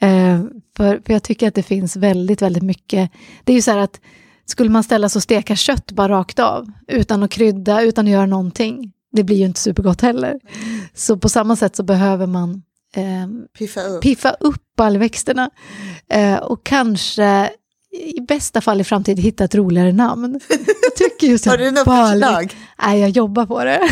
Eh, 0.00 0.40
för, 0.76 1.00
för 1.06 1.12
jag 1.12 1.22
tycker 1.22 1.48
att 1.48 1.54
det 1.54 1.62
finns 1.62 1.96
väldigt, 1.96 2.42
väldigt 2.42 2.62
mycket, 2.62 3.10
det 3.44 3.52
är 3.52 3.56
ju 3.56 3.62
så 3.62 3.70
här 3.70 3.78
att 3.78 4.00
skulle 4.46 4.70
man 4.70 4.84
ställa 4.84 5.08
sig 5.08 5.18
och 5.18 5.22
steka 5.22 5.56
kött 5.56 5.92
bara 5.92 6.08
rakt 6.08 6.38
av, 6.38 6.72
utan 6.88 7.22
att 7.22 7.30
krydda, 7.30 7.82
utan 7.82 8.06
att 8.06 8.12
göra 8.12 8.26
någonting, 8.26 8.92
det 9.12 9.24
blir 9.24 9.36
ju 9.36 9.44
inte 9.44 9.60
supergott 9.60 10.00
heller. 10.00 10.40
Så 10.94 11.16
på 11.16 11.28
samma 11.28 11.56
sätt 11.56 11.76
så 11.76 11.82
behöver 11.82 12.26
man 12.26 12.62
eh, 12.96 13.28
Piffa 13.58 13.80
upp. 13.80 14.02
piffa 14.02 14.30
upp 14.30 14.62
baljväxterna 14.76 15.50
eh, 16.08 16.36
och 16.36 16.64
kanske 16.64 17.50
i 17.92 18.20
bästa 18.20 18.60
fall 18.60 18.80
i 18.80 18.84
framtiden 18.84 19.24
hitta 19.24 19.44
ett 19.44 19.54
roligare 19.54 19.92
namn. 19.92 20.40
Jag 20.82 20.96
tycker 20.96 21.26
just 21.26 21.46
Har 21.46 21.58
du 21.58 21.70
något 21.70 21.84
förslag? 21.84 22.54
Nej, 22.82 23.00
jag 23.00 23.10
jobbar 23.10 23.46
på 23.46 23.64
det. 23.64 23.88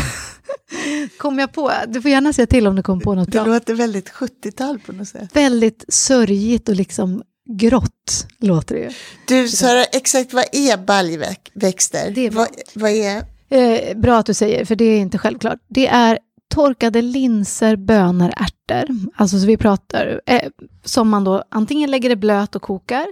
Kom 1.17 1.39
jag 1.39 1.51
på, 1.53 1.71
du 1.87 2.01
får 2.01 2.11
gärna 2.11 2.33
säga 2.33 2.47
till 2.47 2.67
om 2.67 2.75
du 2.75 2.83
kom 2.83 2.99
på 3.01 3.15
något 3.15 3.31
Det 3.31 3.41
bra. 3.41 3.45
låter 3.53 3.73
väldigt 3.73 4.09
70-tal 4.09 4.79
på 4.79 4.91
något 4.91 5.07
sätt. 5.07 5.29
Väldigt 5.35 5.85
sörjigt 5.87 6.69
och 6.69 6.75
liksom 6.75 7.23
grått 7.49 8.27
låter 8.39 8.75
det 8.75 8.81
ju. 8.81 8.89
Du, 9.27 9.47
Sara, 9.47 9.83
exakt 9.83 10.33
vad 10.33 10.45
är 10.51 10.77
baljväxter? 10.77 12.11
Det 12.11 12.25
är 12.25 12.31
vad, 12.31 12.47
vad 12.73 12.91
är... 12.91 13.23
Eh, 13.49 13.97
bra 13.97 14.17
att 14.17 14.25
du 14.25 14.33
säger, 14.33 14.65
för 14.65 14.75
det 14.75 14.85
är 14.85 14.99
inte 14.99 15.17
självklart. 15.17 15.59
Det 15.67 15.87
är 15.87 16.19
torkade 16.53 17.01
linser, 17.01 17.75
bönor, 17.75 18.33
ärtor. 18.37 18.95
Alltså 19.15 19.39
så 19.39 19.45
vi 19.45 19.57
pratar, 19.57 20.21
eh, 20.25 20.41
som 20.83 21.09
man 21.09 21.23
då 21.23 21.43
antingen 21.49 21.91
lägger 21.91 22.09
i 22.09 22.15
blöt 22.15 22.55
och 22.55 22.61
kokar, 22.61 23.05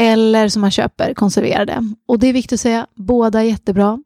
eller 0.00 0.48
som 0.48 0.60
man 0.60 0.70
köper 0.70 1.14
konserverade. 1.14 1.94
Och 2.08 2.18
det 2.18 2.26
är 2.26 2.32
viktigt 2.32 2.52
att 2.52 2.60
säga, 2.60 2.86
båda 2.96 3.40
är 3.40 3.44
jättebra. 3.44 4.02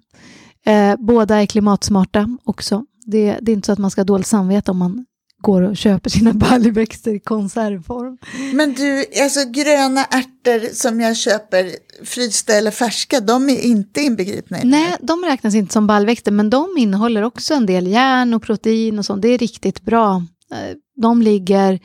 Eh, 0.66 0.96
båda 0.98 1.42
är 1.42 1.46
klimatsmarta 1.46 2.38
också. 2.44 2.84
Det, 3.06 3.38
det 3.40 3.52
är 3.52 3.54
inte 3.54 3.66
så 3.66 3.72
att 3.72 3.78
man 3.78 3.90
ska 3.90 4.00
ha 4.00 4.04
dåligt 4.04 4.26
samvete 4.26 4.70
om 4.70 4.78
man 4.78 5.06
går 5.40 5.62
och 5.62 5.76
köper 5.76 6.10
sina 6.10 6.32
baljväxter 6.50 7.14
i 7.14 7.20
konservform. 7.20 8.18
Men 8.54 8.72
du, 8.72 9.04
alltså 9.22 9.40
gröna 9.50 10.04
ärtor 10.04 10.74
som 10.74 11.00
jag 11.00 11.16
köper 11.16 11.70
frysta 12.04 12.54
eller 12.54 12.70
färska, 12.70 13.20
de 13.20 13.48
är 13.50 13.60
inte 13.60 14.00
inbegripna 14.00 14.58
i 14.58 14.62
det. 14.62 14.68
Nej, 14.68 14.96
de 15.00 15.24
räknas 15.24 15.54
inte 15.54 15.72
som 15.72 15.86
baljväxter, 15.86 16.32
men 16.32 16.50
de 16.50 16.68
innehåller 16.78 17.22
också 17.22 17.54
en 17.54 17.66
del 17.66 17.86
järn 17.86 18.34
och 18.34 18.42
protein 18.42 18.98
och 18.98 19.04
sånt. 19.04 19.22
Det 19.22 19.28
är 19.28 19.38
riktigt 19.38 19.82
bra. 19.82 20.16
Eh, 20.52 20.76
De 20.96 21.22
ligger, 21.22 21.80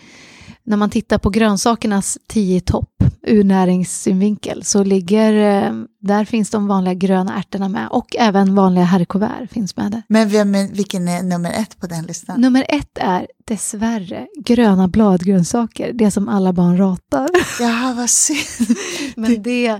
när 0.63 0.77
man 0.77 0.89
tittar 0.89 1.17
på 1.17 1.29
grönsakernas 1.29 2.17
tio 2.27 2.61
topp 2.61 2.88
ur 3.21 3.43
näringssynvinkel, 3.43 4.63
så 4.63 4.83
ligger, 4.83 5.33
eh, 5.33 5.73
där 6.01 6.25
finns 6.25 6.49
de 6.49 6.67
vanliga 6.67 6.93
gröna 6.93 7.37
ärtorna 7.37 7.69
med 7.69 7.87
och 7.91 8.15
även 8.19 8.55
vanliga 8.55 8.85
haricots 8.85 9.25
finns 9.51 9.75
med 9.75 9.91
där. 9.91 10.03
Men 10.07 10.29
vem 10.29 10.51
vilken 10.73 11.07
är 11.07 11.23
nummer 11.23 11.51
ett 11.51 11.79
på 11.79 11.87
den 11.87 12.05
listan? 12.05 12.41
Nummer 12.41 12.65
ett 12.69 12.97
är 12.97 13.27
dessvärre 13.45 14.27
gröna 14.45 14.87
bladgrönsaker, 14.87 15.93
det 15.93 16.11
som 16.11 16.29
alla 16.29 16.53
barn 16.53 16.77
ratar. 16.77 17.29
Jaha, 17.59 17.93
vad 17.93 18.09
synd. 18.09 18.77
Men 19.15 19.43
det, 19.43 19.79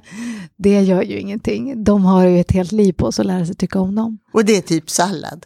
det 0.58 0.82
gör 0.82 1.02
ju 1.02 1.20
ingenting. 1.20 1.84
De 1.84 2.06
har 2.06 2.26
ju 2.26 2.40
ett 2.40 2.52
helt 2.52 2.72
liv 2.72 2.94
på 2.94 3.12
sig 3.12 3.24
att 3.24 3.28
lära 3.28 3.46
sig 3.46 3.56
tycka 3.56 3.80
om 3.80 3.96
dem. 3.96 4.18
Och 4.34 4.46
det 4.46 4.58
är 4.58 4.62
typ 4.62 4.90
sallad. 4.90 5.46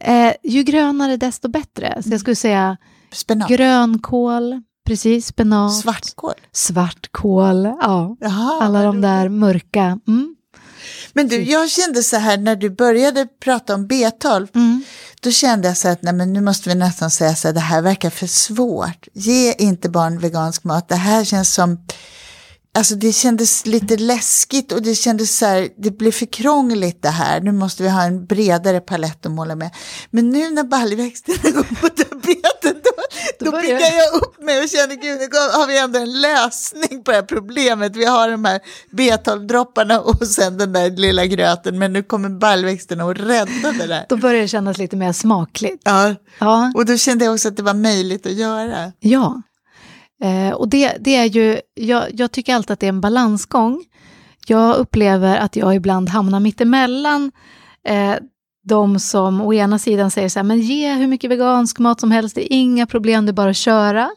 Eh, 0.00 0.32
ju 0.42 0.62
grönare 0.62 1.16
desto 1.16 1.48
bättre. 1.48 2.02
Så 2.02 2.10
jag 2.10 2.20
skulle 2.20 2.36
säga 2.36 2.76
Spenat. 3.12 3.48
grönkål, 3.48 4.62
precis, 4.90 5.26
spenat, 5.26 5.80
Svartkål. 5.80 6.34
svartkål, 6.52 7.64
ja. 7.64 8.16
Jaha, 8.20 8.58
Alla 8.64 8.82
de 8.82 9.00
där 9.00 9.28
mörka. 9.28 9.98
Mm. 10.08 10.36
Men 11.12 11.28
du, 11.28 11.42
jag 11.42 11.70
kände 11.70 12.02
så 12.02 12.16
här 12.16 12.36
när 12.38 12.56
du 12.56 12.70
började 12.70 13.26
prata 13.44 13.74
om 13.74 13.88
B12, 13.88 14.48
Mm. 14.54 14.82
då 15.20 15.30
kände 15.30 15.68
jag 15.68 15.76
så 15.76 15.88
här 15.88 15.92
att 15.92 16.02
nej, 16.02 16.14
men 16.14 16.32
nu 16.32 16.40
måste 16.40 16.68
vi 16.68 16.74
nästan 16.74 17.10
säga 17.10 17.34
så 17.34 17.48
här, 17.48 17.52
det 17.54 17.60
här 17.60 17.82
verkar 17.82 18.10
för 18.10 18.26
svårt. 18.26 19.08
Ge 19.14 19.52
inte 19.52 19.88
barn 19.88 20.18
vegansk 20.18 20.64
mat, 20.64 20.88
det 20.88 20.94
här 20.96 21.24
känns 21.24 21.54
som, 21.54 21.86
alltså 22.78 22.94
det 22.94 23.12
kändes 23.12 23.66
lite 23.66 23.96
läskigt 23.96 24.72
och 24.72 24.82
det 24.82 24.94
kändes 24.94 25.38
så 25.38 25.46
här, 25.46 25.68
det 25.78 25.90
blir 25.90 26.12
för 26.12 26.26
krångligt 26.26 27.02
det 27.02 27.08
här, 27.08 27.40
nu 27.40 27.52
måste 27.52 27.82
vi 27.82 27.88
ha 27.88 28.02
en 28.02 28.26
bredare 28.26 28.80
palett 28.80 29.26
att 29.26 29.32
måla 29.32 29.54
med. 29.56 29.70
Men 30.10 30.30
nu 30.30 30.50
när 30.50 30.64
baljväxterna 30.64 31.50
går 31.56 31.62
på 31.80 31.88
tapeten, 31.88 32.80
då, 32.84 32.90
Då 33.38 33.44
då, 33.44 33.50
börjar- 33.50 33.62
piggar 33.64 33.92
jag 33.96 34.14
upp 34.22 34.42
mig 34.42 34.62
och 34.62 34.68
känner, 34.68 34.94
gud, 34.94 35.20
nu 35.20 35.38
har 35.58 35.66
vi 35.66 35.78
ändå 35.78 35.98
en 35.98 36.20
lösning 36.20 37.02
på 37.04 37.10
det 37.10 37.16
här 37.16 37.22
problemet. 37.24 37.96
Vi 37.96 38.04
har 38.04 38.30
de 38.30 38.44
här 38.44 38.60
B12-dropparna 38.92 39.98
och 39.98 40.26
sen 40.26 40.58
den 40.58 40.72
där 40.72 40.90
lilla 40.90 41.26
gröten, 41.26 41.78
men 41.78 41.92
nu 41.92 42.02
kommer 42.02 42.28
baljväxterna 42.28 43.04
att 43.04 43.18
rädda 43.18 43.72
det 43.78 43.86
där. 43.86 44.06
Då 44.08 44.16
börjar 44.16 44.42
det 44.42 44.48
kännas 44.48 44.78
lite 44.78 44.96
mer 44.96 45.12
smakligt. 45.12 45.82
Ja, 45.84 46.14
Ja, 46.38 46.72
och 46.74 46.84
då 46.86 46.96
kände 46.96 47.24
jag 47.24 47.34
också 47.34 47.48
att 47.48 47.56
det 47.56 47.62
var 47.62 47.74
möjligt 47.74 48.26
att 48.26 48.32
göra. 48.32 48.92
ja. 49.00 49.42
Eh, 50.22 50.52
och 50.52 50.68
det, 50.68 50.96
det 51.00 51.16
är 51.16 51.24
ju, 51.24 51.60
jag, 51.74 52.04
jag 52.14 52.32
tycker 52.32 52.54
alltid 52.54 52.70
att 52.70 52.80
det 52.80 52.86
är 52.86 52.88
en 52.88 53.00
balansgång. 53.00 53.84
Jag 54.46 54.76
upplever 54.76 55.36
att 55.36 55.56
jag 55.56 55.74
ibland 55.74 56.08
hamnar 56.08 56.40
mittemellan 56.40 57.32
eh, 57.86 58.14
de 58.62 58.98
som 58.98 59.40
å 59.40 59.54
ena 59.54 59.78
sidan 59.78 60.10
säger 60.10 60.28
så 60.28 60.38
här, 60.38 60.44
men 60.44 60.60
ge 60.60 60.94
hur 60.94 61.06
mycket 61.06 61.30
vegansk 61.30 61.78
mat 61.78 62.00
som 62.00 62.10
helst, 62.10 62.34
det 62.34 62.52
är 62.52 62.56
inga 62.56 62.86
problem, 62.86 63.26
det 63.26 63.30
är 63.30 63.34
bara 63.34 63.50
att 63.50 63.56
köra. 63.56 64.10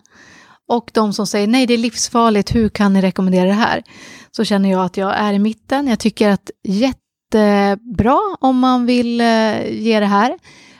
Och 0.67 0.91
de 0.93 1.13
som 1.13 1.27
säger, 1.27 1.47
nej 1.47 1.65
det 1.65 1.73
är 1.73 1.77
livsfarligt, 1.77 2.55
hur 2.55 2.69
kan 2.69 2.93
ni 2.93 3.01
rekommendera 3.01 3.45
det 3.45 3.53
här? 3.53 3.83
Så 4.31 4.43
känner 4.43 4.71
jag 4.71 4.85
att 4.85 4.97
jag 4.97 5.17
är 5.17 5.33
i 5.33 5.39
mitten. 5.39 5.87
Jag 5.87 5.99
tycker 5.99 6.29
att 6.29 6.51
jättebra 6.63 8.19
om 8.39 8.59
man 8.59 8.85
vill 8.85 9.21
eh, 9.21 9.69
ge 9.69 9.99
det 9.99 10.05
här. 10.05 10.37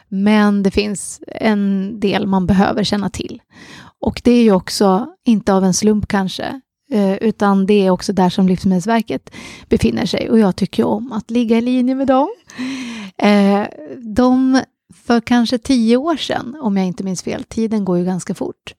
Men 0.09 0.63
det 0.63 0.71
finns 0.71 1.21
en 1.27 1.99
del 1.99 2.27
man 2.27 2.47
behöver 2.47 2.83
känna 2.83 3.09
till. 3.09 3.41
Och 4.03 4.21
det 4.23 4.31
är 4.31 4.43
ju 4.43 4.51
också, 4.51 5.07
inte 5.25 5.53
av 5.53 5.63
en 5.63 5.73
slump 5.73 6.07
kanske, 6.07 6.61
eh, 6.91 7.13
utan 7.13 7.65
det 7.65 7.85
är 7.85 7.89
också 7.89 8.13
där 8.13 8.29
som 8.29 8.47
Livsmedelsverket 8.47 9.29
befinner 9.69 10.05
sig. 10.05 10.29
Och 10.29 10.39
jag 10.39 10.55
tycker 10.55 10.83
ju 10.83 10.87
om 10.87 11.11
att 11.11 11.31
ligga 11.31 11.57
i 11.57 11.61
linje 11.61 11.95
med 11.95 12.07
dem. 12.07 12.29
Eh, 13.17 13.63
de, 14.15 14.61
för 14.93 15.21
kanske 15.21 15.57
tio 15.57 15.97
år 15.97 16.15
sedan, 16.15 16.57
om 16.61 16.77
jag 16.77 16.85
inte 16.85 17.03
minns 17.03 17.23
fel, 17.23 17.43
tiden 17.43 17.85
går 17.85 17.97
ju 17.97 18.05
ganska 18.05 18.35
fort, 18.35 18.73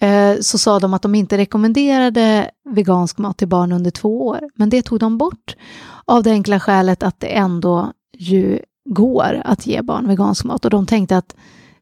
eh, 0.00 0.34
så 0.40 0.58
sa 0.58 0.78
de 0.80 0.94
att 0.94 1.02
de 1.02 1.14
inte 1.14 1.38
rekommenderade 1.38 2.50
vegansk 2.70 3.18
mat 3.18 3.38
till 3.38 3.48
barn 3.48 3.72
under 3.72 3.90
två 3.90 4.26
år. 4.26 4.40
Men 4.54 4.70
det 4.70 4.82
tog 4.82 4.98
de 4.98 5.18
bort 5.18 5.56
av 6.04 6.22
det 6.22 6.30
enkla 6.30 6.60
skälet 6.60 7.02
att 7.02 7.20
det 7.20 7.36
ändå 7.36 7.92
ju 8.18 8.58
går 8.88 9.42
att 9.44 9.66
ge 9.66 9.82
barn 9.82 10.08
vegansk 10.08 10.44
mat. 10.44 10.64
Och 10.64 10.70
de 10.70 10.86
tänkte 10.86 11.16
att, 11.16 11.36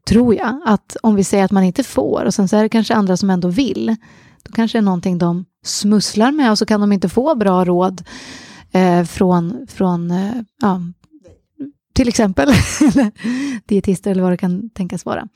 tror 0.09 0.35
jag, 0.35 0.61
att 0.65 0.97
om 1.03 1.15
vi 1.15 1.25
säger 1.25 1.45
att 1.45 1.51
man 1.51 1.65
inte 1.65 1.83
får 1.83 2.25
och 2.25 2.35
sen 2.35 2.49
så 2.49 2.57
är 2.57 2.63
det 2.63 2.69
kanske 2.69 2.95
andra 2.95 3.17
som 3.17 3.31
ändå 3.31 3.49
vill, 3.49 3.97
då 4.43 4.53
kanske 4.53 4.79
det 4.79 4.81
är 4.81 4.85
någonting 4.85 5.19
de 5.19 5.45
smusslar 5.65 6.33
med 6.33 6.51
och 6.51 6.59
så 6.59 6.67
kan 6.67 6.81
de 6.81 6.93
inte 6.93 7.09
få 7.09 7.35
bra 7.35 7.65
råd 7.65 8.03
eh, 8.73 9.05
från, 9.05 9.67
från 9.71 10.11
eh, 10.11 10.35
ja, 10.61 10.81
till 11.95 12.09
exempel, 12.09 12.49
dietister 13.67 14.11
eller 14.11 14.23
vad 14.23 14.33
det 14.33 14.37
kan 14.37 14.71
tänkas 14.71 15.05
vara. 15.05 15.29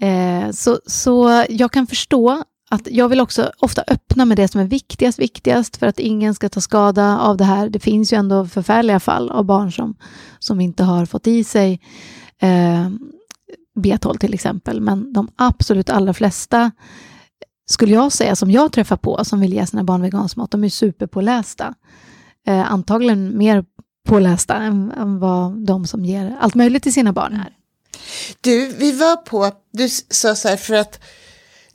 Eh, 0.00 0.50
så, 0.50 0.78
så 0.86 1.44
jag 1.48 1.72
kan 1.72 1.86
förstå 1.86 2.42
att 2.70 2.88
jag 2.90 3.08
vill 3.08 3.20
också 3.20 3.52
ofta 3.58 3.84
öppna 3.88 4.24
med 4.24 4.36
det 4.36 4.48
som 4.48 4.60
är 4.60 4.64
viktigast, 4.64 5.18
viktigast 5.18 5.76
för 5.76 5.86
att 5.86 5.98
ingen 5.98 6.34
ska 6.34 6.48
ta 6.48 6.60
skada 6.60 7.18
av 7.18 7.36
det 7.36 7.44
här. 7.44 7.68
Det 7.68 7.78
finns 7.78 8.12
ju 8.12 8.16
ändå 8.16 8.46
förfärliga 8.46 9.00
fall 9.00 9.30
av 9.30 9.44
barn 9.44 9.72
som, 9.72 9.94
som 10.38 10.60
inte 10.60 10.84
har 10.84 11.06
fått 11.06 11.26
i 11.26 11.44
sig 11.44 11.80
eh, 12.38 12.90
B12 13.76 14.18
till 14.18 14.34
exempel, 14.34 14.80
men 14.80 15.12
de 15.12 15.28
absolut 15.36 15.90
allra 15.90 16.14
flesta 16.14 16.70
skulle 17.66 17.94
jag 17.94 18.12
säga, 18.12 18.36
som 18.36 18.50
jag 18.50 18.72
träffar 18.72 18.96
på, 18.96 19.24
som 19.24 19.40
vill 19.40 19.52
ge 19.52 19.66
sina 19.66 19.84
barn 19.84 20.02
vegansk 20.02 20.36
mat, 20.36 20.50
de 20.50 20.64
är 20.64 20.68
superpålästa. 20.68 21.74
Eh, 22.46 22.72
antagligen 22.72 23.38
mer 23.38 23.64
pålästa 24.08 24.54
än, 24.54 24.92
än 24.92 25.18
vad 25.18 25.66
de 25.66 25.86
som 25.86 26.04
ger 26.04 26.36
allt 26.40 26.54
möjligt 26.54 26.82
till 26.82 26.92
sina 26.92 27.12
barn 27.12 27.34
är. 27.34 27.52
Du, 28.40 28.68
vi 28.68 28.92
var 28.92 29.16
på, 29.16 29.50
du 29.72 29.88
sa 30.10 30.34
så 30.34 30.48
här, 30.48 30.56
för 30.56 30.74
att 30.74 31.00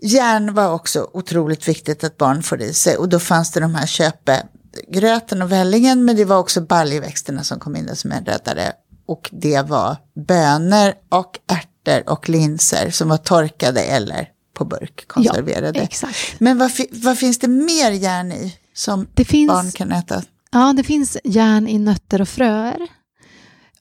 järn 0.02 0.54
var 0.54 0.74
också 0.74 1.10
otroligt 1.14 1.68
viktigt 1.68 2.04
att 2.04 2.18
barn 2.18 2.44
får 2.44 2.62
i 2.62 2.74
sig 2.74 2.98
och 2.98 3.10
då 3.10 3.20
fanns 3.20 3.52
det 3.52 3.60
de 3.60 3.76
här 3.76 3.88
köpegröten 3.88 5.42
och 5.42 5.52
vällingen, 5.52 6.06
men 6.06 6.16
det 6.16 6.26
var 6.26 6.38
också 6.38 6.62
baljväxterna 6.62 7.44
som 7.44 7.60
kom 7.60 7.76
in 7.76 7.86
där 7.86 7.96
som 7.96 8.12
en 8.12 8.26
räddare. 8.26 8.72
Och 9.06 9.30
det 9.32 9.62
var 9.62 9.98
bönor 10.28 10.94
och 11.10 11.40
ärtor 11.48 11.71
och 12.08 12.30
linser 12.30 12.90
som 12.90 13.10
var 13.10 13.18
torkade 13.18 13.82
eller 13.82 14.30
på 14.54 14.66
burk 14.66 15.08
konserverade. 15.08 15.80
Ja, 15.80 15.86
exakt. 15.86 16.40
Men 16.40 16.58
vad, 16.58 16.72
vad, 16.92 17.18
finns 17.18 17.40
det 17.40 17.48
mer 17.48 17.92
järn 17.92 18.32
i 18.32 18.58
som 18.74 19.08
finns, 19.16 19.48
barn 19.48 19.72
kan 19.72 19.92
äta? 19.92 20.24
Ja, 20.52 20.74
det 20.78 20.84
finns 20.84 21.18
järn 21.24 21.68
i 21.68 21.80
nötter 21.80 22.22
och 22.22 22.30
fröer. 22.30 22.88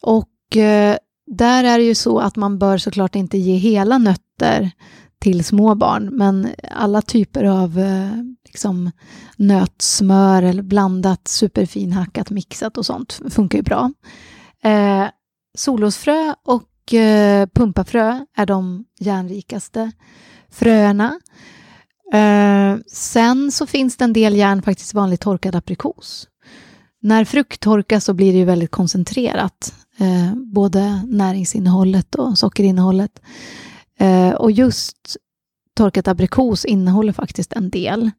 Och 0.00 0.56
eh, 0.56 0.96
där 1.26 1.64
är 1.64 1.78
det 1.78 1.84
ju 1.84 1.94
så 1.94 2.18
att 2.18 2.36
man 2.36 2.58
bör 2.58 2.78
såklart 2.78 3.14
inte 3.14 3.38
ge 3.38 3.56
hela 3.56 3.98
nötter 3.98 4.70
till 5.18 5.44
små 5.44 5.74
barn, 5.74 6.08
men 6.12 6.48
alla 6.70 7.02
typer 7.02 7.44
av 7.44 7.78
eh, 7.78 8.10
liksom, 8.44 8.90
nötsmör 9.36 10.42
eller 10.42 10.62
blandat, 10.62 11.28
superfinhackat, 11.28 12.30
mixat 12.30 12.78
och 12.78 12.86
sånt 12.86 13.20
funkar 13.30 13.58
ju 13.58 13.62
bra. 13.62 13.92
Eh, 14.62 15.06
solrosfrö 15.58 16.34
och 16.44 16.62
eh, 16.94 17.46
pumpafrö 17.46 18.24
är 18.37 18.46
de 18.46 18.85
järnrikaste 18.98 19.92
fröerna. 20.50 21.20
Eh, 22.12 22.76
sen 22.87 23.53
så 23.53 23.66
finns 23.66 23.96
det 23.96 24.05
en 24.05 24.12
del 24.12 24.37
järn 24.37 24.62
faktiskt 24.62 24.94
vanlig 24.94 25.20
torkad 25.20 25.55
aprikos. 25.55 26.29
När 27.03 27.24
frukt 27.24 27.61
torkas 27.61 28.05
så 28.05 28.14
blir 28.14 28.33
det 28.33 28.38
ju 28.38 28.44
väldigt 28.44 28.70
koncentrerat, 28.70 29.74
eh, 29.98 30.35
både 30.35 31.03
näringsinnehållet 31.07 32.14
och 32.14 32.38
sockerinnehållet. 32.38 33.22
Eh, 33.98 34.31
och 34.31 34.50
just 34.50 35.16
torkat 35.74 36.09
aprikos 36.09 36.64
innehåller 36.64 37.12
faktiskt 37.12 37.53
en 37.53 37.70
del. 37.70 38.11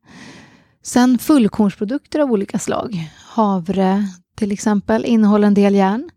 Sen 0.83 1.17
fullkornsprodukter 1.17 2.19
av 2.19 2.31
olika 2.31 2.59
slag, 2.59 3.09
havre 3.27 4.07
till 4.35 4.51
exempel, 4.51 5.05
innehåller 5.05 5.47
en 5.47 5.53
del 5.53 5.75
järn. 5.75 6.09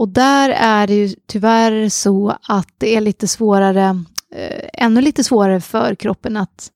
Och 0.00 0.08
där 0.08 0.50
är 0.50 0.86
det 0.86 0.94
ju 0.94 1.14
tyvärr 1.26 1.88
så 1.88 2.36
att 2.48 2.68
det 2.78 2.96
är 2.96 3.00
lite 3.00 3.28
svårare, 3.28 4.04
eh, 4.34 4.68
ännu 4.74 5.00
lite 5.00 5.24
svårare 5.24 5.60
för 5.60 5.94
kroppen 5.94 6.36
att 6.36 6.70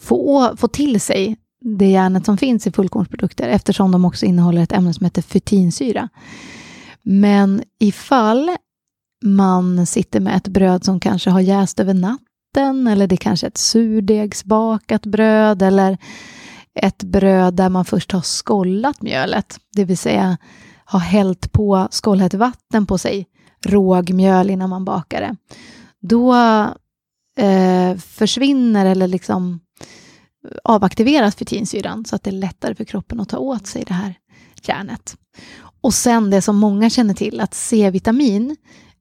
få, 0.00 0.56
få 0.56 0.68
till 0.68 1.00
sig 1.00 1.36
det 1.78 1.90
järnet 1.90 2.24
som 2.24 2.38
finns 2.38 2.66
i 2.66 2.72
fullkornsprodukter 2.72 3.48
eftersom 3.48 3.92
de 3.92 4.04
också 4.04 4.26
innehåller 4.26 4.62
ett 4.62 4.72
ämne 4.72 4.94
som 4.94 5.04
heter 5.04 5.22
fytinsyra. 5.22 6.08
Men 7.02 7.62
ifall 7.80 8.56
man 9.24 9.86
sitter 9.86 10.20
med 10.20 10.36
ett 10.36 10.48
bröd 10.48 10.84
som 10.84 11.00
kanske 11.00 11.30
har 11.30 11.40
jäst 11.40 11.80
över 11.80 11.94
natten 11.94 12.86
eller 12.86 13.06
det 13.06 13.16
kanske 13.16 13.46
är 13.46 13.50
ett 13.50 13.58
surdegsbakat 13.58 15.06
bröd 15.06 15.62
eller 15.62 15.98
ett 16.74 17.02
bröd 17.02 17.54
där 17.54 17.68
man 17.68 17.84
först 17.84 18.12
har 18.12 18.22
skollat 18.22 19.02
mjölet, 19.02 19.58
det 19.76 19.84
vill 19.84 19.98
säga 19.98 20.38
har 20.90 21.00
hällt 21.00 21.52
på 21.52 21.88
skållhett 21.90 22.34
vatten 22.34 22.86
på 22.86 22.98
sig, 22.98 23.26
rågmjöl 23.66 24.50
innan 24.50 24.70
man 24.70 24.84
bakar 24.84 25.20
det. 25.20 25.36
Då 26.00 26.34
eh, 27.38 27.96
försvinner 27.96 28.86
eller 28.86 29.06
liksom 29.06 29.60
avaktiveras 30.64 31.36
fetinsyran 31.36 32.04
så 32.04 32.16
att 32.16 32.22
det 32.22 32.30
är 32.30 32.32
lättare 32.32 32.74
för 32.74 32.84
kroppen 32.84 33.20
att 33.20 33.28
ta 33.28 33.38
åt 33.38 33.66
sig 33.66 33.84
det 33.86 33.94
här 33.94 34.14
järnet. 34.62 35.16
Och 35.80 35.94
sen 35.94 36.30
det 36.30 36.42
som 36.42 36.56
många 36.56 36.90
känner 36.90 37.14
till, 37.14 37.40
att 37.40 37.54
C-vitamin 37.54 38.56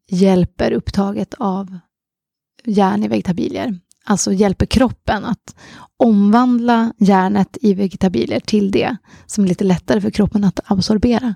hjälper 0.09 0.71
upptaget 0.71 1.33
av 1.33 1.79
järn 2.65 3.03
i 3.03 3.07
vegetabilier. 3.07 3.79
Alltså 4.09 4.33
hjälper 4.33 4.65
kroppen 4.65 5.25
att 5.25 5.55
omvandla 5.97 6.93
järnet 6.97 7.57
i 7.61 7.73
vegetabilier 7.73 8.39
till 8.39 8.71
det 8.71 8.97
som 9.25 9.43
är 9.43 9.47
lite 9.47 9.63
lättare 9.63 10.01
för 10.01 10.09
kroppen 10.09 10.43
att 10.43 10.59
absorbera. 10.65 11.35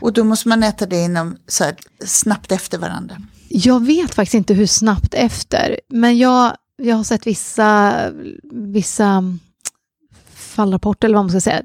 Och 0.00 0.12
då 0.12 0.24
måste 0.24 0.48
man 0.48 0.62
äta 0.62 0.86
det 0.86 1.04
inom, 1.04 1.36
så 1.46 1.64
här, 1.64 1.76
snabbt 2.04 2.52
efter 2.52 2.78
varandra? 2.78 3.16
Jag 3.48 3.86
vet 3.86 4.14
faktiskt 4.14 4.34
inte 4.34 4.54
hur 4.54 4.66
snabbt 4.66 5.14
efter, 5.14 5.80
men 5.88 6.18
jag, 6.18 6.56
jag 6.76 6.96
har 6.96 7.04
sett 7.04 7.26
vissa, 7.26 7.94
vissa 8.52 9.38
fallrapporter, 10.34 11.08
eller 11.08 11.16
vad 11.16 11.24
man 11.24 11.30
ska 11.30 11.40
säga, 11.40 11.62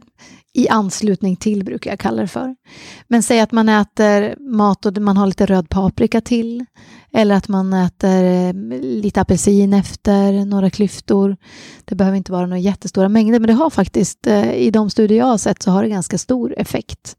i 0.57 0.69
anslutning 0.69 1.35
till, 1.35 1.65
brukar 1.65 1.89
jag 1.89 1.99
kalla 1.99 2.21
det 2.21 2.27
för. 2.27 2.55
Men 3.07 3.23
säg 3.23 3.39
att 3.39 3.51
man 3.51 3.69
äter 3.69 4.35
mat 4.39 4.85
och 4.85 4.97
man 4.97 5.17
har 5.17 5.27
lite 5.27 5.45
röd 5.45 5.69
paprika 5.69 6.21
till, 6.21 6.65
eller 7.13 7.35
att 7.35 7.47
man 7.47 7.73
äter 7.73 8.23
eh, 8.23 8.53
lite 8.81 9.21
apelsin 9.21 9.73
efter, 9.73 10.45
några 10.45 10.69
klyftor. 10.69 11.37
Det 11.85 11.95
behöver 11.95 12.17
inte 12.17 12.31
vara 12.31 12.45
några 12.45 12.59
jättestora 12.59 13.09
mängder, 13.09 13.39
men 13.39 13.47
det 13.47 13.53
har 13.53 13.69
faktiskt, 13.69 14.27
eh, 14.27 14.53
i 14.53 14.71
de 14.71 14.89
studier 14.89 15.17
jag 15.17 15.25
har 15.25 15.37
sett, 15.37 15.63
så 15.63 15.71
har 15.71 15.83
det 15.83 15.89
ganska 15.89 16.17
stor 16.17 16.53
effekt. 16.57 17.17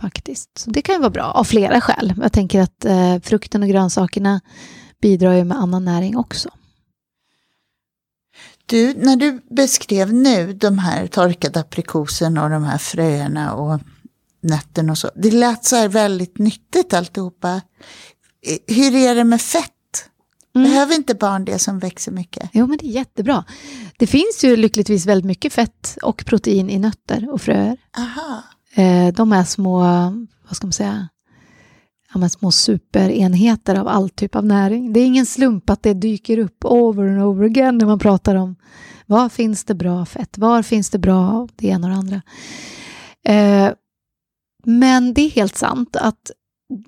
Faktiskt. 0.00 0.58
Så 0.58 0.70
det 0.70 0.82
kan 0.82 0.94
ju 0.94 1.00
vara 1.00 1.10
bra, 1.10 1.24
av 1.24 1.44
flera 1.44 1.80
skäl. 1.80 2.14
Jag 2.22 2.32
tänker 2.32 2.60
att 2.60 2.84
eh, 2.84 3.18
frukten 3.22 3.62
och 3.62 3.68
grönsakerna 3.68 4.40
bidrar 5.02 5.32
ju 5.32 5.44
med 5.44 5.58
annan 5.58 5.84
näring 5.84 6.16
också. 6.16 6.48
Du, 8.66 8.94
när 8.94 9.16
du 9.16 9.40
beskrev 9.50 10.12
nu 10.12 10.52
de 10.52 10.78
här 10.78 11.06
torkade 11.06 11.60
aprikoserna 11.60 12.44
och 12.44 12.50
de 12.50 12.64
här 12.64 12.78
fröerna 12.78 13.54
och 13.54 13.80
nötterna 14.40 14.92
och 14.92 14.98
så. 14.98 15.10
Det 15.16 15.30
lät 15.30 15.64
så 15.64 15.76
här 15.76 15.88
väldigt 15.88 16.38
nyttigt 16.38 16.94
alltihopa. 16.94 17.60
Hur 18.66 18.94
är 18.94 19.14
det 19.14 19.24
med 19.24 19.40
fett? 19.40 19.72
Mm. 20.54 20.70
Behöver 20.70 20.94
inte 20.94 21.14
barn 21.14 21.44
det 21.44 21.58
som 21.58 21.78
växer 21.78 22.12
mycket? 22.12 22.50
Jo, 22.52 22.66
men 22.66 22.78
det 22.78 22.86
är 22.86 22.90
jättebra. 22.90 23.44
Det 23.98 24.06
finns 24.06 24.44
ju 24.44 24.56
lyckligtvis 24.56 25.06
väldigt 25.06 25.26
mycket 25.26 25.52
fett 25.52 25.98
och 26.02 26.24
protein 26.26 26.70
i 26.70 26.78
nötter 26.78 27.30
och 27.32 27.40
fröer. 27.40 27.76
Aha. 27.98 28.42
Eh, 28.74 29.14
de 29.14 29.32
är 29.32 29.44
små, 29.44 29.78
vad 30.48 30.56
ska 30.56 30.66
man 30.66 30.72
säga, 30.72 31.08
ja, 32.22 32.28
små 32.28 32.50
superenheter 32.50 33.74
av 33.74 33.88
all 33.88 34.10
typ 34.10 34.36
av 34.36 34.44
näring. 34.44 34.92
Det 34.92 35.00
är 35.00 35.06
ingen 35.06 35.26
slump 35.26 35.70
att 35.70 35.82
det 35.82 35.94
dyker 35.94 36.38
upp 36.38 36.64
over 36.64 37.08
and 37.08 37.22
over 37.22 37.44
again 37.44 37.78
när 37.78 37.86
man 37.86 37.98
pratar 37.98 38.34
om 38.34 38.56
var 39.06 39.28
finns 39.28 39.64
det 39.64 39.74
bra 39.74 40.06
fett, 40.06 40.38
var 40.38 40.62
finns 40.62 40.90
det 40.90 40.98
bra 40.98 41.48
det 41.56 41.68
ena 41.68 41.86
och 41.86 41.92
det 41.92 41.98
andra. 41.98 42.22
Eh, 43.24 43.72
men 44.64 45.14
det 45.14 45.22
är 45.22 45.30
helt 45.30 45.56
sant 45.56 45.96
att 45.96 46.30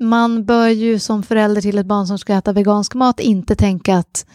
man 0.00 0.44
bör 0.44 0.68
ju 0.68 0.98
som 0.98 1.22
förälder 1.22 1.60
till 1.60 1.78
ett 1.78 1.86
barn 1.86 2.06
som 2.06 2.18
ska 2.18 2.34
äta 2.34 2.52
vegansk 2.52 2.94
mat 2.94 3.20
inte 3.20 3.54
tänka 3.54 3.96
att 3.96 4.26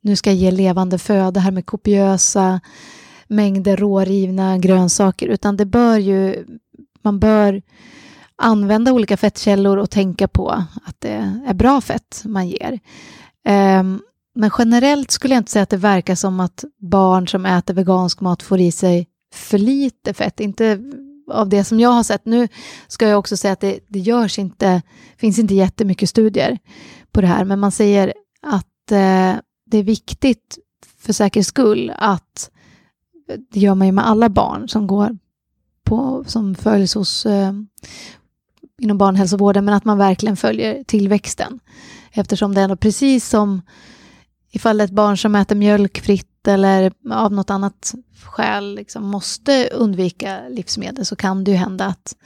nu 0.00 0.16
ska 0.16 0.30
jag 0.30 0.36
ge 0.36 0.50
levande 0.50 0.98
föda 0.98 1.40
här 1.40 1.50
med 1.50 1.66
kopiösa 1.66 2.60
mängder 3.28 3.76
rårivna 3.76 4.58
grönsaker, 4.58 5.28
utan 5.28 5.56
det 5.56 5.66
bör 5.66 5.98
ju, 5.98 6.46
man 7.02 7.18
bör 7.18 7.62
använda 8.38 8.92
olika 8.92 9.16
fettkällor 9.16 9.76
och 9.76 9.90
tänka 9.90 10.28
på 10.28 10.50
att 10.84 10.96
det 10.98 11.42
är 11.46 11.54
bra 11.54 11.80
fett 11.80 12.22
man 12.24 12.48
ger. 12.48 12.80
Ehm, 13.44 14.00
men 14.34 14.50
generellt 14.58 15.10
skulle 15.10 15.34
jag 15.34 15.40
inte 15.40 15.52
säga 15.52 15.62
att 15.62 15.70
det 15.70 15.76
verkar 15.76 16.14
som 16.14 16.40
att 16.40 16.64
barn 16.78 17.28
som 17.28 17.46
äter 17.46 17.74
vegansk 17.74 18.20
mat 18.20 18.42
får 18.42 18.60
i 18.60 18.72
sig 18.72 19.08
för 19.34 19.58
lite 19.58 20.14
fett. 20.14 20.40
Inte 20.40 20.80
av 21.30 21.48
det 21.48 21.64
som 21.64 21.80
jag 21.80 21.90
har 21.90 22.02
sett. 22.02 22.26
Nu 22.26 22.48
ska 22.88 23.08
jag 23.08 23.18
också 23.18 23.36
säga 23.36 23.52
att 23.52 23.60
det, 23.60 23.78
det 23.88 23.98
görs 23.98 24.38
inte, 24.38 24.82
finns 25.16 25.38
inte 25.38 25.54
jättemycket 25.54 26.08
studier 26.08 26.58
på 27.12 27.20
det 27.20 27.26
här, 27.26 27.44
men 27.44 27.60
man 27.60 27.72
säger 27.72 28.14
att 28.42 28.92
eh, 28.92 29.34
det 29.66 29.78
är 29.78 29.82
viktigt 29.82 30.58
för 30.98 31.12
säkerhets 31.12 31.48
skull 31.48 31.92
att 31.96 32.50
eh, 33.30 33.38
det 33.50 33.60
gör 33.60 33.74
man 33.74 33.86
ju 33.86 33.92
med 33.92 34.06
alla 34.06 34.28
barn 34.28 34.68
som 34.68 34.86
går 34.86 35.18
på, 35.84 36.24
som 36.26 36.54
följs 36.54 36.94
hos 36.94 37.26
eh, 37.26 37.52
inom 38.82 38.98
barnhälsovården, 38.98 39.64
men 39.64 39.74
att 39.74 39.84
man 39.84 39.98
verkligen 39.98 40.36
följer 40.36 40.84
tillväxten. 40.84 41.60
Eftersom 42.12 42.54
det 42.54 42.60
är 42.60 42.76
precis 42.76 43.28
som 43.28 43.62
ifall 44.52 44.80
ett 44.80 44.90
barn 44.90 45.18
som 45.18 45.34
äter 45.34 45.56
mjölk 45.56 46.00
fritt 46.00 46.48
eller 46.48 46.92
av 47.10 47.32
något 47.32 47.50
annat 47.50 47.94
skäl 48.24 48.74
liksom 48.74 49.06
måste 49.06 49.68
undvika 49.68 50.48
livsmedel 50.48 51.06
så 51.06 51.16
kan 51.16 51.44
det 51.44 51.50
ju 51.50 51.56
hända 51.56 51.86
att, 51.86 52.16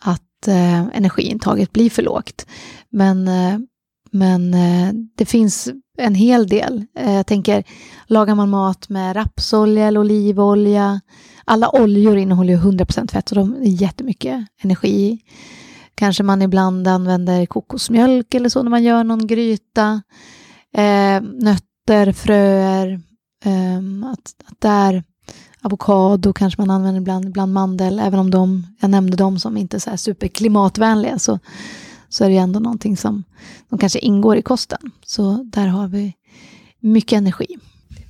att 0.00 0.48
eh, 0.48 0.80
energiintaget 0.80 1.72
blir 1.72 1.90
för 1.90 2.02
lågt. 2.02 2.46
Men 2.90 3.28
eh, 3.28 3.58
men 4.12 4.54
eh, 4.54 4.92
det 5.14 5.24
finns 5.24 5.68
en 5.98 6.14
hel 6.14 6.46
del. 6.46 6.84
Eh, 6.98 7.12
jag 7.12 7.26
tänker, 7.26 7.64
lagar 8.06 8.34
man 8.34 8.50
mat 8.50 8.88
med 8.88 9.16
rapsolja 9.16 9.86
eller 9.86 10.00
olivolja, 10.00 11.00
alla 11.44 11.70
oljor 11.70 12.16
innehåller 12.16 12.52
ju 12.52 12.60
100% 12.60 13.10
fett, 13.10 13.28
så 13.28 13.34
de 13.34 13.54
är 13.54 13.82
jättemycket 13.82 14.46
energi. 14.62 15.18
Kanske 15.94 16.22
man 16.22 16.42
ibland 16.42 16.88
använder 16.88 17.46
kokosmjölk 17.46 18.34
eller 18.34 18.48
så 18.48 18.62
när 18.62 18.70
man 18.70 18.82
gör 18.82 19.04
någon 19.04 19.26
gryta. 19.26 20.02
Eh, 20.74 21.22
nötter, 21.22 22.12
fröer, 22.12 23.00
eh, 23.44 24.10
att, 24.12 24.34
att 24.44 24.60
där 24.60 25.04
avokado 25.62 26.32
kanske 26.32 26.60
man 26.60 26.70
använder 26.70 27.00
ibland, 27.00 27.24
ibland 27.24 27.52
mandel, 27.52 27.98
även 27.98 28.20
om 28.20 28.30
de, 28.30 28.66
jag 28.80 28.90
nämnde 28.90 29.16
de 29.16 29.38
som 29.40 29.56
inte 29.56 29.76
är 29.76 29.78
så 29.78 29.90
här 29.90 29.96
superklimatvänliga, 29.96 31.18
så, 31.18 31.38
så 32.08 32.24
är 32.24 32.28
det 32.28 32.36
ändå 32.36 32.60
någonting 32.60 32.96
som, 32.96 33.24
som 33.68 33.78
kanske 33.78 33.98
ingår 33.98 34.36
i 34.36 34.42
kosten. 34.42 34.90
Så 35.06 35.42
där 35.52 35.66
har 35.66 35.88
vi 35.88 36.14
mycket 36.80 37.16
energi. 37.16 37.58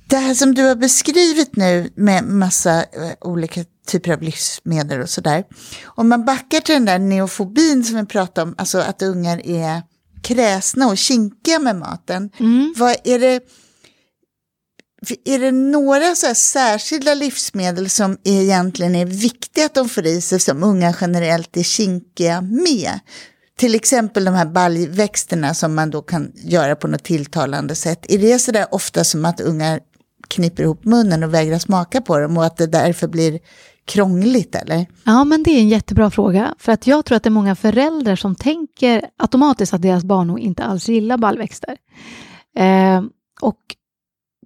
Det 0.09 0.17
här 0.17 0.33
som 0.33 0.55
du 0.55 0.63
har 0.63 0.75
beskrivit 0.75 1.55
nu 1.55 1.89
med 1.95 2.23
massa 2.23 2.79
eh, 2.79 3.13
olika 3.21 3.65
typer 3.87 4.13
av 4.13 4.21
livsmedel 4.21 5.01
och 5.01 5.09
sådär. 5.09 5.43
Om 5.83 6.09
man 6.09 6.25
backar 6.25 6.59
till 6.59 6.73
den 6.73 6.85
där 6.85 6.99
neofobin 6.99 7.83
som 7.83 7.95
vi 7.95 8.05
pratade 8.05 8.47
om, 8.47 8.55
alltså 8.57 8.77
att 8.77 9.01
ungar 9.01 9.47
är 9.47 9.81
kräsna 10.23 10.87
och 10.87 10.97
kinkiga 10.97 11.59
med 11.59 11.75
maten. 11.75 12.29
Mm. 12.39 12.73
Vad 12.77 12.95
är 13.03 13.19
det 13.19 13.39
är 15.25 15.39
det 15.39 15.51
några 15.51 16.15
så 16.15 16.35
särskilda 16.35 17.13
livsmedel 17.13 17.89
som 17.89 18.17
egentligen 18.23 18.95
är 18.95 19.05
viktiga 19.05 19.65
att 19.65 19.73
de 19.73 19.89
får 19.89 20.05
i 20.05 20.21
sig 20.21 20.39
som 20.39 20.63
unga 20.63 20.95
generellt 21.01 21.57
är 21.57 21.63
kinkiga 21.63 22.41
med? 22.41 22.99
Till 23.57 23.75
exempel 23.75 24.25
de 24.25 24.33
här 24.33 24.45
baljväxterna 24.45 25.53
som 25.53 25.75
man 25.75 25.89
då 25.89 26.01
kan 26.01 26.31
göra 26.35 26.75
på 26.75 26.87
något 26.87 27.03
tilltalande 27.03 27.75
sätt. 27.75 28.05
Är 28.09 28.17
det 28.17 28.39
så 28.39 28.51
där 28.51 28.73
ofta 28.73 29.03
som 29.03 29.25
att 29.25 29.41
ungar 29.41 29.79
kniper 30.27 30.63
ihop 30.63 30.85
munnen 30.85 31.23
och 31.23 31.33
vägrar 31.33 31.59
smaka 31.59 32.01
på 32.01 32.19
dem 32.19 32.37
och 32.37 32.45
att 32.45 32.57
det 32.57 32.67
därför 32.67 33.07
blir 33.07 33.39
krångligt 33.85 34.55
eller? 34.55 34.85
Ja, 35.03 35.23
men 35.23 35.43
det 35.43 35.51
är 35.51 35.59
en 35.59 35.69
jättebra 35.69 36.09
fråga. 36.11 36.55
För 36.59 36.71
att 36.71 36.87
jag 36.87 37.05
tror 37.05 37.15
att 37.15 37.23
det 37.23 37.29
är 37.29 37.31
många 37.31 37.55
föräldrar 37.55 38.15
som 38.15 38.35
tänker 38.35 39.05
automatiskt 39.17 39.73
att 39.73 39.81
deras 39.81 40.03
barn 40.03 40.27
nog 40.27 40.39
inte 40.39 40.63
alls 40.63 40.89
gillar 40.89 41.17
baljväxter. 41.17 41.77
Eh, 42.57 43.03
och 43.41 43.59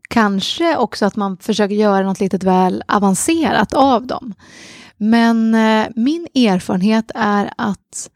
kanske 0.09 0.77
också 0.77 1.05
att 1.05 1.15
man 1.15 1.37
försöker 1.37 1.75
göra 1.75 2.05
något 2.05 2.19
litet 2.19 2.43
väl 2.43 2.83
avancerat 2.87 3.73
av 3.73 4.07
dem. 4.07 4.33
Men 4.97 5.55
eh, 5.55 5.87
min 5.95 6.27
erfarenhet 6.35 7.11
är 7.15 7.53
att, 7.57 8.09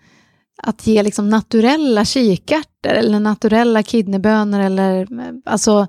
att 0.63 0.87
ge 0.87 1.03
liksom 1.03 1.29
naturella 1.29 2.05
kikärtor 2.05 2.91
eller 2.91 3.19
naturella 3.19 3.83
kidneybönor 3.83 4.59
eller 4.59 5.01
eh, 5.19 5.33
alltså 5.45 5.87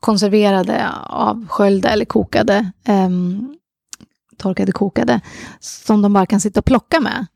konserverade, 0.00 0.88
avsköljda 1.06 1.90
eller 1.90 2.04
kokade, 2.04 2.72
eh, 2.84 3.08
torkade, 4.42 4.72
kokade, 4.72 5.20
som 5.60 6.02
de 6.02 6.12
bara 6.12 6.26
kan 6.26 6.40
sitta 6.40 6.60
och 6.60 6.66
plocka 6.66 7.00
med. 7.00 7.26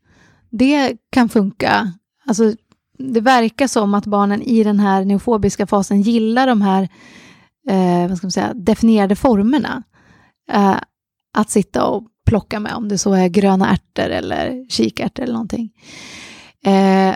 Det 0.49 0.97
kan 1.11 1.29
funka. 1.29 1.93
Alltså, 2.25 2.53
det 2.97 3.21
verkar 3.21 3.67
som 3.67 3.93
att 3.93 4.05
barnen 4.05 4.41
i 4.41 4.63
den 4.63 4.79
här 4.79 5.05
neofobiska 5.05 5.67
fasen 5.67 6.01
gillar 6.01 6.47
de 6.47 6.61
här 6.61 6.89
eh, 7.69 8.07
vad 8.07 8.17
ska 8.17 8.27
man 8.27 8.31
säga, 8.31 8.53
definierade 8.53 9.15
formerna. 9.15 9.83
Eh, 10.51 10.77
att 11.33 11.49
sitta 11.49 11.85
och 11.85 12.03
plocka 12.25 12.59
med, 12.59 12.73
om 12.73 12.89
det 12.89 12.97
så 12.97 13.13
är 13.13 13.27
gröna 13.27 13.71
ärtor 13.71 14.09
eller 14.09 14.69
kikärtor 14.69 15.23
eller 15.23 15.33
någonting. 15.33 15.71
Eh, 16.65 17.15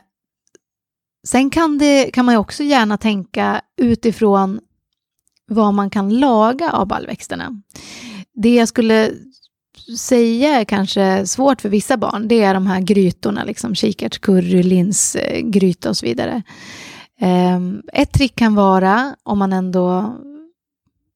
sen 1.28 1.50
kan, 1.50 1.78
det, 1.78 2.12
kan 2.12 2.26
man 2.26 2.34
ju 2.34 2.40
också 2.40 2.64
gärna 2.64 2.98
tänka 2.98 3.62
utifrån 3.78 4.60
vad 5.48 5.74
man 5.74 5.90
kan 5.90 6.20
laga 6.20 6.72
av 6.72 6.88
baljväxterna. 6.88 7.62
Det 8.34 8.56
jag 8.56 8.68
skulle 8.68 9.12
säga 9.98 10.60
är 10.60 10.66
kanske 10.66 11.28
svårt 11.28 11.62
för 11.62 11.70
vissa 11.70 11.98
barn, 11.98 12.28
det 12.28 12.42
är 12.42 12.54
de 12.54 12.68
här 12.68 12.82
grytorna, 12.82 13.44
liksom 13.44 13.76
kikärtscurry, 13.76 14.64
linsgryta 14.64 15.88
eh, 15.88 15.90
och 15.90 15.98
så 15.98 16.06
vidare. 16.06 16.44
Ehm, 17.20 17.82
ett 17.94 18.14
trick 18.14 18.36
kan 18.36 18.56
vara, 18.56 19.16
om 19.24 19.40
man 19.40 19.54
ändå 19.54 20.16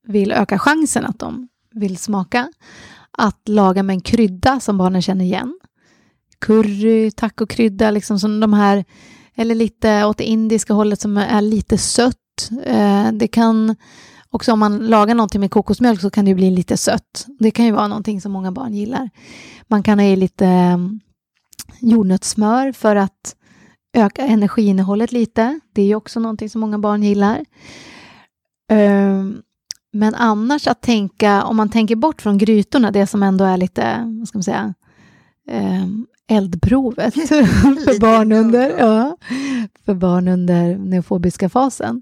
vill 0.07 0.31
öka 0.31 0.59
chansen 0.59 1.05
att 1.05 1.19
de 1.19 1.47
vill 1.73 1.97
smaka, 1.97 2.51
att 3.11 3.49
laga 3.49 3.83
med 3.83 3.93
en 3.93 4.01
krydda 4.01 4.59
som 4.59 4.77
barnen 4.77 5.01
känner 5.01 5.25
igen. 5.25 5.59
Curry, 6.39 7.11
tacokrydda, 7.11 7.91
liksom 7.91 8.19
som 8.19 8.39
de 8.39 8.53
här, 8.53 8.85
eller 9.35 9.55
lite 9.55 10.05
åt 10.05 10.17
det 10.17 10.23
indiska 10.23 10.73
hållet 10.73 11.01
som 11.01 11.17
är 11.17 11.41
lite 11.41 11.77
sött. 11.77 12.49
Eh, 12.63 13.11
det 13.11 13.27
kan 13.27 13.75
också 14.35 14.53
om 14.53 14.59
man 14.59 14.77
lagar 14.77 15.15
någonting 15.15 15.41
med 15.41 15.51
kokosmjölk 15.51 16.01
så 16.01 16.09
kan 16.09 16.25
det 16.25 16.35
bli 16.35 16.51
lite 16.51 16.77
sött. 16.77 17.25
Det 17.39 17.51
kan 17.51 17.65
ju 17.65 17.71
vara 17.71 17.87
någonting 17.87 18.21
som 18.21 18.31
många 18.31 18.51
barn 18.51 18.73
gillar. 18.73 19.09
Man 19.67 19.83
kan 19.83 19.99
ha 19.99 20.05
i 20.05 20.15
lite 20.15 20.45
mm, 20.45 20.99
jordnötssmör 21.79 22.71
för 22.71 22.95
att 22.95 23.35
öka 23.93 24.25
energiinnehållet 24.25 25.11
lite. 25.11 25.59
Det 25.73 25.81
är 25.81 25.85
ju 25.85 25.95
också 25.95 26.19
någonting 26.19 26.49
som 26.49 26.61
många 26.61 26.79
barn 26.79 27.03
gillar. 27.03 27.45
Um, 28.71 29.41
men 29.93 30.15
annars 30.15 30.67
att 30.67 30.81
tänka, 30.81 31.43
om 31.43 31.57
man 31.57 31.69
tänker 31.69 31.95
bort 31.95 32.21
från 32.21 32.37
grytorna, 32.37 32.91
det 32.91 33.07
som 33.07 33.23
ändå 33.23 33.45
är 33.45 33.57
lite, 33.57 34.15
vad 34.19 34.27
ska 34.27 34.37
man 34.37 34.43
säga, 34.43 34.73
eh, 35.49 35.85
eldprovet 36.27 37.13
för 37.85 37.99
barn 37.99 38.31
under, 38.31 38.77
ja, 38.79 39.17
för 39.85 39.93
barn 39.93 40.27
under 40.27 40.77
neofobiska 40.77 41.49
fasen. 41.49 42.01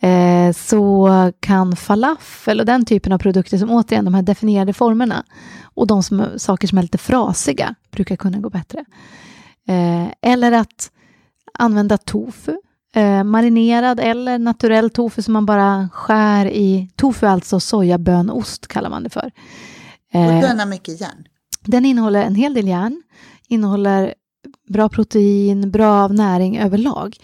Eh, 0.00 0.52
så 0.52 1.08
kan 1.40 1.76
falafel 1.76 2.60
och 2.60 2.66
den 2.66 2.84
typen 2.84 3.12
av 3.12 3.18
produkter 3.18 3.58
som 3.58 3.70
återigen 3.70 4.04
de 4.04 4.14
här 4.14 4.22
definierade 4.22 4.72
formerna 4.72 5.24
och 5.62 5.86
de 5.86 6.02
som, 6.02 6.26
saker 6.36 6.68
som 6.68 6.78
är 6.78 6.82
lite 6.82 6.98
frasiga 6.98 7.74
brukar 7.90 8.16
kunna 8.16 8.38
gå 8.38 8.50
bättre. 8.50 8.84
Eh, 9.68 10.06
eller 10.22 10.52
att 10.52 10.90
använda 11.54 11.98
tofu 11.98 12.56
eh, 12.94 13.24
marinerad 13.24 14.00
eller 14.00 14.38
naturell 14.38 14.90
tofu 14.90 15.22
som 15.22 15.32
man 15.32 15.46
bara 15.46 15.88
skär 15.92 16.46
i. 16.46 16.90
Tofu 16.96 17.26
alltså 17.26 17.60
sojabönost 17.60 18.66
kallar 18.66 18.90
man 18.90 19.02
det 19.02 19.10
för. 19.10 19.30
Och 20.12 20.42
den 20.42 20.58
har 20.58 20.66
mycket 20.66 21.00
järn? 21.00 21.26
Den 21.64 21.84
innehåller 21.84 22.22
en 22.22 22.34
hel 22.34 22.54
del 22.54 22.68
järn, 22.68 23.02
innehåller 23.48 24.14
bra 24.68 24.88
protein, 24.88 25.70
bra 25.70 26.08
näring 26.08 26.58
överlag. 26.58 27.16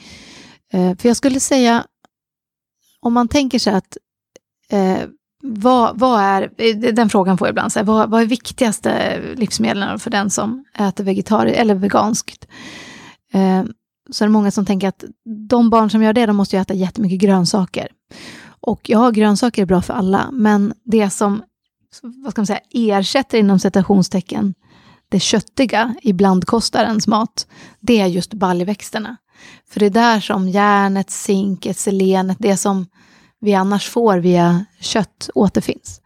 För 0.73 1.09
jag 1.09 1.17
skulle 1.17 1.41
säga, 1.41 1.85
om 3.05 3.13
man 3.13 3.29
tänker 3.29 3.59
sig 3.59 3.75
att 3.75 3.97
eh, 4.71 5.09
vad, 5.43 5.99
vad, 5.99 6.21
är, 6.21 6.51
den 6.93 7.09
frågan 7.09 7.39
får 7.39 7.49
jag 7.49 7.53
ibland, 7.53 7.73
så 7.73 7.79
här, 7.79 7.87
vad, 7.87 8.11
vad 8.11 8.23
är 8.23 8.27
viktigaste 8.27 9.21
livsmedlen 9.35 9.99
för 9.99 10.11
den 10.11 10.31
som 10.31 10.65
äter 10.79 11.05
vegetariskt 11.05 11.59
eller 11.59 11.75
veganskt? 11.75 12.47
Eh, 13.33 13.65
så 14.11 14.25
är 14.25 14.29
det 14.29 14.33
många 14.33 14.51
som 14.51 14.67
tänker 14.67 14.89
att 14.89 15.05
de 15.49 15.71
barn 15.71 15.91
som 15.91 16.03
gör 16.03 16.13
det, 16.13 16.27
de 16.27 16.37
måste 16.37 16.57
ju 16.57 16.63
äta 16.63 16.75
jättemycket 16.75 17.19
grönsaker. 17.19 17.89
Och 18.61 18.91
ja, 18.91 19.11
grönsaker 19.11 19.63
är 19.63 19.67
bra 19.67 19.83
för 19.83 19.95
alla, 19.95 20.31
men 20.33 20.75
det 20.85 21.11
som 21.11 21.43
vad 22.03 22.33
ska 22.33 22.41
man 22.41 22.47
säga, 22.47 22.61
ersätter 22.71 23.39
inom 23.39 23.59
citationstecken 23.59 24.55
det 25.09 25.21
köttiga 25.21 25.95
i 26.03 26.13
blandkostarens 26.13 27.07
mat, 27.07 27.47
det 27.81 28.01
är 28.01 28.07
just 28.07 28.35
baljväxterna. 28.35 29.17
För 29.71 29.81
det 29.81 29.87
är 29.87 29.91
där 29.91 30.21
som 30.21 30.49
järnet, 30.49 31.11
zinket, 31.11 31.79
selenet, 31.79 32.37
det 32.41 32.57
som 32.57 32.87
vi 33.41 33.55
annars 33.55 33.89
får 33.89 34.19
via 34.19 34.65
kött 34.81 35.31
återfinns. 35.35 36.01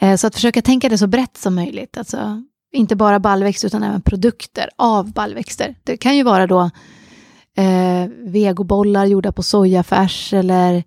Eh, 0.00 0.16
så 0.16 0.26
att 0.26 0.34
försöka 0.34 0.62
tänka 0.62 0.88
det 0.88 0.98
så 0.98 1.06
brett 1.06 1.36
som 1.36 1.54
möjligt, 1.54 1.98
alltså 1.98 2.42
inte 2.72 2.96
bara 2.96 3.18
baljväxter 3.18 3.66
utan 3.66 3.82
även 3.82 4.02
produkter 4.02 4.70
av 4.76 5.12
baljväxter. 5.12 5.74
Det 5.84 5.96
kan 5.96 6.16
ju 6.16 6.22
vara 6.22 6.46
då 6.46 6.70
eh, 7.56 8.08
vegobollar 8.24 9.04
gjorda 9.04 9.32
på 9.32 9.42
sojafärs 9.42 10.32
eller 10.32 10.84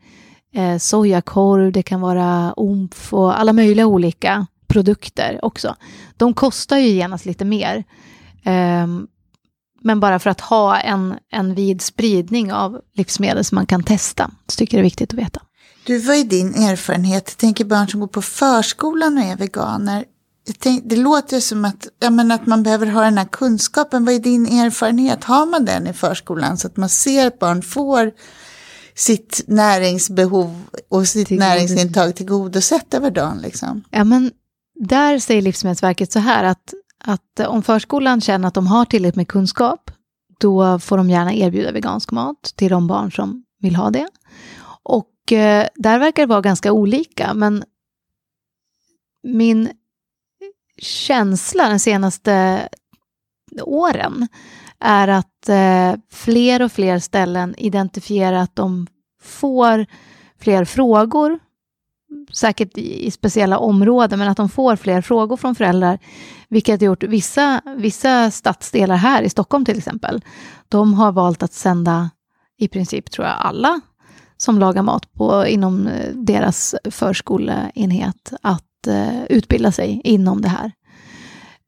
eh, 0.54 0.78
sojakorv, 0.78 1.72
det 1.72 1.84
kan 1.84 2.02
vara 2.02 2.54
omf 2.54 3.14
och 3.14 3.40
alla 3.40 3.54
möjliga 3.54 3.88
olika 3.88 4.48
produkter 4.68 5.40
också. 5.46 5.76
De 6.18 6.34
kostar 6.34 6.78
ju 6.78 6.88
genast 6.88 7.26
lite 7.26 7.46
mer. 7.46 7.84
Eh, 8.44 8.88
men 9.82 10.00
bara 10.00 10.20
för 10.20 10.30
att 10.30 10.42
ha 10.42 10.80
en, 10.80 11.16
en 11.32 11.56
vid 11.56 11.82
spridning 11.82 12.54
av 12.54 12.82
livsmedel 12.94 13.46
som 13.46 13.56
man 13.56 13.66
kan 13.66 13.84
testa, 13.84 14.32
så 14.48 14.56
tycker 14.58 14.78
jag 14.78 14.84
det 14.84 14.84
är 14.84 14.90
viktigt 14.90 15.14
att 15.14 15.20
veta. 15.20 15.42
Du, 15.86 16.00
vad 16.00 16.16
är 16.16 16.24
din 16.24 16.56
erfarenhet? 16.56 17.24
Jag 17.28 17.38
tänker 17.38 17.66
barn 17.66 17.88
som 17.88 18.00
går 18.00 18.08
på 18.08 18.22
förskolan 18.22 19.18
och 19.18 19.24
är 19.24 19.36
veganer 19.36 20.06
det 20.84 20.96
låter 20.96 21.40
som 21.40 21.66
att, 21.66 21.88
ja, 22.00 22.10
men 22.10 22.32
att 22.32 22.46
man 22.46 22.64
behöver 22.64 22.88
ha 22.88 23.04
den 23.04 23.18
här 23.18 23.26
kunskapen. 23.26 24.06
Vad 24.06 24.14
är 24.14 24.20
din 24.20 24.46
erfarenhet? 24.46 25.24
Har 25.24 25.46
man 25.46 25.66
den 25.66 25.88
i 25.88 25.94
förskolan 25.94 26.58
så 26.58 26.68
att 26.68 26.78
man 26.78 26.90
ser 26.90 27.28
att 27.28 27.40
barn 27.40 27.62
får 27.62 28.12
sitt 28.96 29.42
näringsbehov 29.48 30.62
och 30.90 31.08
sitt 31.08 31.28
till 31.28 31.40
näringsintag 31.40 32.16
tillgodosett 32.16 32.94
över 32.94 33.12
dagen? 33.12 33.38
Liksom? 33.38 33.84
Ja, 33.90 34.04
men 34.04 34.32
där 34.76 35.20
säger 35.20 35.42
Livsmedelsverket 35.42 36.12
så 36.12 36.20
här 36.20 36.44
att, 36.44 36.74
att 37.00 37.40
eh, 37.40 37.48
om 37.48 37.64
förskolan 37.64 38.22
känner 38.22 38.48
att 38.48 38.54
de 38.54 38.68
har 38.68 38.86
tillräckligt 38.86 39.16
med 39.16 39.28
kunskap, 39.28 39.92
då 40.40 40.80
får 40.80 40.98
de 40.98 41.10
gärna 41.10 41.34
erbjuda 41.34 41.72
vegansk 41.72 42.12
mat 42.12 42.54
till 42.56 42.70
de 42.70 42.88
barn 42.88 43.12
som 43.12 43.44
vill 43.60 43.76
ha 43.76 43.90
det. 43.90 44.08
Och 44.84 45.32
eh, 45.32 45.68
där 45.76 46.00
verkar 46.00 46.24
det 46.24 46.30
vara 46.30 46.42
ganska 46.42 46.72
olika, 46.72 47.34
men 47.34 47.64
min 49.24 49.70
känsla 50.82 51.70
de 51.70 51.80
senaste 51.80 52.68
åren 53.62 54.28
är 54.80 55.08
att 55.08 55.50
eh, 55.50 55.94
fler 56.12 56.62
och 56.62 56.72
fler 56.72 57.00
ställen 57.00 57.56
identifierar 57.58 58.38
att 58.38 58.56
de 58.56 58.88
får 59.22 59.86
fler 60.40 60.66
frågor, 60.66 61.40
säkert 62.32 62.78
i, 62.78 63.12
speciella 63.12 63.58
områden, 63.58 64.20
men 64.20 64.28
att 64.28 64.38
de 64.38 64.50
får 64.50 64.76
fler 64.76 65.02
frågor 65.02 65.38
från 65.38 65.56
föräldrar, 65.56 66.00
vilket 66.50 66.82
har 66.82 66.86
gjort 66.86 67.04
vissa, 67.04 67.62
vissa 67.78 68.32
stadsdelar 68.32 68.96
här 68.96 69.24
i 69.24 69.30
Stockholm 69.30 69.66
till 69.66 69.78
exempel, 69.78 70.22
de 70.70 70.94
har 70.94 71.12
valt 71.12 71.44
att 71.44 71.54
sända 71.54 72.10
i 72.58 72.68
princip, 72.68 73.12
tror 73.12 73.28
jag, 73.28 73.36
alla 73.40 73.82
som 74.38 74.60
lagar 74.60 74.82
mat 74.82 75.14
på, 75.14 75.48
inom 75.48 75.88
eh, 75.88 76.10
deras 76.14 76.76
förskoleenhet 76.84 78.34
att 78.42 78.88
eh, 78.88 79.24
utbilda 79.30 79.72
sig 79.72 80.02
inom 80.04 80.42
det 80.42 80.50
här. 80.50 80.72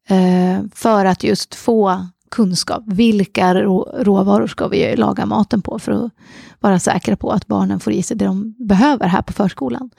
Eh, 0.08 0.64
för 0.74 1.04
att 1.04 1.24
just 1.24 1.54
få 1.54 2.06
kunskap. 2.32 2.82
Vilka 2.86 3.54
råvaror 3.54 4.46
ska 4.46 4.68
vi 4.68 4.96
laga 4.96 5.26
maten 5.26 5.62
på 5.62 5.78
för 5.78 5.92
att 5.92 6.12
vara 6.60 6.78
säkra 6.78 7.16
på 7.16 7.30
att 7.30 7.46
barnen 7.46 7.80
får 7.80 7.92
i 7.92 8.02
sig 8.02 8.16
det 8.16 8.24
de 8.24 8.54
behöver 8.58 9.06
här 9.06 9.22
på 9.22 9.32
förskolan. 9.32 9.90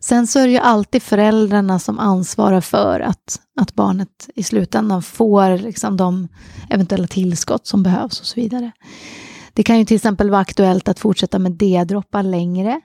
Sen 0.00 0.26
så 0.26 0.38
är 0.38 0.46
det 0.46 0.52
ju 0.52 0.58
alltid 0.58 1.02
föräldrarna 1.02 1.78
som 1.78 1.98
ansvarar 1.98 2.60
för 2.60 3.00
att, 3.00 3.40
att 3.60 3.74
barnet 3.74 4.28
i 4.34 4.42
slutändan 4.42 5.02
får 5.02 5.58
liksom 5.58 5.96
de 5.96 6.28
eventuella 6.70 7.06
tillskott 7.06 7.66
som 7.66 7.82
behövs 7.82 8.20
och 8.20 8.26
så 8.26 8.40
vidare. 8.40 8.72
Det 9.52 9.62
kan 9.62 9.78
ju 9.78 9.84
till 9.84 9.96
exempel 9.96 10.30
vara 10.30 10.40
aktuellt 10.40 10.88
att 10.88 10.98
fortsätta 10.98 11.38
med 11.38 11.52
D-droppar 11.52 12.22
längre 12.22 12.80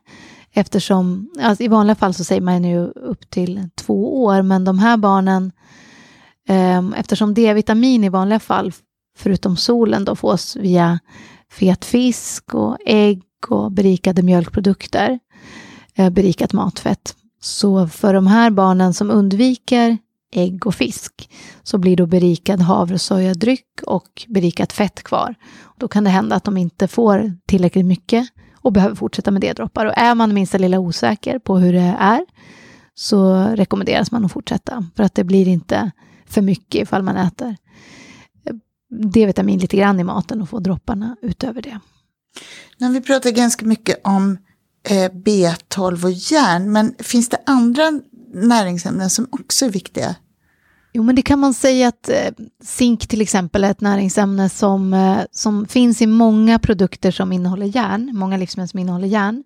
eftersom, 0.53 1.29
alltså 1.41 1.63
i 1.63 1.67
vanliga 1.67 1.95
fall 1.95 2.13
så 2.13 2.23
säger 2.23 2.41
man 2.41 2.63
ju 2.63 2.87
upp 2.87 3.29
till 3.29 3.69
två 3.75 4.23
år, 4.23 4.41
men 4.41 4.65
de 4.65 4.79
här 4.79 4.97
barnen 4.97 5.51
ehm, 6.47 6.93
eftersom 6.93 7.33
D-vitamin 7.33 8.03
i 8.03 8.09
vanliga 8.09 8.39
fall, 8.39 8.71
förutom 9.17 9.57
solen, 9.57 10.05
då 10.05 10.15
fås 10.15 10.55
via 10.55 10.99
fet 11.51 11.85
fisk 11.85 12.53
och 12.53 12.77
ägg 12.85 13.23
och 13.49 13.71
berikade 13.71 14.21
mjölkprodukter, 14.21 15.19
eh, 15.95 16.09
berikat 16.09 16.53
matfett. 16.53 17.15
Så 17.41 17.87
för 17.87 18.13
de 18.13 18.27
här 18.27 18.49
barnen 18.51 18.93
som 18.93 19.11
undviker 19.11 19.97
ägg 20.31 20.67
och 20.67 20.75
fisk 20.75 21.29
så 21.63 21.77
blir 21.77 21.97
då 21.97 22.05
berikad 22.05 22.61
havre 22.61 22.93
och 22.93 23.01
sojadryck 23.01 23.81
och 23.87 24.25
berikat 24.27 24.73
fett 24.73 25.03
kvar. 25.03 25.35
Då 25.77 25.87
kan 25.87 26.03
det 26.03 26.09
hända 26.09 26.35
att 26.35 26.43
de 26.43 26.57
inte 26.57 26.87
får 26.87 27.33
tillräckligt 27.45 27.85
mycket 27.85 28.27
och 28.55 28.71
behöver 28.71 28.95
fortsätta 28.95 29.31
med 29.31 29.41
D-droppar. 29.41 29.85
Och 29.85 29.97
är 29.97 30.15
man 30.15 30.33
minsta 30.33 30.57
lilla 30.57 30.79
osäker 30.79 31.39
på 31.39 31.57
hur 31.57 31.73
det 31.73 31.95
är 31.99 32.25
så 32.95 33.43
rekommenderas 33.43 34.11
man 34.11 34.25
att 34.25 34.31
fortsätta 34.31 34.85
för 34.95 35.03
att 35.03 35.15
det 35.15 35.23
blir 35.23 35.47
inte 35.47 35.91
för 36.25 36.41
mycket 36.41 36.81
ifall 36.81 37.03
man 37.03 37.17
äter 37.17 37.55
D-vitamin 38.89 39.59
lite 39.59 39.77
grann 39.77 39.99
i 39.99 40.03
maten 40.03 40.41
och 40.41 40.49
får 40.49 40.59
dropparna 40.59 41.15
utöver 41.21 41.61
det. 41.61 41.79
När 42.77 42.89
vi 42.89 43.01
pratar 43.01 43.29
ganska 43.29 43.65
mycket 43.65 44.01
om 44.03 44.37
eh, 44.89 45.11
B12 45.11 46.03
och 46.03 46.11
järn, 46.11 46.71
men 46.71 46.95
finns 46.99 47.29
det 47.29 47.37
andra 47.45 47.83
näringsämnen 48.33 49.09
som 49.09 49.27
också 49.31 49.65
är 49.65 49.69
viktiga? 49.69 50.15
Jo, 50.93 51.03
men 51.03 51.15
det 51.15 51.21
kan 51.21 51.39
man 51.39 51.53
säga 51.53 51.87
att 51.87 52.09
eh, 52.09 52.31
zink 52.63 53.07
till 53.07 53.21
exempel 53.21 53.63
är 53.63 53.71
ett 53.71 53.81
näringsämne 53.81 54.49
som, 54.49 54.93
eh, 54.93 55.19
som 55.31 55.65
finns 55.67 56.01
i 56.01 56.07
många 56.07 56.59
produkter 56.59 57.11
som 57.11 57.31
innehåller 57.31 57.75
järn, 57.75 58.11
många 58.13 58.37
livsmedel 58.37 58.69
som 58.69 58.79
innehåller 58.79 59.07
järn. 59.07 59.43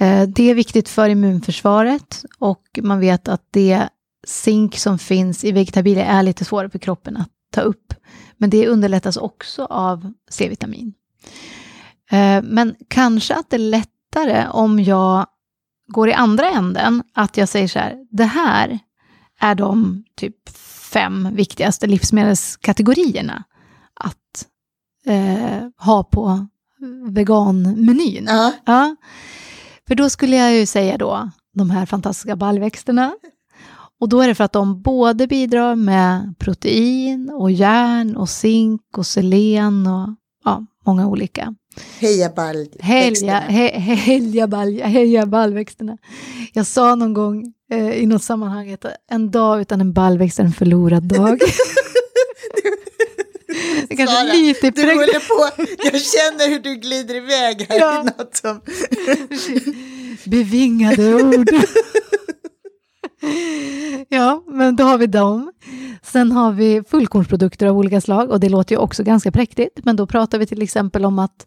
Eh, 0.00 0.22
det 0.22 0.50
är 0.50 0.54
viktigt 0.54 0.88
för 0.88 1.08
immunförsvaret 1.08 2.24
och 2.38 2.62
man 2.82 3.00
vet 3.00 3.28
att 3.28 3.42
det 3.50 3.88
zink 4.26 4.78
som 4.78 4.98
finns 4.98 5.44
i 5.44 5.52
vegetabilier 5.52 6.04
är 6.04 6.22
lite 6.22 6.44
svårare 6.44 6.70
för 6.70 6.78
kroppen 6.78 7.16
att 7.16 7.28
ta 7.54 7.60
upp. 7.60 7.94
Men 8.36 8.50
det 8.50 8.68
underlättas 8.68 9.16
också 9.16 9.64
av 9.64 10.12
C-vitamin. 10.30 10.94
Eh, 12.10 12.42
men 12.42 12.74
kanske 12.88 13.34
att 13.34 13.50
det 13.50 13.56
är 13.56 13.58
lättare 13.58 14.46
om 14.48 14.80
jag 14.80 15.26
går 15.86 16.08
i 16.08 16.12
andra 16.12 16.50
änden, 16.50 17.02
att 17.14 17.36
jag 17.36 17.48
säger 17.48 17.68
så 17.68 17.78
här, 17.78 18.06
det 18.10 18.24
här 18.24 18.78
är 19.40 19.54
de 19.54 20.04
typ 20.16 20.48
fem 20.92 21.28
viktigaste 21.34 21.86
livsmedelskategorierna 21.86 23.44
att 23.94 24.46
eh, 25.06 25.68
ha 25.76 26.04
på 26.04 26.46
veganmenyn. 27.08 28.24
Ja. 28.28 28.52
ja. 28.64 28.96
För 29.88 29.94
då 29.94 30.10
skulle 30.10 30.36
jag 30.36 30.54
ju 30.54 30.66
säga 30.66 30.98
då 30.98 31.30
de 31.54 31.70
här 31.70 31.86
fantastiska 31.86 32.36
baljväxterna, 32.36 33.14
och 34.04 34.08
då 34.08 34.20
är 34.20 34.28
det 34.28 34.34
för 34.34 34.44
att 34.44 34.52
de 34.52 34.82
både 34.82 35.26
bidrar 35.26 35.76
med 35.76 36.34
protein 36.38 37.30
och 37.30 37.50
järn 37.50 38.16
och 38.16 38.28
zink 38.28 38.80
och 38.96 39.06
selen 39.06 39.86
och 39.86 40.08
ja, 40.44 40.66
många 40.86 41.08
olika. 41.08 41.54
Heja 41.98 42.28
baljväxterna. 42.28 43.40
Heja, 43.40 43.40
he, 43.40 43.94
heja. 43.94 44.48
Jag 46.52 46.66
sa 46.66 46.94
någon 46.94 47.14
gång 47.14 47.52
eh, 47.72 47.92
i 47.92 48.06
något 48.06 48.22
sammanhang 48.22 48.72
att 48.72 48.86
en 49.10 49.30
dag 49.30 49.60
utan 49.60 49.80
en 49.80 49.92
baljväxt 49.92 50.38
är 50.38 50.44
en 50.44 50.52
förlorad 50.52 51.02
dag. 51.02 51.40
Det 53.88 53.96
kanske 53.96 54.16
Sara, 54.16 54.32
lite 54.32 54.70
du 54.70 54.82
håller 54.82 55.28
på, 55.28 55.62
jag 55.78 56.02
känner 56.02 56.48
hur 56.48 56.60
du 56.60 56.74
glider 56.74 57.14
iväg 57.14 57.66
här 57.68 57.78
ja. 57.78 58.00
i 58.00 58.04
något 58.04 58.36
som... 58.36 58.60
Bevingade 60.24 61.14
ord. 61.14 61.50
ja, 64.08 64.42
men 64.46 64.76
då 64.76 64.84
har 64.84 64.98
vi 64.98 65.06
dem. 65.06 65.52
Sen 66.02 66.32
har 66.32 66.52
vi 66.52 66.82
fullkornsprodukter 66.88 67.66
av 67.66 67.78
olika 67.78 68.00
slag 68.00 68.30
och 68.30 68.40
det 68.40 68.48
låter 68.48 68.74
ju 68.74 68.78
också 68.78 69.02
ganska 69.02 69.32
präktigt, 69.32 69.80
men 69.84 69.96
då 69.96 70.06
pratar 70.06 70.38
vi 70.38 70.46
till 70.46 70.62
exempel 70.62 71.04
om 71.04 71.18
att 71.18 71.46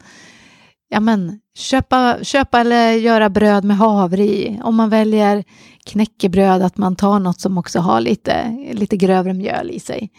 ja, 0.90 1.00
men, 1.00 1.40
köpa, 1.58 2.18
köpa 2.22 2.60
eller 2.60 2.92
göra 2.92 3.30
bröd 3.30 3.64
med 3.64 3.78
havre 3.78 4.24
i. 4.24 4.60
Om 4.64 4.76
man 4.76 4.90
väljer 4.90 5.44
knäckebröd, 5.86 6.62
att 6.62 6.78
man 6.78 6.96
tar 6.96 7.20
något 7.20 7.42
som 7.42 7.58
också 7.58 7.80
har 7.80 8.02
lite, 8.02 8.58
lite 8.74 8.98
grövre 8.98 9.34
mjöl 9.34 9.72
i 9.72 9.80
sig. 9.80 10.12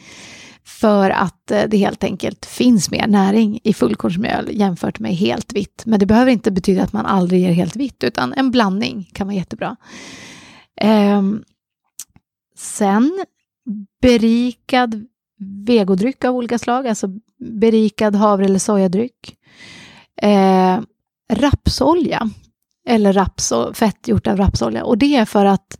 För 0.64 1.10
att 1.10 1.50
eh, 1.50 1.62
det 1.68 1.76
helt 1.76 2.04
enkelt 2.04 2.46
finns 2.46 2.90
mer 2.90 3.06
näring 3.06 3.60
i 3.62 3.74
fullkornsmjöl 3.74 4.48
jämfört 4.50 4.98
med 4.98 5.16
helt 5.16 5.52
vitt. 5.52 5.82
Men 5.86 6.00
det 6.00 6.06
behöver 6.06 6.30
inte 6.30 6.50
betyda 6.50 6.82
att 6.82 6.92
man 6.92 7.06
aldrig 7.06 7.40
ger 7.40 7.52
helt 7.52 7.76
vitt, 7.76 8.04
utan 8.04 8.32
en 8.32 8.50
blandning 8.50 9.10
kan 9.12 9.26
vara 9.26 9.36
jättebra. 9.36 9.76
Eh, 10.80 11.22
sen 12.56 13.24
berikad 14.02 15.06
vegodryck 15.66 16.24
av 16.24 16.36
olika 16.36 16.58
slag, 16.58 16.86
alltså 16.86 17.08
berikad 17.38 18.16
havre 18.16 18.44
eller 18.44 18.58
sojadryck. 18.58 19.36
Eh, 20.22 20.80
rapsolja, 21.32 22.30
eller 22.88 23.12
raps 23.12 23.52
fett 23.72 24.08
gjort 24.08 24.26
av 24.26 24.36
rapsolja. 24.36 24.84
Och 24.84 24.98
det 24.98 25.16
är 25.16 25.24
för 25.24 25.44
att 25.44 25.78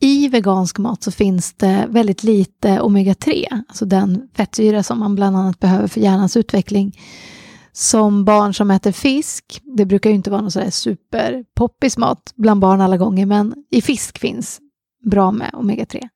i 0.00 0.28
vegansk 0.28 0.78
mat 0.78 1.02
så 1.02 1.10
finns 1.10 1.52
det 1.52 1.86
väldigt 1.88 2.22
lite 2.24 2.80
omega-3, 2.80 3.62
alltså 3.68 3.84
den 3.84 4.28
fettsyra 4.34 4.82
som 4.82 4.98
man 4.98 5.14
bland 5.14 5.36
annat 5.36 5.60
behöver 5.60 5.88
för 5.88 6.00
hjärnans 6.00 6.36
utveckling 6.36 6.98
som 7.78 8.24
barn 8.24 8.54
som 8.54 8.70
äter 8.70 8.92
fisk, 8.92 9.60
det 9.76 9.86
brukar 9.86 10.10
ju 10.10 10.16
inte 10.16 10.30
vara 10.30 10.40
någon 10.40 10.50
sådär 10.50 10.70
superpoppis 10.70 11.98
mat 11.98 12.32
bland 12.36 12.60
barn 12.60 12.80
alla 12.80 12.96
gånger, 12.96 13.26
men 13.26 13.54
i 13.70 13.82
fisk 13.82 14.18
finns 14.18 14.60
bra 15.10 15.30
med 15.30 15.50
omega-3. 15.52 16.08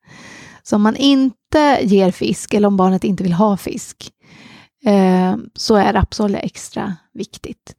Så 0.63 0.77
om 0.77 0.83
man 0.83 0.97
inte 0.97 1.79
ger 1.83 2.11
fisk, 2.11 2.55
eller 2.55 2.69
om 2.69 2.77
barnet 2.77 3.05
inte 3.05 3.23
vill 3.23 3.33
ha 3.33 3.57
fisk, 3.57 4.11
eh, 4.85 5.37
så 5.55 5.75
är 5.75 5.93
rapsolja 5.93 6.39
extra 6.39 6.97
viktigt. 7.15 7.77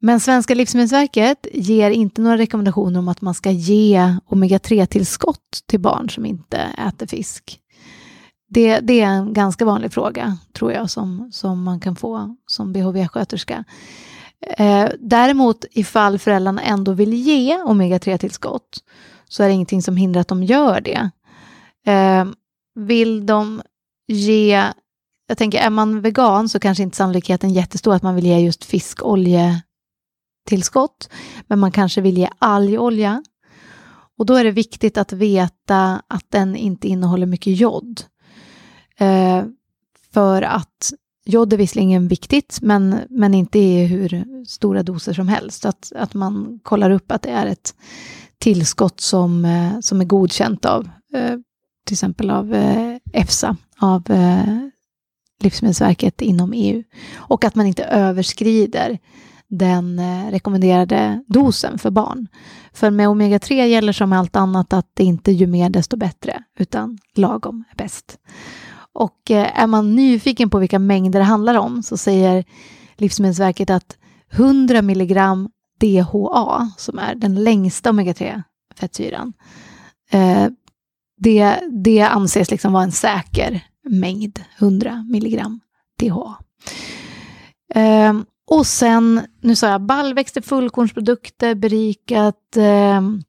Men 0.00 0.20
Svenska 0.20 0.54
livsmedelsverket 0.54 1.46
ger 1.52 1.90
inte 1.90 2.22
några 2.22 2.38
rekommendationer 2.38 2.98
om 2.98 3.08
att 3.08 3.20
man 3.20 3.34
ska 3.34 3.50
ge 3.50 4.16
omega-3-tillskott 4.26 5.66
till 5.66 5.80
barn 5.80 6.10
som 6.10 6.26
inte 6.26 6.58
äter 6.58 7.06
fisk. 7.06 7.60
Det, 8.54 8.80
det, 8.80 9.00
är 9.00 9.06
en 9.06 9.32
ganska 9.32 9.64
vanlig 9.64 9.92
fråga, 9.92 10.38
tror 10.52 10.72
jag, 10.72 10.90
som, 10.90 11.28
som 11.32 11.62
man 11.62 11.80
kan 11.80 11.96
få 11.96 12.36
som 12.46 12.72
BHV-sköterska. 12.72 13.64
Eh, 14.40 14.88
däremot 14.98 15.64
ifall 15.70 16.18
föräldrarna 16.18 16.62
ändå 16.62 16.92
vill 16.92 17.14
ge 17.14 17.58
omega-3-tillskott 17.58 18.82
så 19.28 19.42
är 19.42 19.48
det 19.48 19.54
ingenting 19.54 19.82
som 19.82 19.96
hindrar 19.96 20.20
att 20.20 20.28
de 20.28 20.44
gör 20.44 20.80
det. 20.80 21.10
Eh, 21.92 22.24
vill 22.74 23.26
de 23.26 23.62
ge, 24.08 24.64
jag 25.28 25.38
tänker 25.38 25.58
är 25.58 25.70
man 25.70 26.00
vegan 26.00 26.48
så 26.48 26.60
kanske 26.60 26.82
inte 26.82 26.96
sannolikheten 26.96 27.50
är 27.50 27.54
jättestor 27.54 27.94
att 27.94 28.02
man 28.02 28.14
vill 28.14 28.26
ge 28.26 28.38
just 28.38 28.64
fiskoljetillskott, 28.64 31.10
men 31.46 31.58
man 31.58 31.72
kanske 31.72 32.00
vill 32.00 32.18
ge 32.18 32.28
algolja. 32.38 33.22
Och 34.18 34.26
då 34.26 34.34
är 34.34 34.44
det 34.44 34.50
viktigt 34.50 34.98
att 34.98 35.12
veta 35.12 36.02
att 36.08 36.30
den 36.30 36.56
inte 36.56 36.88
innehåller 36.88 37.26
mycket 37.26 37.56
jod. 37.56 38.00
Eh, 38.98 39.44
för 40.12 40.42
att 40.42 40.92
jod 41.24 41.52
är 41.52 41.56
visserligen 41.56 42.08
viktigt, 42.08 42.58
men, 42.62 42.98
men 43.10 43.34
inte 43.34 43.58
i 43.58 43.86
hur 43.86 44.24
stora 44.46 44.82
doser 44.82 45.12
som 45.12 45.28
helst. 45.28 45.64
Att, 45.64 45.92
att 45.96 46.14
man 46.14 46.60
kollar 46.62 46.90
upp 46.90 47.12
att 47.12 47.22
det 47.22 47.30
är 47.30 47.46
ett 47.46 47.74
tillskott 48.38 49.00
som, 49.00 49.44
eh, 49.44 49.80
som 49.80 50.00
är 50.00 50.04
godkänt 50.04 50.64
av 50.64 50.88
eh, 51.14 51.36
till 51.86 51.94
exempel 51.94 52.30
av 52.30 52.54
eh, 52.54 52.96
EFSA, 53.12 53.56
av 53.78 54.10
eh, 54.10 54.58
Livsmedelsverket 55.40 56.20
inom 56.20 56.52
EU. 56.52 56.82
Och 57.14 57.44
att 57.44 57.54
man 57.54 57.66
inte 57.66 57.84
överskrider 57.84 58.98
den 59.48 59.98
eh, 59.98 60.30
rekommenderade 60.30 61.24
dosen 61.26 61.78
för 61.78 61.90
barn. 61.90 62.28
För 62.72 62.90
med 62.90 63.08
omega-3 63.08 63.64
gäller 63.64 63.92
som 63.92 64.10
med 64.10 64.18
allt 64.18 64.36
annat 64.36 64.72
att 64.72 64.90
det 64.94 65.04
inte 65.04 65.32
ju 65.32 65.46
mer 65.46 65.70
desto 65.70 65.96
bättre, 65.96 66.42
utan 66.58 66.98
lagom 67.14 67.64
är 67.70 67.76
bäst. 67.76 68.18
Och 68.94 69.30
eh, 69.30 69.60
är 69.60 69.66
man 69.66 69.94
nyfiken 69.94 70.50
på 70.50 70.58
vilka 70.58 70.78
mängder 70.78 71.18
det 71.20 71.24
handlar 71.24 71.54
om 71.54 71.82
så 71.82 71.96
säger 71.96 72.44
Livsmedelsverket 72.96 73.70
att 73.70 73.96
100 74.30 74.82
milligram 74.82 75.48
DHA, 75.80 76.70
som 76.76 76.98
är 76.98 77.14
den 77.14 77.44
längsta 77.44 77.90
omega-3-fettsyran, 77.90 79.32
eh, 80.10 80.46
det, 81.16 81.60
det 81.84 82.00
anses 82.00 82.50
liksom 82.50 82.72
vara 82.72 82.84
en 82.84 82.92
säker 82.92 83.60
mängd, 83.88 84.40
100 84.58 85.06
milligram 85.10 85.60
DHA. 86.00 86.36
Ehm, 87.74 88.24
och 88.46 88.66
sen, 88.66 89.20
nu 89.40 89.56
sa 89.56 89.68
jag 89.68 89.82
baljväxter, 89.82 90.40
fullkornsprodukter, 90.40 91.54
berikat, 91.54 92.56
ehm, 92.56 93.22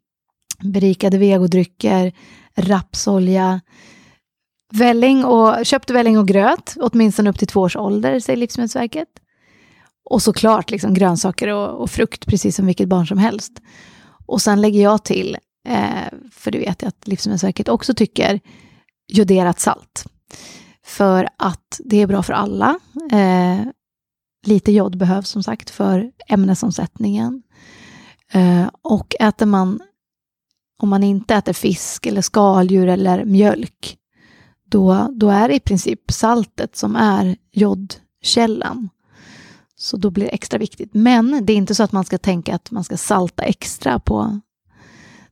berikade 0.63 1.18
vegodrycker, 1.18 2.13
rapsolja, 2.55 3.61
välling 4.76 5.26
och, 5.26 5.65
köpt 5.65 5.89
välling 5.89 6.17
och 6.17 6.28
gröt, 6.28 6.76
åtminstone 6.80 7.30
upp 7.30 7.39
till 7.39 7.47
två 7.47 7.61
års 7.61 7.76
ålder, 7.76 8.19
säger 8.19 8.38
Livsmedelsverket. 8.38 9.09
Och 10.09 10.21
såklart 10.21 10.71
liksom 10.71 10.93
grönsaker 10.93 11.47
och, 11.47 11.82
och 11.82 11.89
frukt, 11.91 12.26
precis 12.26 12.55
som 12.55 12.65
vilket 12.65 12.88
barn 12.88 13.07
som 13.07 13.17
helst. 13.17 13.61
Och 14.26 14.41
sen 14.41 14.61
lägger 14.61 14.84
jag 14.84 15.03
till, 15.03 15.38
eh, 15.67 16.17
för 16.32 16.51
det 16.51 16.57
vet 16.57 16.82
jag 16.82 16.89
att 16.89 17.07
Livsmedelsverket 17.07 17.69
också 17.69 17.93
tycker, 17.93 18.39
joderat 19.07 19.59
salt. 19.59 20.05
För 20.86 21.30
att 21.38 21.82
det 21.86 22.01
är 22.01 22.07
bra 22.07 22.23
för 22.23 22.34
alla. 22.34 22.80
Eh, 23.11 23.61
lite 24.45 24.71
jod 24.71 24.97
behövs 24.97 25.30
som 25.30 25.43
sagt 25.43 25.69
för 25.69 26.11
ämnesomsättningen. 26.28 27.43
Eh, 28.32 28.69
och 28.82 29.15
äter 29.19 29.45
man, 29.45 29.80
om 30.82 30.89
man 30.89 31.03
inte 31.03 31.36
äter 31.36 31.53
fisk 31.53 32.05
eller 32.05 32.21
skaldjur 32.21 32.88
eller 32.88 33.26
mjölk, 33.26 33.97
då, 34.70 35.09
då 35.11 35.30
är 35.30 35.47
det 35.47 35.55
i 35.55 35.59
princip 35.59 36.11
saltet 36.11 36.76
som 36.76 36.95
är 36.95 37.36
jodkällan. 37.51 38.89
Så 39.78 39.97
då 39.97 40.09
blir 40.09 40.26
det 40.26 40.32
extra 40.32 40.59
viktigt. 40.59 40.89
Men 40.93 41.45
det 41.45 41.53
är 41.53 41.57
inte 41.57 41.76
så 41.76 41.84
att 41.84 41.91
man 41.91 42.05
ska 42.05 42.18
tänka 42.18 42.55
att 42.55 42.72
man 42.72 42.84
ska 42.84 42.97
salta 42.97 43.43
extra 43.43 43.99
på 43.99 44.39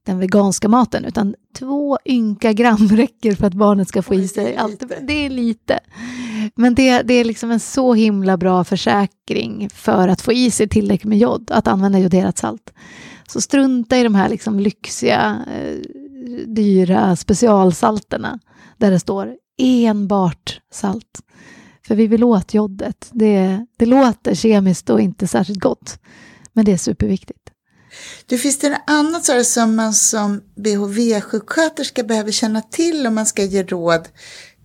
den 0.05 0.19
veganska 0.19 0.67
maten, 0.67 1.05
utan 1.05 1.35
två 1.59 1.97
ynka 2.05 2.53
gram 2.53 2.87
räcker 2.91 3.35
för 3.35 3.47
att 3.47 3.53
barnet 3.53 3.87
ska 3.87 4.01
få 4.01 4.13
i 4.15 4.27
sig 4.27 4.55
allt. 4.55 4.83
Det 5.01 5.25
är 5.25 5.29
lite. 5.29 5.79
Men 6.55 6.75
det, 6.75 7.01
det 7.01 7.13
är 7.13 7.25
liksom 7.25 7.51
en 7.51 7.59
så 7.59 7.93
himla 7.93 8.37
bra 8.37 8.63
försäkring 8.63 9.69
för 9.69 10.07
att 10.07 10.21
få 10.21 10.33
i 10.33 10.51
sig 10.51 10.69
tillräckligt 10.69 11.09
med 11.09 11.17
jod, 11.17 11.51
att 11.51 11.67
använda 11.67 11.99
joderat 11.99 12.37
salt. 12.37 12.73
Så 13.27 13.41
strunta 13.41 13.97
i 13.97 14.03
de 14.03 14.15
här 14.15 14.29
liksom 14.29 14.59
lyxiga, 14.59 15.45
eh, 15.53 15.77
dyra 16.47 17.15
specialsalterna 17.15 18.39
där 18.83 18.91
det 18.91 18.99
står 18.99 19.35
enbart 19.57 20.61
salt. 20.73 21.21
För 21.87 21.95
vi 21.95 22.07
vill 22.07 22.23
åt 22.23 22.53
jodet. 22.53 23.09
Det, 23.11 23.65
det 23.77 23.85
låter 23.85 24.35
kemiskt 24.35 24.89
och 24.89 25.01
inte 25.01 25.27
särskilt 25.27 25.59
gott, 25.59 25.99
men 26.53 26.65
det 26.65 26.71
är 26.71 26.77
superviktigt. 26.77 27.39
Du, 28.25 28.37
finns 28.37 28.59
det 28.59 28.69
något 28.69 28.79
annat 28.87 29.45
som 29.45 29.75
man 29.75 29.93
som 29.93 30.41
BHV-sjuksköterska 30.55 32.03
behöver 32.03 32.31
känna 32.31 32.61
till 32.61 33.07
om 33.07 33.15
man 33.15 33.25
ska 33.25 33.43
ge 33.43 33.63
råd 33.63 34.07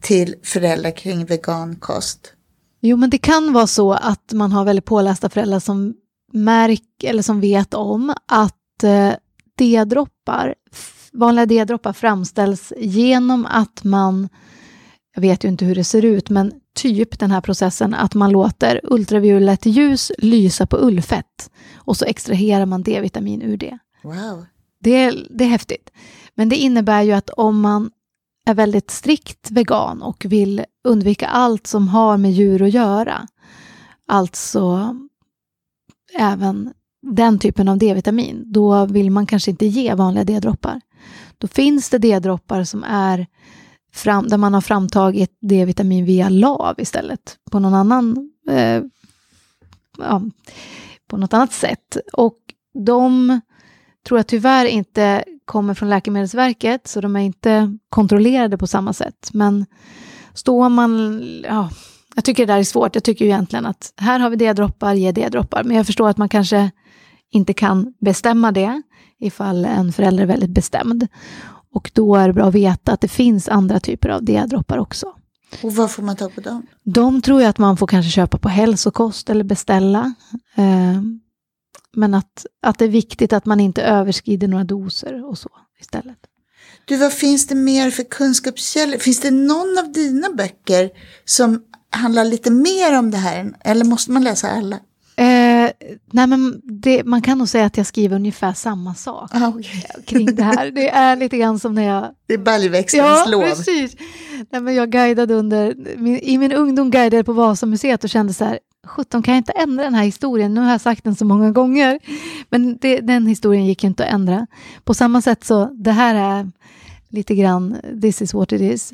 till 0.01 0.35
föräldrar 0.43 0.91
kring 0.91 1.27
vegankost? 1.27 2.33
Jo, 2.81 2.97
men 2.97 3.11
det 3.11 3.19
kan 3.19 3.53
vara 3.53 3.67
så 3.67 3.93
att 3.93 4.33
man 4.33 4.53
har 4.53 4.65
väldigt 4.65 4.85
pålästa 4.85 5.29
föräldrar 5.29 5.61
som 5.61 5.95
märker 6.33 7.09
eller 7.09 7.23
som 7.23 7.41
vet 7.41 7.75
om 7.75 8.15
att 8.27 8.83
eh, 8.83 9.13
D-droppar, 9.59 10.55
vanliga 11.13 11.47
D-droppar 11.47 11.93
framställs 11.93 12.73
genom 12.77 13.47
att 13.47 13.85
man, 13.85 14.29
jag 15.15 15.21
vet 15.23 15.45
ju 15.45 15.49
inte 15.49 15.65
hur 15.65 15.75
det 15.75 15.85
ser 15.85 16.05
ut, 16.05 16.31
men 16.31 16.53
typ 16.75 17.19
den 17.19 17.31
här 17.31 17.41
processen 17.41 17.95
att 17.95 18.15
man 18.15 18.31
låter 18.31 18.81
ultraviolett 18.83 19.67
ljus 19.67 20.13
lysa 20.19 20.67
på 20.67 20.77
ullfett 20.77 21.51
och 21.75 21.97
så 21.97 22.05
extraherar 22.05 22.67
man 22.67 22.83
D-vitamin 22.83 23.43
ur 23.43 23.57
det. 23.57 23.79
Wow. 24.03 24.47
Det, 24.81 25.11
det 25.31 25.45
är 25.45 25.49
häftigt. 25.49 25.91
Men 26.35 26.49
det 26.49 26.57
innebär 26.57 27.03
ju 27.03 27.13
att 27.13 27.31
om 27.31 27.61
man 27.61 27.91
är 28.47 28.55
väldigt 28.55 28.91
strikt 28.91 29.51
vegan 29.51 30.03
och 30.03 30.25
vill 30.29 30.65
undvika 30.85 31.27
allt 31.27 31.67
som 31.67 31.89
har 31.89 32.17
med 32.17 32.33
djur 32.33 32.63
att 32.63 32.75
göra, 32.75 33.29
alltså 34.07 34.97
även 36.19 36.73
den 37.03 37.39
typen 37.39 37.69
av 37.69 37.79
D-vitamin, 37.79 38.43
då 38.47 38.87
vill 38.87 39.11
man 39.11 39.27
kanske 39.27 39.51
inte 39.51 39.67
ge 39.67 39.95
vanliga 39.95 40.25
D-droppar. 40.25 40.81
Då 41.39 41.49
finns 41.49 41.91
det 41.91 41.99
D-droppar 41.99 42.65
som 42.65 42.85
är 42.85 43.27
fram, 43.93 44.29
där 44.29 44.37
man 44.37 44.55
har 44.55 44.61
framtagit 44.61 45.39
D-vitamin 45.41 46.05
via 46.05 46.29
lav 46.29 46.75
istället, 46.79 47.37
på 47.51 47.59
någon 47.59 47.75
annan 47.75 48.31
eh, 48.51 48.83
ja, 49.99 50.23
på 51.09 51.17
något 51.17 51.35
annat 51.35 51.53
sätt. 51.53 51.97
Och 52.13 52.39
de 52.85 53.41
tror 54.07 54.19
jag 54.19 54.27
tyvärr 54.27 54.67
inte 54.67 55.25
kommer 55.45 55.75
från 55.75 55.91
Läkemedelsverket, 55.91 56.89
så 56.89 57.01
de 57.01 57.17
är 57.17 57.21
inte 57.21 57.79
kontrollerade 57.89 58.59
på 58.59 58.67
samma 58.67 58.93
sätt. 58.93 59.31
Men 59.33 59.67
står 60.35 60.69
man... 60.69 61.23
Ja, 61.45 61.71
jag 62.15 62.25
tycker 62.25 62.47
det 62.47 62.53
där 62.53 62.59
är 62.61 62.65
svårt. 62.65 62.95
Jag 62.95 63.05
tycker 63.05 63.25
ju 63.25 63.31
egentligen 63.31 63.67
att 63.67 63.93
här 63.97 64.19
har 64.19 64.31
vi 64.31 64.37
D-droppar, 64.37 64.95
ge 64.95 65.13
D-droppar. 65.13 65.65
Men 65.65 65.77
jag 65.77 65.87
förstår 65.87 66.09
att 66.09 66.17
man 66.19 66.29
kanske 66.29 66.71
inte 67.31 67.53
kan 67.53 67.95
bestämma 68.01 68.53
det 68.53 68.83
ifall 69.21 69.65
en 69.65 69.93
förälder 69.93 70.23
är 70.23 70.27
väldigt 70.27 70.51
bestämd. 70.51 71.09
Och 71.75 71.91
då 71.95 72.17
är 72.17 72.27
det 72.29 72.35
bra 72.35 72.49
att 72.49 72.55
veta 72.55 72.93
att 72.93 73.01
det 73.01 73.09
finns 73.09 73.49
andra 73.49 73.81
typer 73.81 74.09
av 74.09 74.25
D-droppar 74.25 74.79
också. 74.79 75.15
Och 75.63 75.75
var 75.75 75.89
får 75.89 76.03
man 76.03 76.17
tag 76.17 76.35
på 76.35 76.41
dem? 76.41 76.67
De 76.85 77.23
tror 77.23 77.41
jag 77.43 77.49
att 77.49 77.59
man 77.59 77.77
får 77.77 77.87
kanske 77.87 78.11
köpa 78.11 78.39
på 78.39 78.49
hälsokost 78.49 79.31
eller 79.31 79.45
beställa. 79.45 80.15
Eh, 80.57 81.03
men 81.93 82.15
att, 82.15 82.47
att 82.63 82.79
det 82.79 82.85
är 82.85 82.89
viktigt 82.89 83.33
att 83.33 83.47
man 83.47 83.61
inte 83.61 83.83
överskrider 83.83 84.49
några 84.49 84.65
doser 84.65 85.25
och 85.25 85.39
så 85.39 85.51
istället. 85.81 86.19
Du, 86.85 86.97
vad 86.97 87.13
finns 87.13 87.47
det 87.47 87.55
mer 87.55 87.91
för 87.91 88.03
kunskapskällor? 88.03 88.99
Finns 88.99 89.21
det 89.21 89.31
någon 89.31 89.79
av 89.79 89.93
dina 89.93 90.31
böcker 90.31 90.91
som 91.25 91.63
handlar 91.91 92.25
lite 92.25 92.51
mer 92.51 92.99
om 92.99 93.11
det 93.11 93.19
här? 93.19 93.53
Eller 93.61 93.85
måste 93.85 94.13
man 94.13 94.25
läsa 94.25 94.51
alla? 94.51 94.79
Nej 96.13 96.27
men 96.27 96.61
det, 96.65 97.05
man 97.05 97.23
kan 97.23 97.39
nog 97.39 97.49
säga 97.49 97.67
att 97.67 97.77
jag 97.77 97.87
skriver 97.87 98.17
ungefär 98.17 98.53
samma 98.53 98.95
sak 98.95 99.31
ah, 99.35 99.49
okay. 99.49 99.81
kring 100.07 100.35
det 100.35 100.43
här. 100.43 100.71
Det 100.71 100.89
är 100.89 101.17
lite 101.17 101.39
grann 101.39 101.59
som 101.59 101.75
när 101.75 101.83
jag... 101.83 102.11
Det 102.27 102.35
är 102.35 102.39
baljväxtens 102.39 103.03
ja, 103.03 103.27
lov. 103.29 103.43
precis. 103.43 103.97
Nej, 104.51 104.61
men 104.61 104.75
jag 104.75 104.91
guidade 104.91 105.35
under, 105.35 105.75
min, 105.97 106.19
I 106.19 106.39
min 106.39 106.53
ungdom 106.53 106.91
guidade 106.91 107.17
jag 107.17 107.27
på 107.27 107.33
Vasamuseet 107.33 108.05
och 108.05 108.11
kände 108.11 108.35
så 108.35 108.45
här, 108.45 108.59
sjutton 108.87 109.23
kan 109.23 109.35
jag 109.35 109.41
inte 109.41 109.53
ändra 109.53 109.85
den 109.85 109.95
här 109.95 110.05
historien? 110.05 110.55
Nu 110.55 110.61
har 110.61 110.71
jag 110.71 110.81
sagt 110.81 111.05
den 111.05 111.15
så 111.17 111.25
många 111.25 111.51
gånger. 111.51 111.99
Men 112.51 112.79
det, 112.81 113.01
den 113.01 113.27
historien 113.27 113.67
gick 113.67 113.85
ju 113.85 113.89
inte 113.89 114.05
att 114.07 114.13
ändra. 114.13 114.47
På 114.85 114.95
samma 114.95 115.23
sätt 115.23 115.45
så, 115.45 115.65
det 115.65 115.93
här 115.93 116.15
är 116.15 116.51
lite 117.09 117.35
grann, 117.35 117.77
this 118.03 118.23
is 118.23 118.35
what 118.35 118.53
it 118.53 118.61
is. 118.61 118.93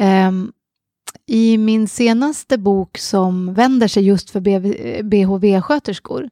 Um, 0.00 0.52
i 1.26 1.58
min 1.58 1.88
senaste 1.88 2.58
bok 2.58 2.98
som 2.98 3.54
vänder 3.54 3.88
sig 3.88 4.04
just 4.04 4.30
för 4.30 4.40
BHV-sköterskor, 5.02 6.30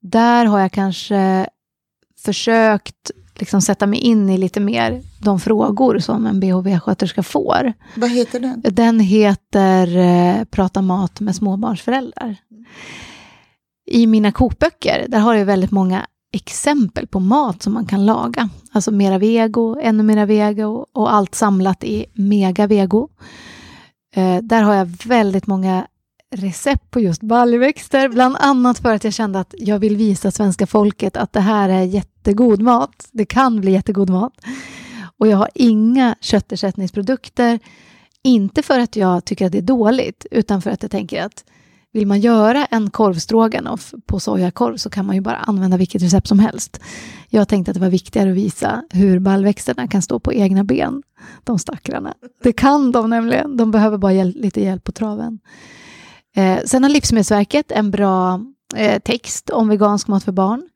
där 0.00 0.44
har 0.44 0.60
jag 0.60 0.72
kanske 0.72 1.46
försökt 2.24 3.10
liksom 3.34 3.62
sätta 3.62 3.86
mig 3.86 3.98
in 3.98 4.30
i 4.30 4.38
lite 4.38 4.60
mer 4.60 5.02
de 5.18 5.40
frågor 5.40 5.98
som 5.98 6.26
en 6.26 6.40
BHV-sköterska 6.40 7.22
får. 7.22 7.72
Vad 7.94 8.10
heter 8.10 8.40
den? 8.40 8.62
Den 8.70 9.00
heter 9.00 9.96
eh, 9.96 10.44
Prata 10.44 10.82
mat 10.82 11.20
med 11.20 11.36
småbarnsföräldrar. 11.36 12.36
I 13.86 14.06
mina 14.06 14.32
kokböcker, 14.32 15.06
där 15.08 15.18
har 15.18 15.34
jag 15.34 15.44
väldigt 15.44 15.70
många 15.70 16.06
exempel 16.32 17.06
på 17.06 17.20
mat 17.20 17.62
som 17.62 17.72
man 17.72 17.86
kan 17.86 18.06
laga. 18.06 18.48
Alltså 18.72 18.90
mera 18.90 19.18
vego, 19.18 19.80
ännu 19.80 20.02
mera 20.02 20.26
vego 20.26 20.86
och 20.92 21.14
allt 21.14 21.34
samlat 21.34 21.84
i 21.84 22.06
mega 22.14 22.66
vego. 22.66 23.08
Eh, 24.14 24.38
där 24.42 24.62
har 24.62 24.74
jag 24.74 24.88
väldigt 25.06 25.46
många 25.46 25.86
recept 26.30 26.90
på 26.90 27.00
just 27.00 27.22
baljväxter, 27.22 28.08
bland 28.08 28.36
annat 28.40 28.78
för 28.78 28.94
att 28.94 29.04
jag 29.04 29.12
kände 29.12 29.40
att 29.40 29.54
jag 29.58 29.78
vill 29.78 29.96
visa 29.96 30.30
svenska 30.30 30.66
folket 30.66 31.16
att 31.16 31.32
det 31.32 31.40
här 31.40 31.68
är 31.68 31.82
jättegod 31.82 32.62
mat. 32.62 33.08
Det 33.12 33.24
kan 33.24 33.60
bli 33.60 33.72
jättegod 33.72 34.10
mat. 34.10 34.32
Och 35.18 35.28
jag 35.28 35.36
har 35.36 35.50
inga 35.54 36.16
köttersättningsprodukter, 36.20 37.58
Inte 38.22 38.62
för 38.62 38.78
att 38.78 38.96
jag 38.96 39.24
tycker 39.24 39.46
att 39.46 39.52
det 39.52 39.58
är 39.58 39.62
dåligt, 39.62 40.26
utan 40.30 40.62
för 40.62 40.70
att 40.70 40.82
jag 40.82 40.90
tänker 40.90 41.22
att 41.22 41.44
vill 41.92 42.06
man 42.06 42.20
göra 42.20 42.66
en 42.66 42.90
korvstroganoff 42.90 43.94
på 44.06 44.20
sojakorv 44.20 44.76
så 44.76 44.90
kan 44.90 45.06
man 45.06 45.14
ju 45.14 45.20
bara 45.20 45.36
använda 45.36 45.76
vilket 45.76 46.02
recept 46.02 46.28
som 46.28 46.38
helst. 46.38 46.80
Jag 47.28 47.48
tänkte 47.48 47.70
att 47.70 47.74
det 47.74 47.80
var 47.80 47.90
viktigare 47.90 48.30
att 48.30 48.36
visa 48.36 48.82
hur 48.90 49.18
baljväxterna 49.18 49.88
kan 49.88 50.02
stå 50.02 50.18
på 50.18 50.32
egna 50.32 50.64
ben, 50.64 51.02
de 51.44 51.58
stackarna. 51.58 52.14
Det 52.42 52.52
kan 52.52 52.92
de 52.92 53.10
nämligen, 53.10 53.56
de 53.56 53.70
behöver 53.70 53.98
bara 53.98 54.12
hjäl 54.12 54.32
lite 54.36 54.60
hjälp 54.60 54.84
på 54.84 54.92
traven. 54.92 55.38
Eh, 56.36 56.58
sen 56.64 56.82
har 56.82 56.90
Livsmedelsverket 56.90 57.72
en 57.72 57.90
bra 57.90 58.40
eh, 58.76 58.98
text 58.98 59.50
om 59.50 59.68
vegansk 59.68 60.08
mat 60.08 60.24
för 60.24 60.32
barn. 60.32 60.68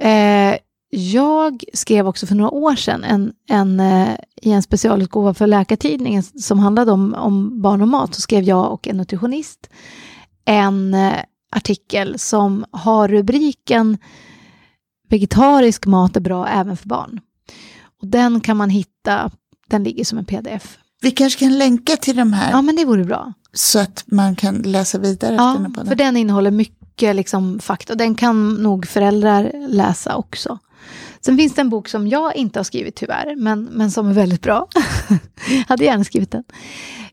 Eh, 0.00 0.58
jag 0.94 1.64
skrev 1.74 2.08
också 2.08 2.26
för 2.26 2.34
några 2.34 2.50
år 2.50 2.74
sedan 2.74 3.04
en, 3.04 3.32
en, 3.48 3.80
eh, 3.80 4.08
i 4.36 4.52
en 4.52 4.62
specialutgåva 4.62 5.34
för 5.34 5.46
Läkartidningen 5.46 6.22
som 6.22 6.58
handlade 6.58 6.92
om, 6.92 7.14
om 7.14 7.62
barn 7.62 7.82
och 7.82 7.88
mat, 7.88 8.14
så 8.14 8.20
skrev 8.20 8.42
jag 8.42 8.72
och 8.72 8.88
en 8.88 8.96
nutritionist 8.96 9.70
en 10.44 10.94
eh, 10.94 11.12
artikel 11.50 12.18
som 12.18 12.64
har 12.70 13.08
rubriken 13.08 13.98
Vegetarisk 15.12 15.86
mat 15.86 16.16
är 16.16 16.20
bra 16.20 16.48
även 16.48 16.76
för 16.76 16.88
barn. 16.88 17.20
Och 18.00 18.06
den 18.06 18.40
kan 18.40 18.56
man 18.56 18.70
hitta, 18.70 19.30
den 19.68 19.84
ligger 19.84 20.04
som 20.04 20.18
en 20.18 20.24
pdf. 20.24 20.78
Vi 21.00 21.10
kanske 21.10 21.40
kan 21.40 21.58
länka 21.58 21.96
till 21.96 22.16
de 22.16 22.32
här. 22.32 22.50
Ja, 22.50 22.62
men 22.62 22.76
det 22.76 22.84
vore 22.84 23.04
bra. 23.04 23.32
Så 23.52 23.78
att 23.78 24.04
man 24.06 24.36
kan 24.36 24.54
läsa 24.54 24.98
vidare. 24.98 25.34
Ja, 25.34 25.56
den 25.74 25.86
för 25.86 25.94
den 25.94 26.16
innehåller 26.16 26.50
mycket 26.50 27.16
liksom, 27.16 27.58
fakta. 27.58 27.92
Och 27.92 27.96
den 27.96 28.14
kan 28.14 28.54
nog 28.54 28.86
föräldrar 28.86 29.52
läsa 29.68 30.16
också. 30.16 30.58
Sen 31.20 31.38
finns 31.38 31.54
det 31.54 31.60
en 31.60 31.70
bok 31.70 31.88
som 31.88 32.08
jag 32.08 32.36
inte 32.36 32.58
har 32.58 32.64
skrivit 32.64 32.96
tyvärr, 32.96 33.36
men, 33.36 33.64
men 33.64 33.90
som 33.90 34.08
är 34.08 34.12
väldigt 34.12 34.42
bra. 34.42 34.68
hade 35.68 35.84
gärna 35.84 36.04
skrivit 36.04 36.30
den. 36.30 36.44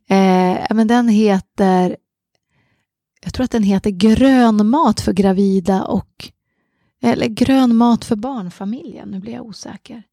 Eh, 0.09 0.65
men 0.69 0.87
den 0.87 1.07
heter, 1.07 1.95
jag 3.23 3.33
tror 3.33 3.43
att 3.43 3.51
den 3.51 3.63
heter 3.63 3.89
Grön 3.89 4.69
mat 4.69 5.01
för 5.01 5.13
gravida 5.13 5.83
och, 5.83 6.31
eller 7.01 7.27
Grön 7.27 7.75
mat 7.75 8.05
för 8.05 8.15
barnfamiljen, 8.15 9.09
nu 9.09 9.19
blir 9.19 9.33
jag 9.33 9.45
osäker. 9.45 10.03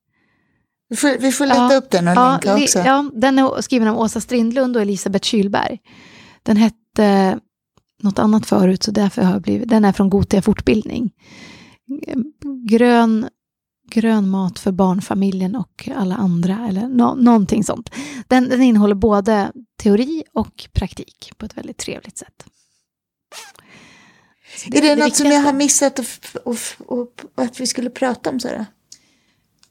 Vi 0.89 0.97
får, 0.97 1.19
vi 1.19 1.33
får 1.33 1.47
leta 1.47 1.73
ja, 1.73 1.77
upp 1.77 1.91
den 1.91 2.09
och 2.09 2.15
ja, 2.17 2.31
länka 2.31 2.57
också. 2.57 2.79
Ja, 2.79 3.11
den 3.15 3.39
är 3.39 3.63
skriven 3.63 3.89
av 3.89 3.99
Åsa 3.99 4.21
Strindlund 4.21 4.77
och 4.77 4.83
Elisabeth 4.83 5.25
Kylberg. 5.27 5.79
Den 6.43 6.57
hette 6.57 7.39
något 8.03 8.19
annat 8.19 8.47
förut, 8.47 8.83
så 8.83 8.91
därför 8.91 9.23
har 9.23 9.33
jag 9.33 9.43
blivit, 9.43 9.69
den 9.69 9.85
är 9.85 9.93
från 9.93 10.11
Gotia 10.11 10.43
fortbildning. 10.43 11.11
Grön 12.69 13.29
grön 13.91 14.29
mat 14.29 14.59
för 14.59 14.73
barnfamiljen 14.73 15.57
och 15.57 15.89
alla 15.97 16.15
andra, 16.15 16.69
eller 16.69 16.89
no 16.89 17.15
någonting 17.15 17.65
sånt. 17.65 17.91
Den, 18.29 18.49
den 18.49 18.63
innehåller 18.63 18.95
både 18.95 19.53
teori 19.83 20.23
och 20.33 20.69
praktik 20.73 21.33
på 21.37 21.47
ett 21.47 21.57
väldigt 21.57 21.79
trevligt 21.79 22.19
sätt. 22.19 22.47
Det, 24.66 24.79
är 24.79 24.83
det, 24.83 24.95
det 24.95 25.05
något 25.05 25.16
som 25.16 25.27
jag 25.27 25.41
har 25.41 25.53
missat 25.53 25.99
och, 25.99 26.07
och, 26.45 26.59
och, 26.87 26.99
och, 26.99 27.45
att 27.45 27.61
vi 27.61 27.66
skulle 27.66 27.91
prata 27.91 28.31
om? 28.31 28.41
Sara? 28.41 28.66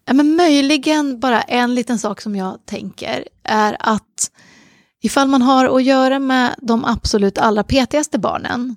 Ja, 0.06 0.14
men 0.14 0.36
möjligen 0.36 1.20
bara 1.20 1.42
en 1.42 1.76
liten 1.76 2.00
sak 2.00 2.22
som 2.22 2.36
jag 2.36 2.66
tänker 2.66 3.28
är 3.44 3.78
att 3.80 4.32
ifall 5.02 5.28
man 5.28 5.42
har 5.42 5.78
att 5.78 5.84
göra 5.84 6.20
med 6.20 6.56
de 6.62 6.86
absolut 6.86 7.38
allra 7.38 7.64
petigaste 7.64 8.20
barnen 8.20 8.76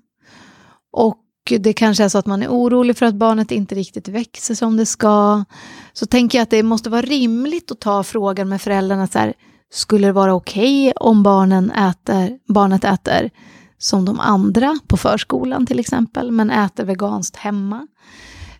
och 0.93 1.25
det 1.59 1.73
kanske 1.73 2.05
är 2.05 2.09
så 2.09 2.19
att 2.19 2.27
man 2.27 2.43
är 2.43 2.49
orolig 2.49 2.97
för 2.97 3.07
att 3.07 3.15
barnet 3.15 3.51
inte 3.51 3.75
riktigt 3.75 4.09
växer 4.09 4.55
som 4.55 4.77
det 4.77 4.87
ska, 4.87 5.45
så 5.93 6.07
tänker 6.07 6.39
jag 6.39 6.43
att 6.43 6.51
det 6.51 6.63
måste 6.63 6.91
vara 6.91 7.03
rimligt 7.03 7.71
att 7.71 7.81
ta 7.81 8.03
frågan 8.03 8.49
med 8.49 8.63
föräldrarna 8.63 9.07
så 9.07 9.19
här, 9.19 9.35
skulle 9.71 10.07
det 10.07 10.13
vara 10.13 10.35
okej 10.35 10.89
okay 10.89 10.93
om 11.09 11.23
barnen 11.23 11.71
äter, 11.71 12.39
barnet 12.49 12.85
äter 12.85 13.31
som 13.79 14.05
de 14.05 14.21
andra 14.21 14.79
på 14.87 14.97
förskolan 14.97 15.67
till 15.67 15.79
exempel, 15.79 16.31
men 16.31 16.51
äter 16.51 16.85
veganskt 16.85 17.37
hemma? 17.37 17.87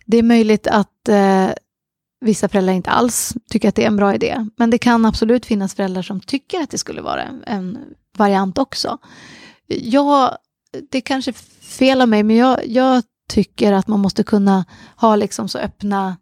Det 0.05 0.17
är 0.17 0.23
möjligt 0.23 0.67
att 0.67 1.09
eh, 1.09 1.49
vissa 2.21 2.49
föräldrar 2.49 2.73
inte 2.73 2.89
alls 2.89 3.33
tycker 3.49 3.69
att 3.69 3.75
det 3.75 3.83
är 3.83 3.87
en 3.87 3.95
bra 3.95 4.15
idé, 4.15 4.47
men 4.57 4.69
det 4.69 4.77
kan 4.77 5.05
absolut 5.05 5.45
finnas 5.45 5.75
föräldrar 5.75 6.01
som 6.01 6.19
tycker 6.19 6.61
att 6.61 6.69
det 6.69 6.77
skulle 6.77 7.01
vara 7.01 7.23
en, 7.23 7.43
en 7.47 7.77
variant 8.17 8.57
också. 8.57 8.97
Jag, 9.67 10.37
det 10.91 11.01
kanske 11.01 11.33
fel 11.61 12.01
av 12.01 12.09
mig, 12.09 12.23
men 12.23 12.35
jag, 12.35 12.67
jag 12.67 13.03
tycker 13.29 13.73
att 13.73 13.87
man 13.87 13.99
måste 13.99 14.23
kunna 14.23 14.65
ha 14.95 15.15
liksom 15.15 15.49
så 15.49 15.57
öppna, 15.57 16.17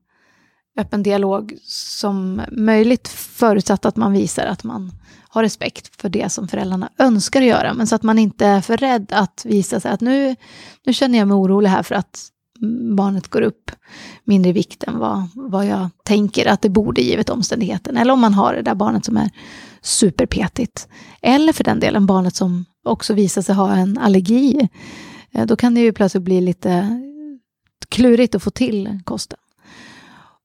öppen 0.77 1.03
dialog 1.03 1.57
som 1.63 2.41
möjligt, 2.51 3.07
förutsatt 3.07 3.85
att 3.85 3.95
man 3.95 4.11
visar 4.13 4.45
att 4.45 4.63
man 4.63 4.91
har 5.29 5.43
respekt 5.43 6.01
för 6.01 6.09
det 6.09 6.31
som 6.31 6.47
föräldrarna 6.47 6.89
önskar 6.97 7.41
göra, 7.41 7.73
men 7.73 7.87
så 7.87 7.95
att 7.95 8.03
man 8.03 8.19
inte 8.19 8.45
är 8.45 8.61
för 8.61 8.77
rädd 8.77 9.11
att 9.11 9.45
visa 9.45 9.79
sig 9.79 9.91
att 9.91 10.01
nu, 10.01 10.35
nu 10.85 10.93
känner 10.93 11.19
jag 11.19 11.27
mig 11.27 11.35
orolig 11.35 11.69
här 11.69 11.83
för 11.83 11.95
att 11.95 12.31
barnet 12.95 13.27
går 13.27 13.41
upp 13.41 13.71
mindre 14.23 14.49
i 14.49 14.53
vikt 14.53 14.83
än 14.83 14.99
vad, 14.99 15.29
vad 15.35 15.65
jag 15.65 15.89
tänker 16.03 16.45
att 16.45 16.61
det 16.61 16.69
borde 16.69 17.01
givet 17.01 17.29
omständigheten. 17.29 17.97
Eller 17.97 18.13
om 18.13 18.19
man 18.19 18.33
har 18.33 18.53
det 18.53 18.61
där 18.61 18.75
barnet 18.75 19.05
som 19.05 19.17
är 19.17 19.29
superpetigt. 19.81 20.87
Eller 21.21 21.53
för 21.53 21.63
den 21.63 21.79
delen 21.79 22.05
barnet 22.05 22.35
som 22.35 22.65
också 22.85 23.13
visar 23.13 23.41
sig 23.41 23.55
ha 23.55 23.75
en 23.75 23.97
allergi 23.97 24.69
eh, 25.31 25.45
då 25.45 25.55
kan 25.55 25.73
det 25.73 25.81
ju 25.81 25.93
plötsligt 25.93 26.23
bli 26.23 26.41
lite 26.41 27.01
klurigt 27.89 28.35
att 28.35 28.43
få 28.43 28.49
till 28.49 28.99
kosten. 29.03 29.39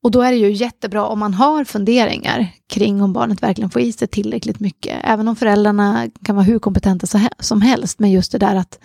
Och 0.03 0.11
då 0.11 0.23
är 0.23 0.31
det 0.31 0.39
ju 0.39 0.53
jättebra 0.53 1.07
om 1.07 1.19
man 1.19 1.35
har 1.35 1.65
funderingar 1.65 2.49
kring 2.69 3.03
om 3.03 3.13
barnet 3.13 3.43
verkligen 3.43 3.71
får 3.71 3.83
i 3.83 3.93
sig 3.93 4.09
tillräckligt 4.09 4.61
mycket. 4.61 5.01
Även 5.05 5.29
om 5.29 5.37
föräldrarna 5.37 6.09
kan 6.25 6.37
vara 6.37 6.45
hur 6.45 6.59
kompetenta 6.59 7.07
som 7.39 7.63
helst, 7.63 7.99
men 7.99 8.11
just 8.11 8.33
det 8.33 8.39
där 8.39 8.57
att 8.57 8.79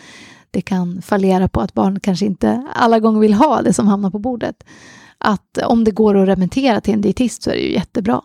det 0.51 0.61
kan 0.61 1.01
fallera 1.01 1.47
på 1.47 1.61
att 1.61 1.73
barnet 1.73 2.03
kanske 2.03 2.25
inte 2.25 2.67
alla 2.73 2.99
gånger 2.99 3.19
vill 3.19 3.33
ha 3.33 3.61
det 3.61 3.73
som 3.73 3.87
hamnar 3.87 4.11
på 4.11 4.19
bordet. 4.19 4.63
Att 5.17 5.57
om 5.57 5.83
det 5.83 5.91
går 5.91 6.17
att 6.17 6.27
remittera 6.27 6.81
till 6.81 6.93
en 6.93 7.01
dietist 7.01 7.43
så 7.43 7.49
är 7.49 7.55
det 7.55 7.61
ju 7.61 7.73
jättebra. 7.73 8.21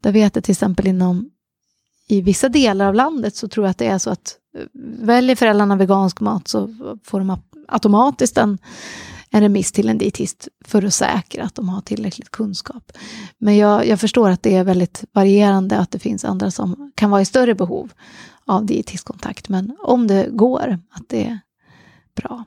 Där 0.00 0.12
vet 0.12 0.34
jag 0.34 0.44
till 0.44 0.52
exempel 0.52 0.86
inom 0.86 1.30
i 2.08 2.20
vissa 2.20 2.48
delar 2.48 2.86
av 2.86 2.94
landet 2.94 3.36
så 3.36 3.48
tror 3.48 3.66
jag 3.66 3.70
att 3.70 3.78
det 3.78 3.86
är 3.86 3.98
så 3.98 4.10
att 4.10 4.36
eh, 4.58 4.64
väljer 5.06 5.36
föräldrarna 5.36 5.76
vegansk 5.76 6.20
mat 6.20 6.48
så 6.48 6.76
får 7.04 7.18
de 7.18 7.36
automatiskt 7.68 8.38
en, 8.38 8.58
en 9.30 9.40
remiss 9.40 9.72
till 9.72 9.88
en 9.88 9.98
dietist 9.98 10.48
för 10.64 10.84
att 10.84 10.94
säkra 10.94 11.44
att 11.44 11.54
de 11.54 11.68
har 11.68 11.80
tillräckligt 11.80 12.30
kunskap. 12.30 12.92
Men 13.38 13.56
jag, 13.56 13.86
jag 13.86 14.00
förstår 14.00 14.30
att 14.30 14.42
det 14.42 14.56
är 14.56 14.64
väldigt 14.64 15.04
varierande, 15.12 15.78
att 15.78 15.90
det 15.90 15.98
finns 15.98 16.24
andra 16.24 16.50
som 16.50 16.92
kan 16.94 17.10
vara 17.10 17.20
i 17.20 17.24
större 17.24 17.54
behov 17.54 17.92
av 18.44 18.66
dietistkontakt. 18.66 19.48
Men 19.48 19.76
om 19.78 20.06
det 20.06 20.28
går, 20.30 20.78
att 20.90 21.08
det 21.08 21.26
är 21.26 21.40
bra. 22.16 22.44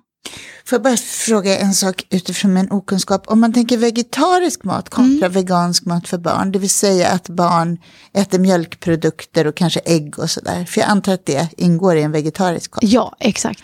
Får 0.66 0.76
jag 0.76 0.84
bara 0.84 0.98
fråga 0.98 1.58
en 1.58 1.74
sak 1.74 2.06
utifrån 2.10 2.54
min 2.54 2.72
okunskap. 2.72 3.28
Om 3.28 3.40
man 3.40 3.54
tänker 3.54 3.78
vegetarisk 3.78 4.64
mat 4.64 4.90
kontra 4.90 5.26
mm. 5.26 5.32
vegansk 5.32 5.86
mat 5.86 6.08
för 6.08 6.18
barn, 6.18 6.52
det 6.52 6.60
vill 6.60 6.70
säga 6.70 7.10
att 7.10 7.30
barn 7.30 7.78
äter 8.14 8.40
mjölkprodukter 8.40 9.48
och 9.48 9.56
kanske 9.56 9.80
ägg 9.80 10.20
och 10.20 10.30
sådär. 10.30 10.66
För 10.66 10.82
jag 10.82 10.90
antar 10.90 11.14
att 11.14 11.26
det 11.26 11.50
ingår 11.58 11.96
i 11.96 12.02
en 12.02 12.12
vegetarisk 12.12 12.72
kost. 12.72 12.94
Ja, 12.94 13.16
exakt. 13.20 13.64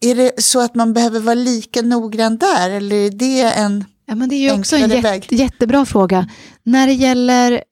är 0.00 0.14
det 0.14 0.42
så 0.42 0.60
att 0.60 0.74
man 0.74 0.92
behöver 0.92 1.20
vara 1.20 1.34
lika 1.34 1.82
noggrann 1.82 2.38
där 2.38 2.70
eller 2.70 2.96
är 2.96 3.10
det 3.10 3.42
en 3.42 3.84
Ja, 4.06 4.14
men 4.14 4.28
det 4.28 4.34
är 4.34 4.38
ju 4.38 4.52
också 4.52 4.76
en 4.76 4.90
jätte, 4.90 5.34
jättebra 5.34 5.86
fråga. 5.86 6.28
När 6.62 6.86
det 6.86 6.92
gäller 6.92 7.62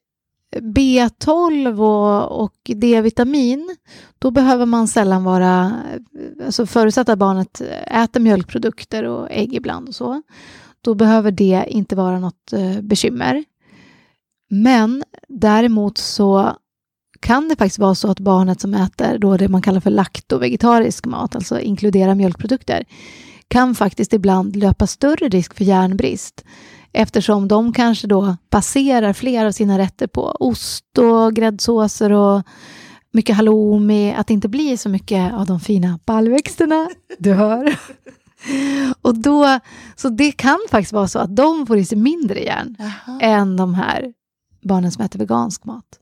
B12 0.57 1.81
och, 1.81 2.43
och 2.45 2.55
D-vitamin, 2.65 3.77
då 4.19 4.31
behöver 4.31 4.67
man 4.67 4.89
sällan 4.89 5.25
vara, 5.25 5.83
alltså 6.47 6.67
förutsatt 6.67 7.09
att 7.09 7.19
barnet 7.19 7.61
äter 7.87 8.21
mjölkprodukter 8.21 9.05
och 9.05 9.29
ägg 9.31 9.55
ibland 9.55 9.89
och 9.89 9.95
så, 9.95 10.23
då 10.81 10.95
behöver 10.95 11.31
det 11.31 11.65
inte 11.69 11.97
vara 11.97 12.19
något 12.19 12.53
eh, 12.53 12.81
bekymmer. 12.81 13.45
Men 14.51 15.05
däremot 15.29 15.99
så 15.99 16.57
kan 17.21 17.49
det 17.49 17.57
faktiskt 17.57 17.79
vara 17.79 17.95
så 17.95 18.11
att 18.11 18.21
barnet 18.21 18.61
som 18.61 18.75
äter 18.75 19.19
då 19.19 19.37
det 19.37 19.49
man 19.49 19.63
kallar 19.63 19.81
för 19.81 19.91
laktovegetarisk 19.91 21.07
mat, 21.07 21.35
alltså 21.35 21.61
inkludera 21.61 22.15
mjölkprodukter, 22.15 22.85
kan 23.49 23.75
faktiskt 23.75 24.13
ibland 24.13 24.57
löpa 24.57 24.87
större 24.87 25.29
risk 25.29 25.55
för 25.55 25.65
järnbrist 25.65 26.45
eftersom 26.93 27.49
de 27.49 27.73
kanske 27.73 28.07
då 28.07 28.37
baserar 28.51 29.13
flera 29.13 29.49
av 29.49 29.53
sina 29.53 29.79
rätter 29.79 30.07
på 30.07 30.37
ost 30.41 30.99
och 30.99 31.35
gräddsåser 31.35 32.13
och 32.13 32.43
mycket 33.13 33.37
halloumi, 33.37 34.15
att 34.15 34.27
det 34.27 34.35
inte 34.35 34.49
blir 34.49 34.77
så 34.77 34.89
mycket 34.89 35.35
av 35.35 35.47
de 35.47 35.61
fina 35.61 35.99
baljväxterna, 36.07 36.89
du 37.19 37.33
hör. 37.33 37.79
Och 39.03 39.19
då, 39.19 39.59
så 39.97 40.09
det 40.09 40.33
kan 40.33 40.59
faktiskt 40.71 40.93
vara 40.93 41.09
så 41.09 41.19
att 41.19 41.37
de 41.37 41.67
får 41.67 41.79
i 41.79 41.85
sig 41.85 41.99
mindre 41.99 42.41
järn 42.41 42.77
Aha. 42.81 43.21
än 43.21 43.57
de 43.57 43.75
här 43.75 44.13
barnen 44.63 44.93
som 44.93 45.05
äter 45.05 45.19
vegansk 45.19 45.65
mat. 45.65 46.01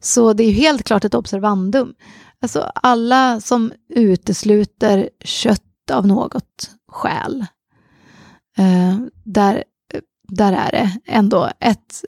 Så 0.00 0.32
det 0.32 0.44
är 0.44 0.52
helt 0.52 0.84
klart 0.84 1.04
ett 1.04 1.14
observandum. 1.14 1.94
Alltså 2.42 2.70
alla 2.74 3.40
som 3.40 3.72
utesluter 3.88 5.10
kött 5.24 5.90
av 5.92 6.06
något 6.06 6.70
skäl, 6.88 7.46
eh, 8.58 8.98
där 9.24 9.64
där 10.30 10.52
är 10.52 10.70
det 10.72 10.98
ändå 11.06 11.50
ett, 11.60 12.04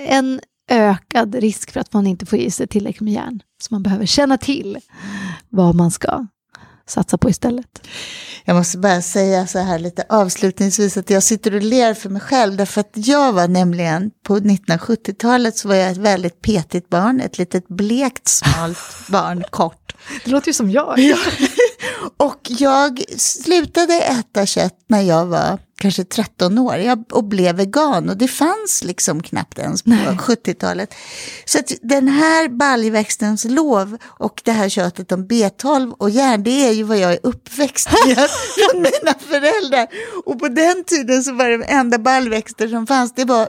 en 0.00 0.40
ökad 0.70 1.34
risk 1.34 1.70
för 1.70 1.80
att 1.80 1.92
man 1.92 2.06
inte 2.06 2.26
får 2.26 2.38
i 2.38 2.50
sig 2.50 2.66
tillräckligt 2.66 3.00
med 3.00 3.12
järn. 3.12 3.40
Så 3.62 3.74
man 3.74 3.82
behöver 3.82 4.06
känna 4.06 4.38
till 4.38 4.78
vad 5.48 5.74
man 5.74 5.90
ska 5.90 6.26
satsa 6.86 7.18
på 7.18 7.30
istället. 7.30 7.86
Jag 8.44 8.56
måste 8.56 8.78
bara 8.78 9.02
säga 9.02 9.46
så 9.46 9.58
här 9.58 9.78
lite 9.78 10.04
avslutningsvis 10.08 10.96
att 10.96 11.10
jag 11.10 11.22
sitter 11.22 11.54
och 11.54 11.62
ler 11.62 11.94
för 11.94 12.10
mig 12.10 12.20
själv 12.20 12.56
därför 12.56 12.80
att 12.80 12.92
jag 12.94 13.32
var 13.32 13.48
nämligen 13.48 14.10
på 14.22 14.38
1970-talet 14.38 15.56
så 15.56 15.68
var 15.68 15.74
jag 15.74 15.90
ett 15.90 15.96
väldigt 15.96 16.42
petigt 16.42 16.88
barn, 16.88 17.20
ett 17.20 17.38
litet 17.38 17.68
blekt 17.68 18.28
smalt 18.28 18.78
barn, 19.08 19.44
kort. 19.50 19.94
Det 20.24 20.30
låter 20.30 20.48
ju 20.48 20.52
som 20.52 20.70
jag. 20.70 20.98
Ja. 20.98 21.16
Och 22.16 22.40
jag 22.46 23.04
slutade 23.16 23.94
äta 23.94 24.46
kött 24.46 24.84
när 24.88 25.00
jag 25.00 25.26
var 25.26 25.58
kanske 25.80 26.04
13 26.04 26.58
år 26.58 26.76
jag, 26.76 27.04
och 27.12 27.24
blev 27.24 27.56
vegan 27.56 28.08
och 28.08 28.16
det 28.16 28.28
fanns 28.28 28.84
liksom 28.84 29.22
knappt 29.22 29.58
ens 29.58 29.82
på 29.82 29.90
70-talet. 29.90 30.94
Så 31.44 31.58
den 31.82 32.08
här 32.08 32.48
baljväxtens 32.48 33.44
lov 33.44 33.98
och 34.04 34.42
det 34.44 34.52
här 34.52 34.68
köttet 34.68 35.12
om 35.12 35.26
B12 35.26 35.92
och 35.98 36.10
järn, 36.10 36.42
det 36.42 36.68
är 36.68 36.72
ju 36.72 36.82
vad 36.82 36.98
jag 36.98 37.12
är 37.12 37.18
uppväxt 37.22 37.88
med 38.06 38.16
från 38.54 38.82
mina 38.82 39.18
föräldrar. 39.18 39.86
Och 40.24 40.38
på 40.38 40.48
den 40.48 40.84
tiden 40.84 41.24
så 41.24 41.34
var 41.34 41.48
det 41.48 41.64
enda 41.64 41.98
baljväxter 41.98 42.68
som 42.68 42.86
fanns, 42.86 43.12
det 43.14 43.24
var 43.24 43.48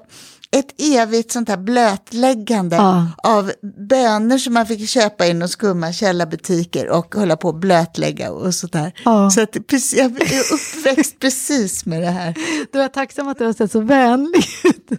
ett 0.60 0.82
evigt 0.82 1.32
sånt 1.32 1.50
här 1.50 1.58
blötläggande 1.58 2.76
Ja. 2.76 3.08
av 3.24 3.52
bönor 3.90 4.38
som 4.38 4.54
man 4.54 4.66
fick 4.66 4.90
köpa 4.90 5.26
in 5.26 5.42
och 5.42 5.50
skumma 5.50 5.94
källarbutiker 5.94 6.90
och 6.90 7.16
hålla 7.16 7.38
på 7.38 7.48
och 7.48 7.56
blötlägga 7.56 8.32
och 8.32 8.54
sådär. 8.56 8.94
Ja. 9.06 9.30
Så 9.30 9.42
att 9.42 9.56
jag 9.96 10.22
är 10.22 10.54
uppväxt 10.54 11.20
precis 11.20 11.86
med 11.86 12.02
det 12.02 12.10
här. 12.10 12.36
Då 12.74 12.80
är 12.80 12.88
tacksam 12.88 13.28
att 13.28 13.38
du 13.38 13.46
har 13.46 13.54
sett 13.54 13.72
så 13.72 13.80
vänlig 13.80 14.46
ut. 14.64 14.90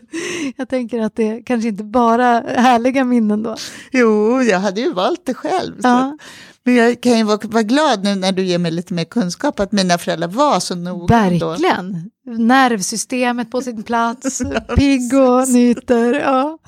Jag 0.56 0.68
tänker 0.68 1.00
att 1.00 1.16
det 1.16 1.42
kanske 1.46 1.68
inte 1.68 1.84
bara 1.84 2.26
är 2.26 2.60
härliga 2.62 3.04
minnen 3.04 3.42
då. 3.42 3.56
Jo, 3.92 4.42
jag 4.42 4.58
hade 4.58 4.80
ju 4.80 4.92
valt 4.92 5.26
det 5.26 5.34
själv. 5.34 5.74
Ja. 5.82 6.18
Men 6.66 6.74
jag 6.74 7.00
kan 7.00 7.18
ju 7.18 7.24
vara, 7.24 7.38
vara 7.42 7.62
glad 7.62 8.04
nu 8.04 8.14
när 8.14 8.32
du 8.32 8.42
ger 8.44 8.58
mig 8.58 8.70
lite 8.70 8.94
mer 8.94 9.04
kunskap 9.04 9.60
att 9.60 9.72
mina 9.72 9.98
föräldrar 9.98 10.28
var 10.28 10.60
så 10.60 10.74
noga. 10.74 11.30
Då. 11.40 11.48
Verkligen. 11.48 12.10
Nervsystemet 12.26 13.50
på 13.50 13.62
sin 13.62 13.82
plats, 13.82 14.42
pigg 14.76 15.14
och 15.14 15.48
nyter. 15.48 16.14
Ja. 16.14 16.58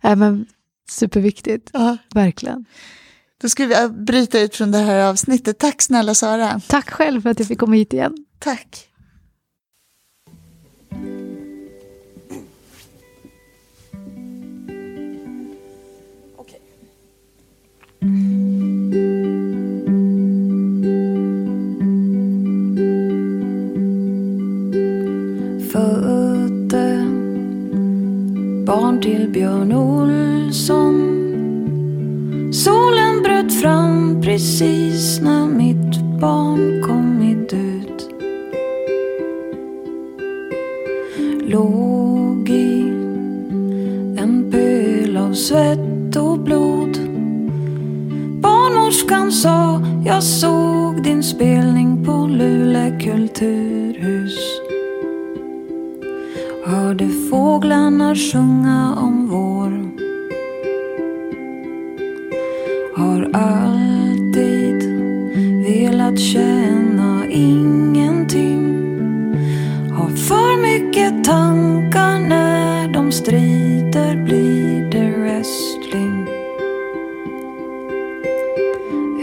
Nej, 0.00 0.16
men 0.16 0.46
superviktigt, 0.90 1.70
Ja, 1.72 1.96
verkligen. 2.14 2.64
då 3.42 3.48
ska 3.48 3.66
vi 3.66 3.88
bryta 3.88 4.40
ut 4.40 4.56
från 4.56 4.70
det 4.72 4.78
här 4.78 5.08
avsnittet. 5.10 5.58
Tack 5.58 5.82
snälla 5.82 6.14
Sara. 6.14 6.60
Tack 6.68 6.90
själv 6.90 7.22
för 7.22 7.30
att 7.30 7.38
jag 7.38 7.48
fick 7.48 7.58
komma 7.58 7.74
hit 7.74 7.92
igen. 7.92 8.16
Tack. 8.38 8.88
Födde 18.02 18.16
barn 28.66 29.00
till 29.00 29.30
Björn 29.32 29.72
Olsson. 29.72 30.94
Solen 32.52 33.22
bröt 33.22 33.60
fram 33.60 34.22
precis 34.22 35.20
när 35.20 35.46
mitt 35.46 36.20
barn 36.20 36.82
kommit 36.82 37.52
ut. 37.52 38.10
Låg 41.50 42.48
i 42.48 42.80
en 44.16 44.50
pöl 44.50 45.16
av 45.16 45.32
svett. 45.34 45.91
Barnmorskan 49.12 49.32
sa 49.32 49.82
jag 50.04 50.22
såg 50.22 51.02
din 51.02 51.22
spelning 51.22 52.04
på 52.04 52.12
Luleå 52.12 53.00
kulturhus. 53.00 54.38
Hörde 56.66 57.08
fåglarna 57.30 58.14
sjunga 58.14 58.94
om 58.96 59.28
vår. 59.28 59.72
Har 62.96 63.30
alltid 63.32 64.82
velat 65.66 66.18
känna 66.18 66.71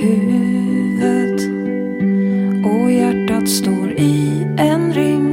Huvudet 0.01 1.41
och 2.65 2.91
hjärtat 2.91 3.49
står 3.49 3.91
i 3.91 4.47
en 4.57 4.93
ring 4.93 5.23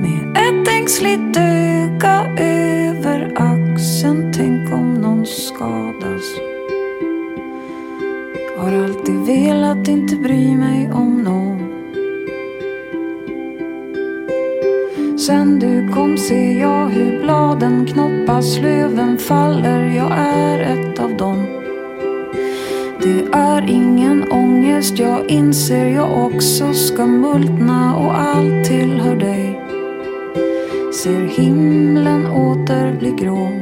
med 0.00 0.36
ett 0.36 0.68
ängsligt 0.68 1.36
öga 1.36 2.26
över 2.38 3.32
axeln. 3.34 4.32
Tänk 4.36 4.72
om 4.72 4.94
någon 4.94 5.26
skadas. 5.26 6.24
Har 8.58 8.72
alltid 8.84 9.14
velat 9.14 9.88
inte 9.88 10.16
bry 10.16 10.56
mig 10.56 10.92
om 10.92 11.22
någon. 11.22 11.58
Sen 15.18 15.58
du 15.58 15.88
kom 15.88 16.18
ser 16.18 16.60
jag 16.60 16.86
hur 16.88 17.22
bladen 17.22 17.86
knoppas, 17.86 18.58
löven 18.58 19.18
faller. 19.18 19.96
Jag 19.96 20.12
är 20.18 20.61
ångest, 24.82 24.98
jag 24.98 25.30
inser 25.30 25.86
jag 25.86 26.26
också 26.26 26.72
ska 26.72 27.06
multna 27.06 27.96
och 27.96 28.18
allt 28.18 28.64
tillhör 28.64 29.16
dig. 29.16 29.60
Ser 30.94 31.26
himlen 31.26 32.26
åter 32.26 32.98
bli 32.98 33.10
grå. 33.10 33.61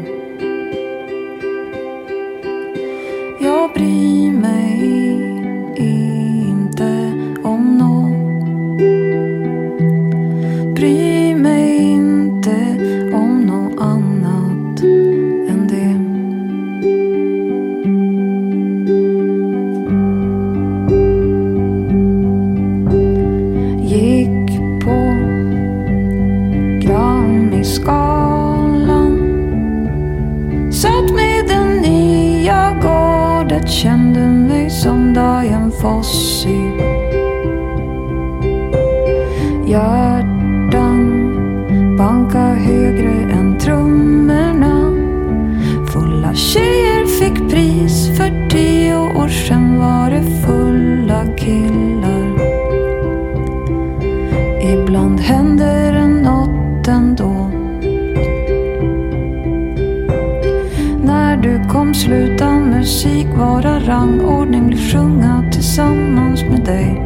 Utan 62.40 62.70
musik 62.70 63.26
vara 63.36 63.80
rangordning 63.80 64.68
Vill 64.68 64.92
sjunga 64.92 65.44
tillsammans 65.52 66.42
med 66.42 66.64
dig. 66.64 67.02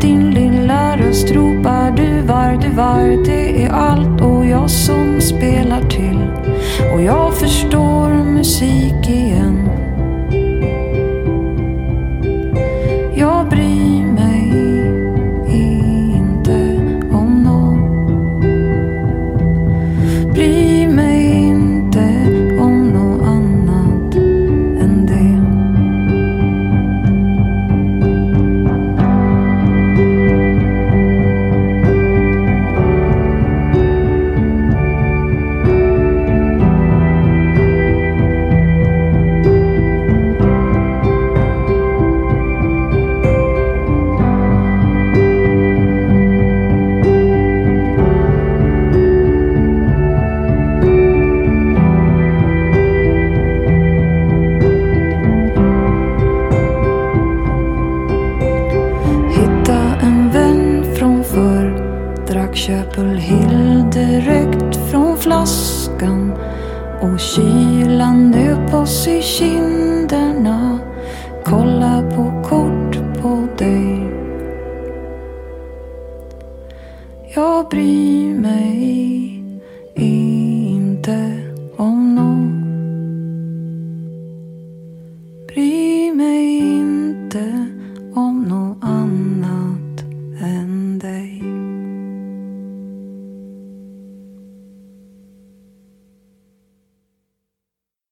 Din 0.00 0.30
lilla 0.30 0.96
röst 0.96 1.30
ropar 1.30 1.90
du 1.96 2.20
var, 2.20 2.58
du 2.62 2.68
var 2.68 3.24
Det 3.24 3.64
är 3.64 3.70
allt 3.70 4.20
och 4.20 4.46
jag 4.46 4.70
som 4.70 5.20
spelar 5.20 5.80
till. 5.80 6.18
Och 6.94 7.02
jag 7.02 7.34
förstår 7.34 8.24
musik 8.24 9.08
igen 9.08 9.27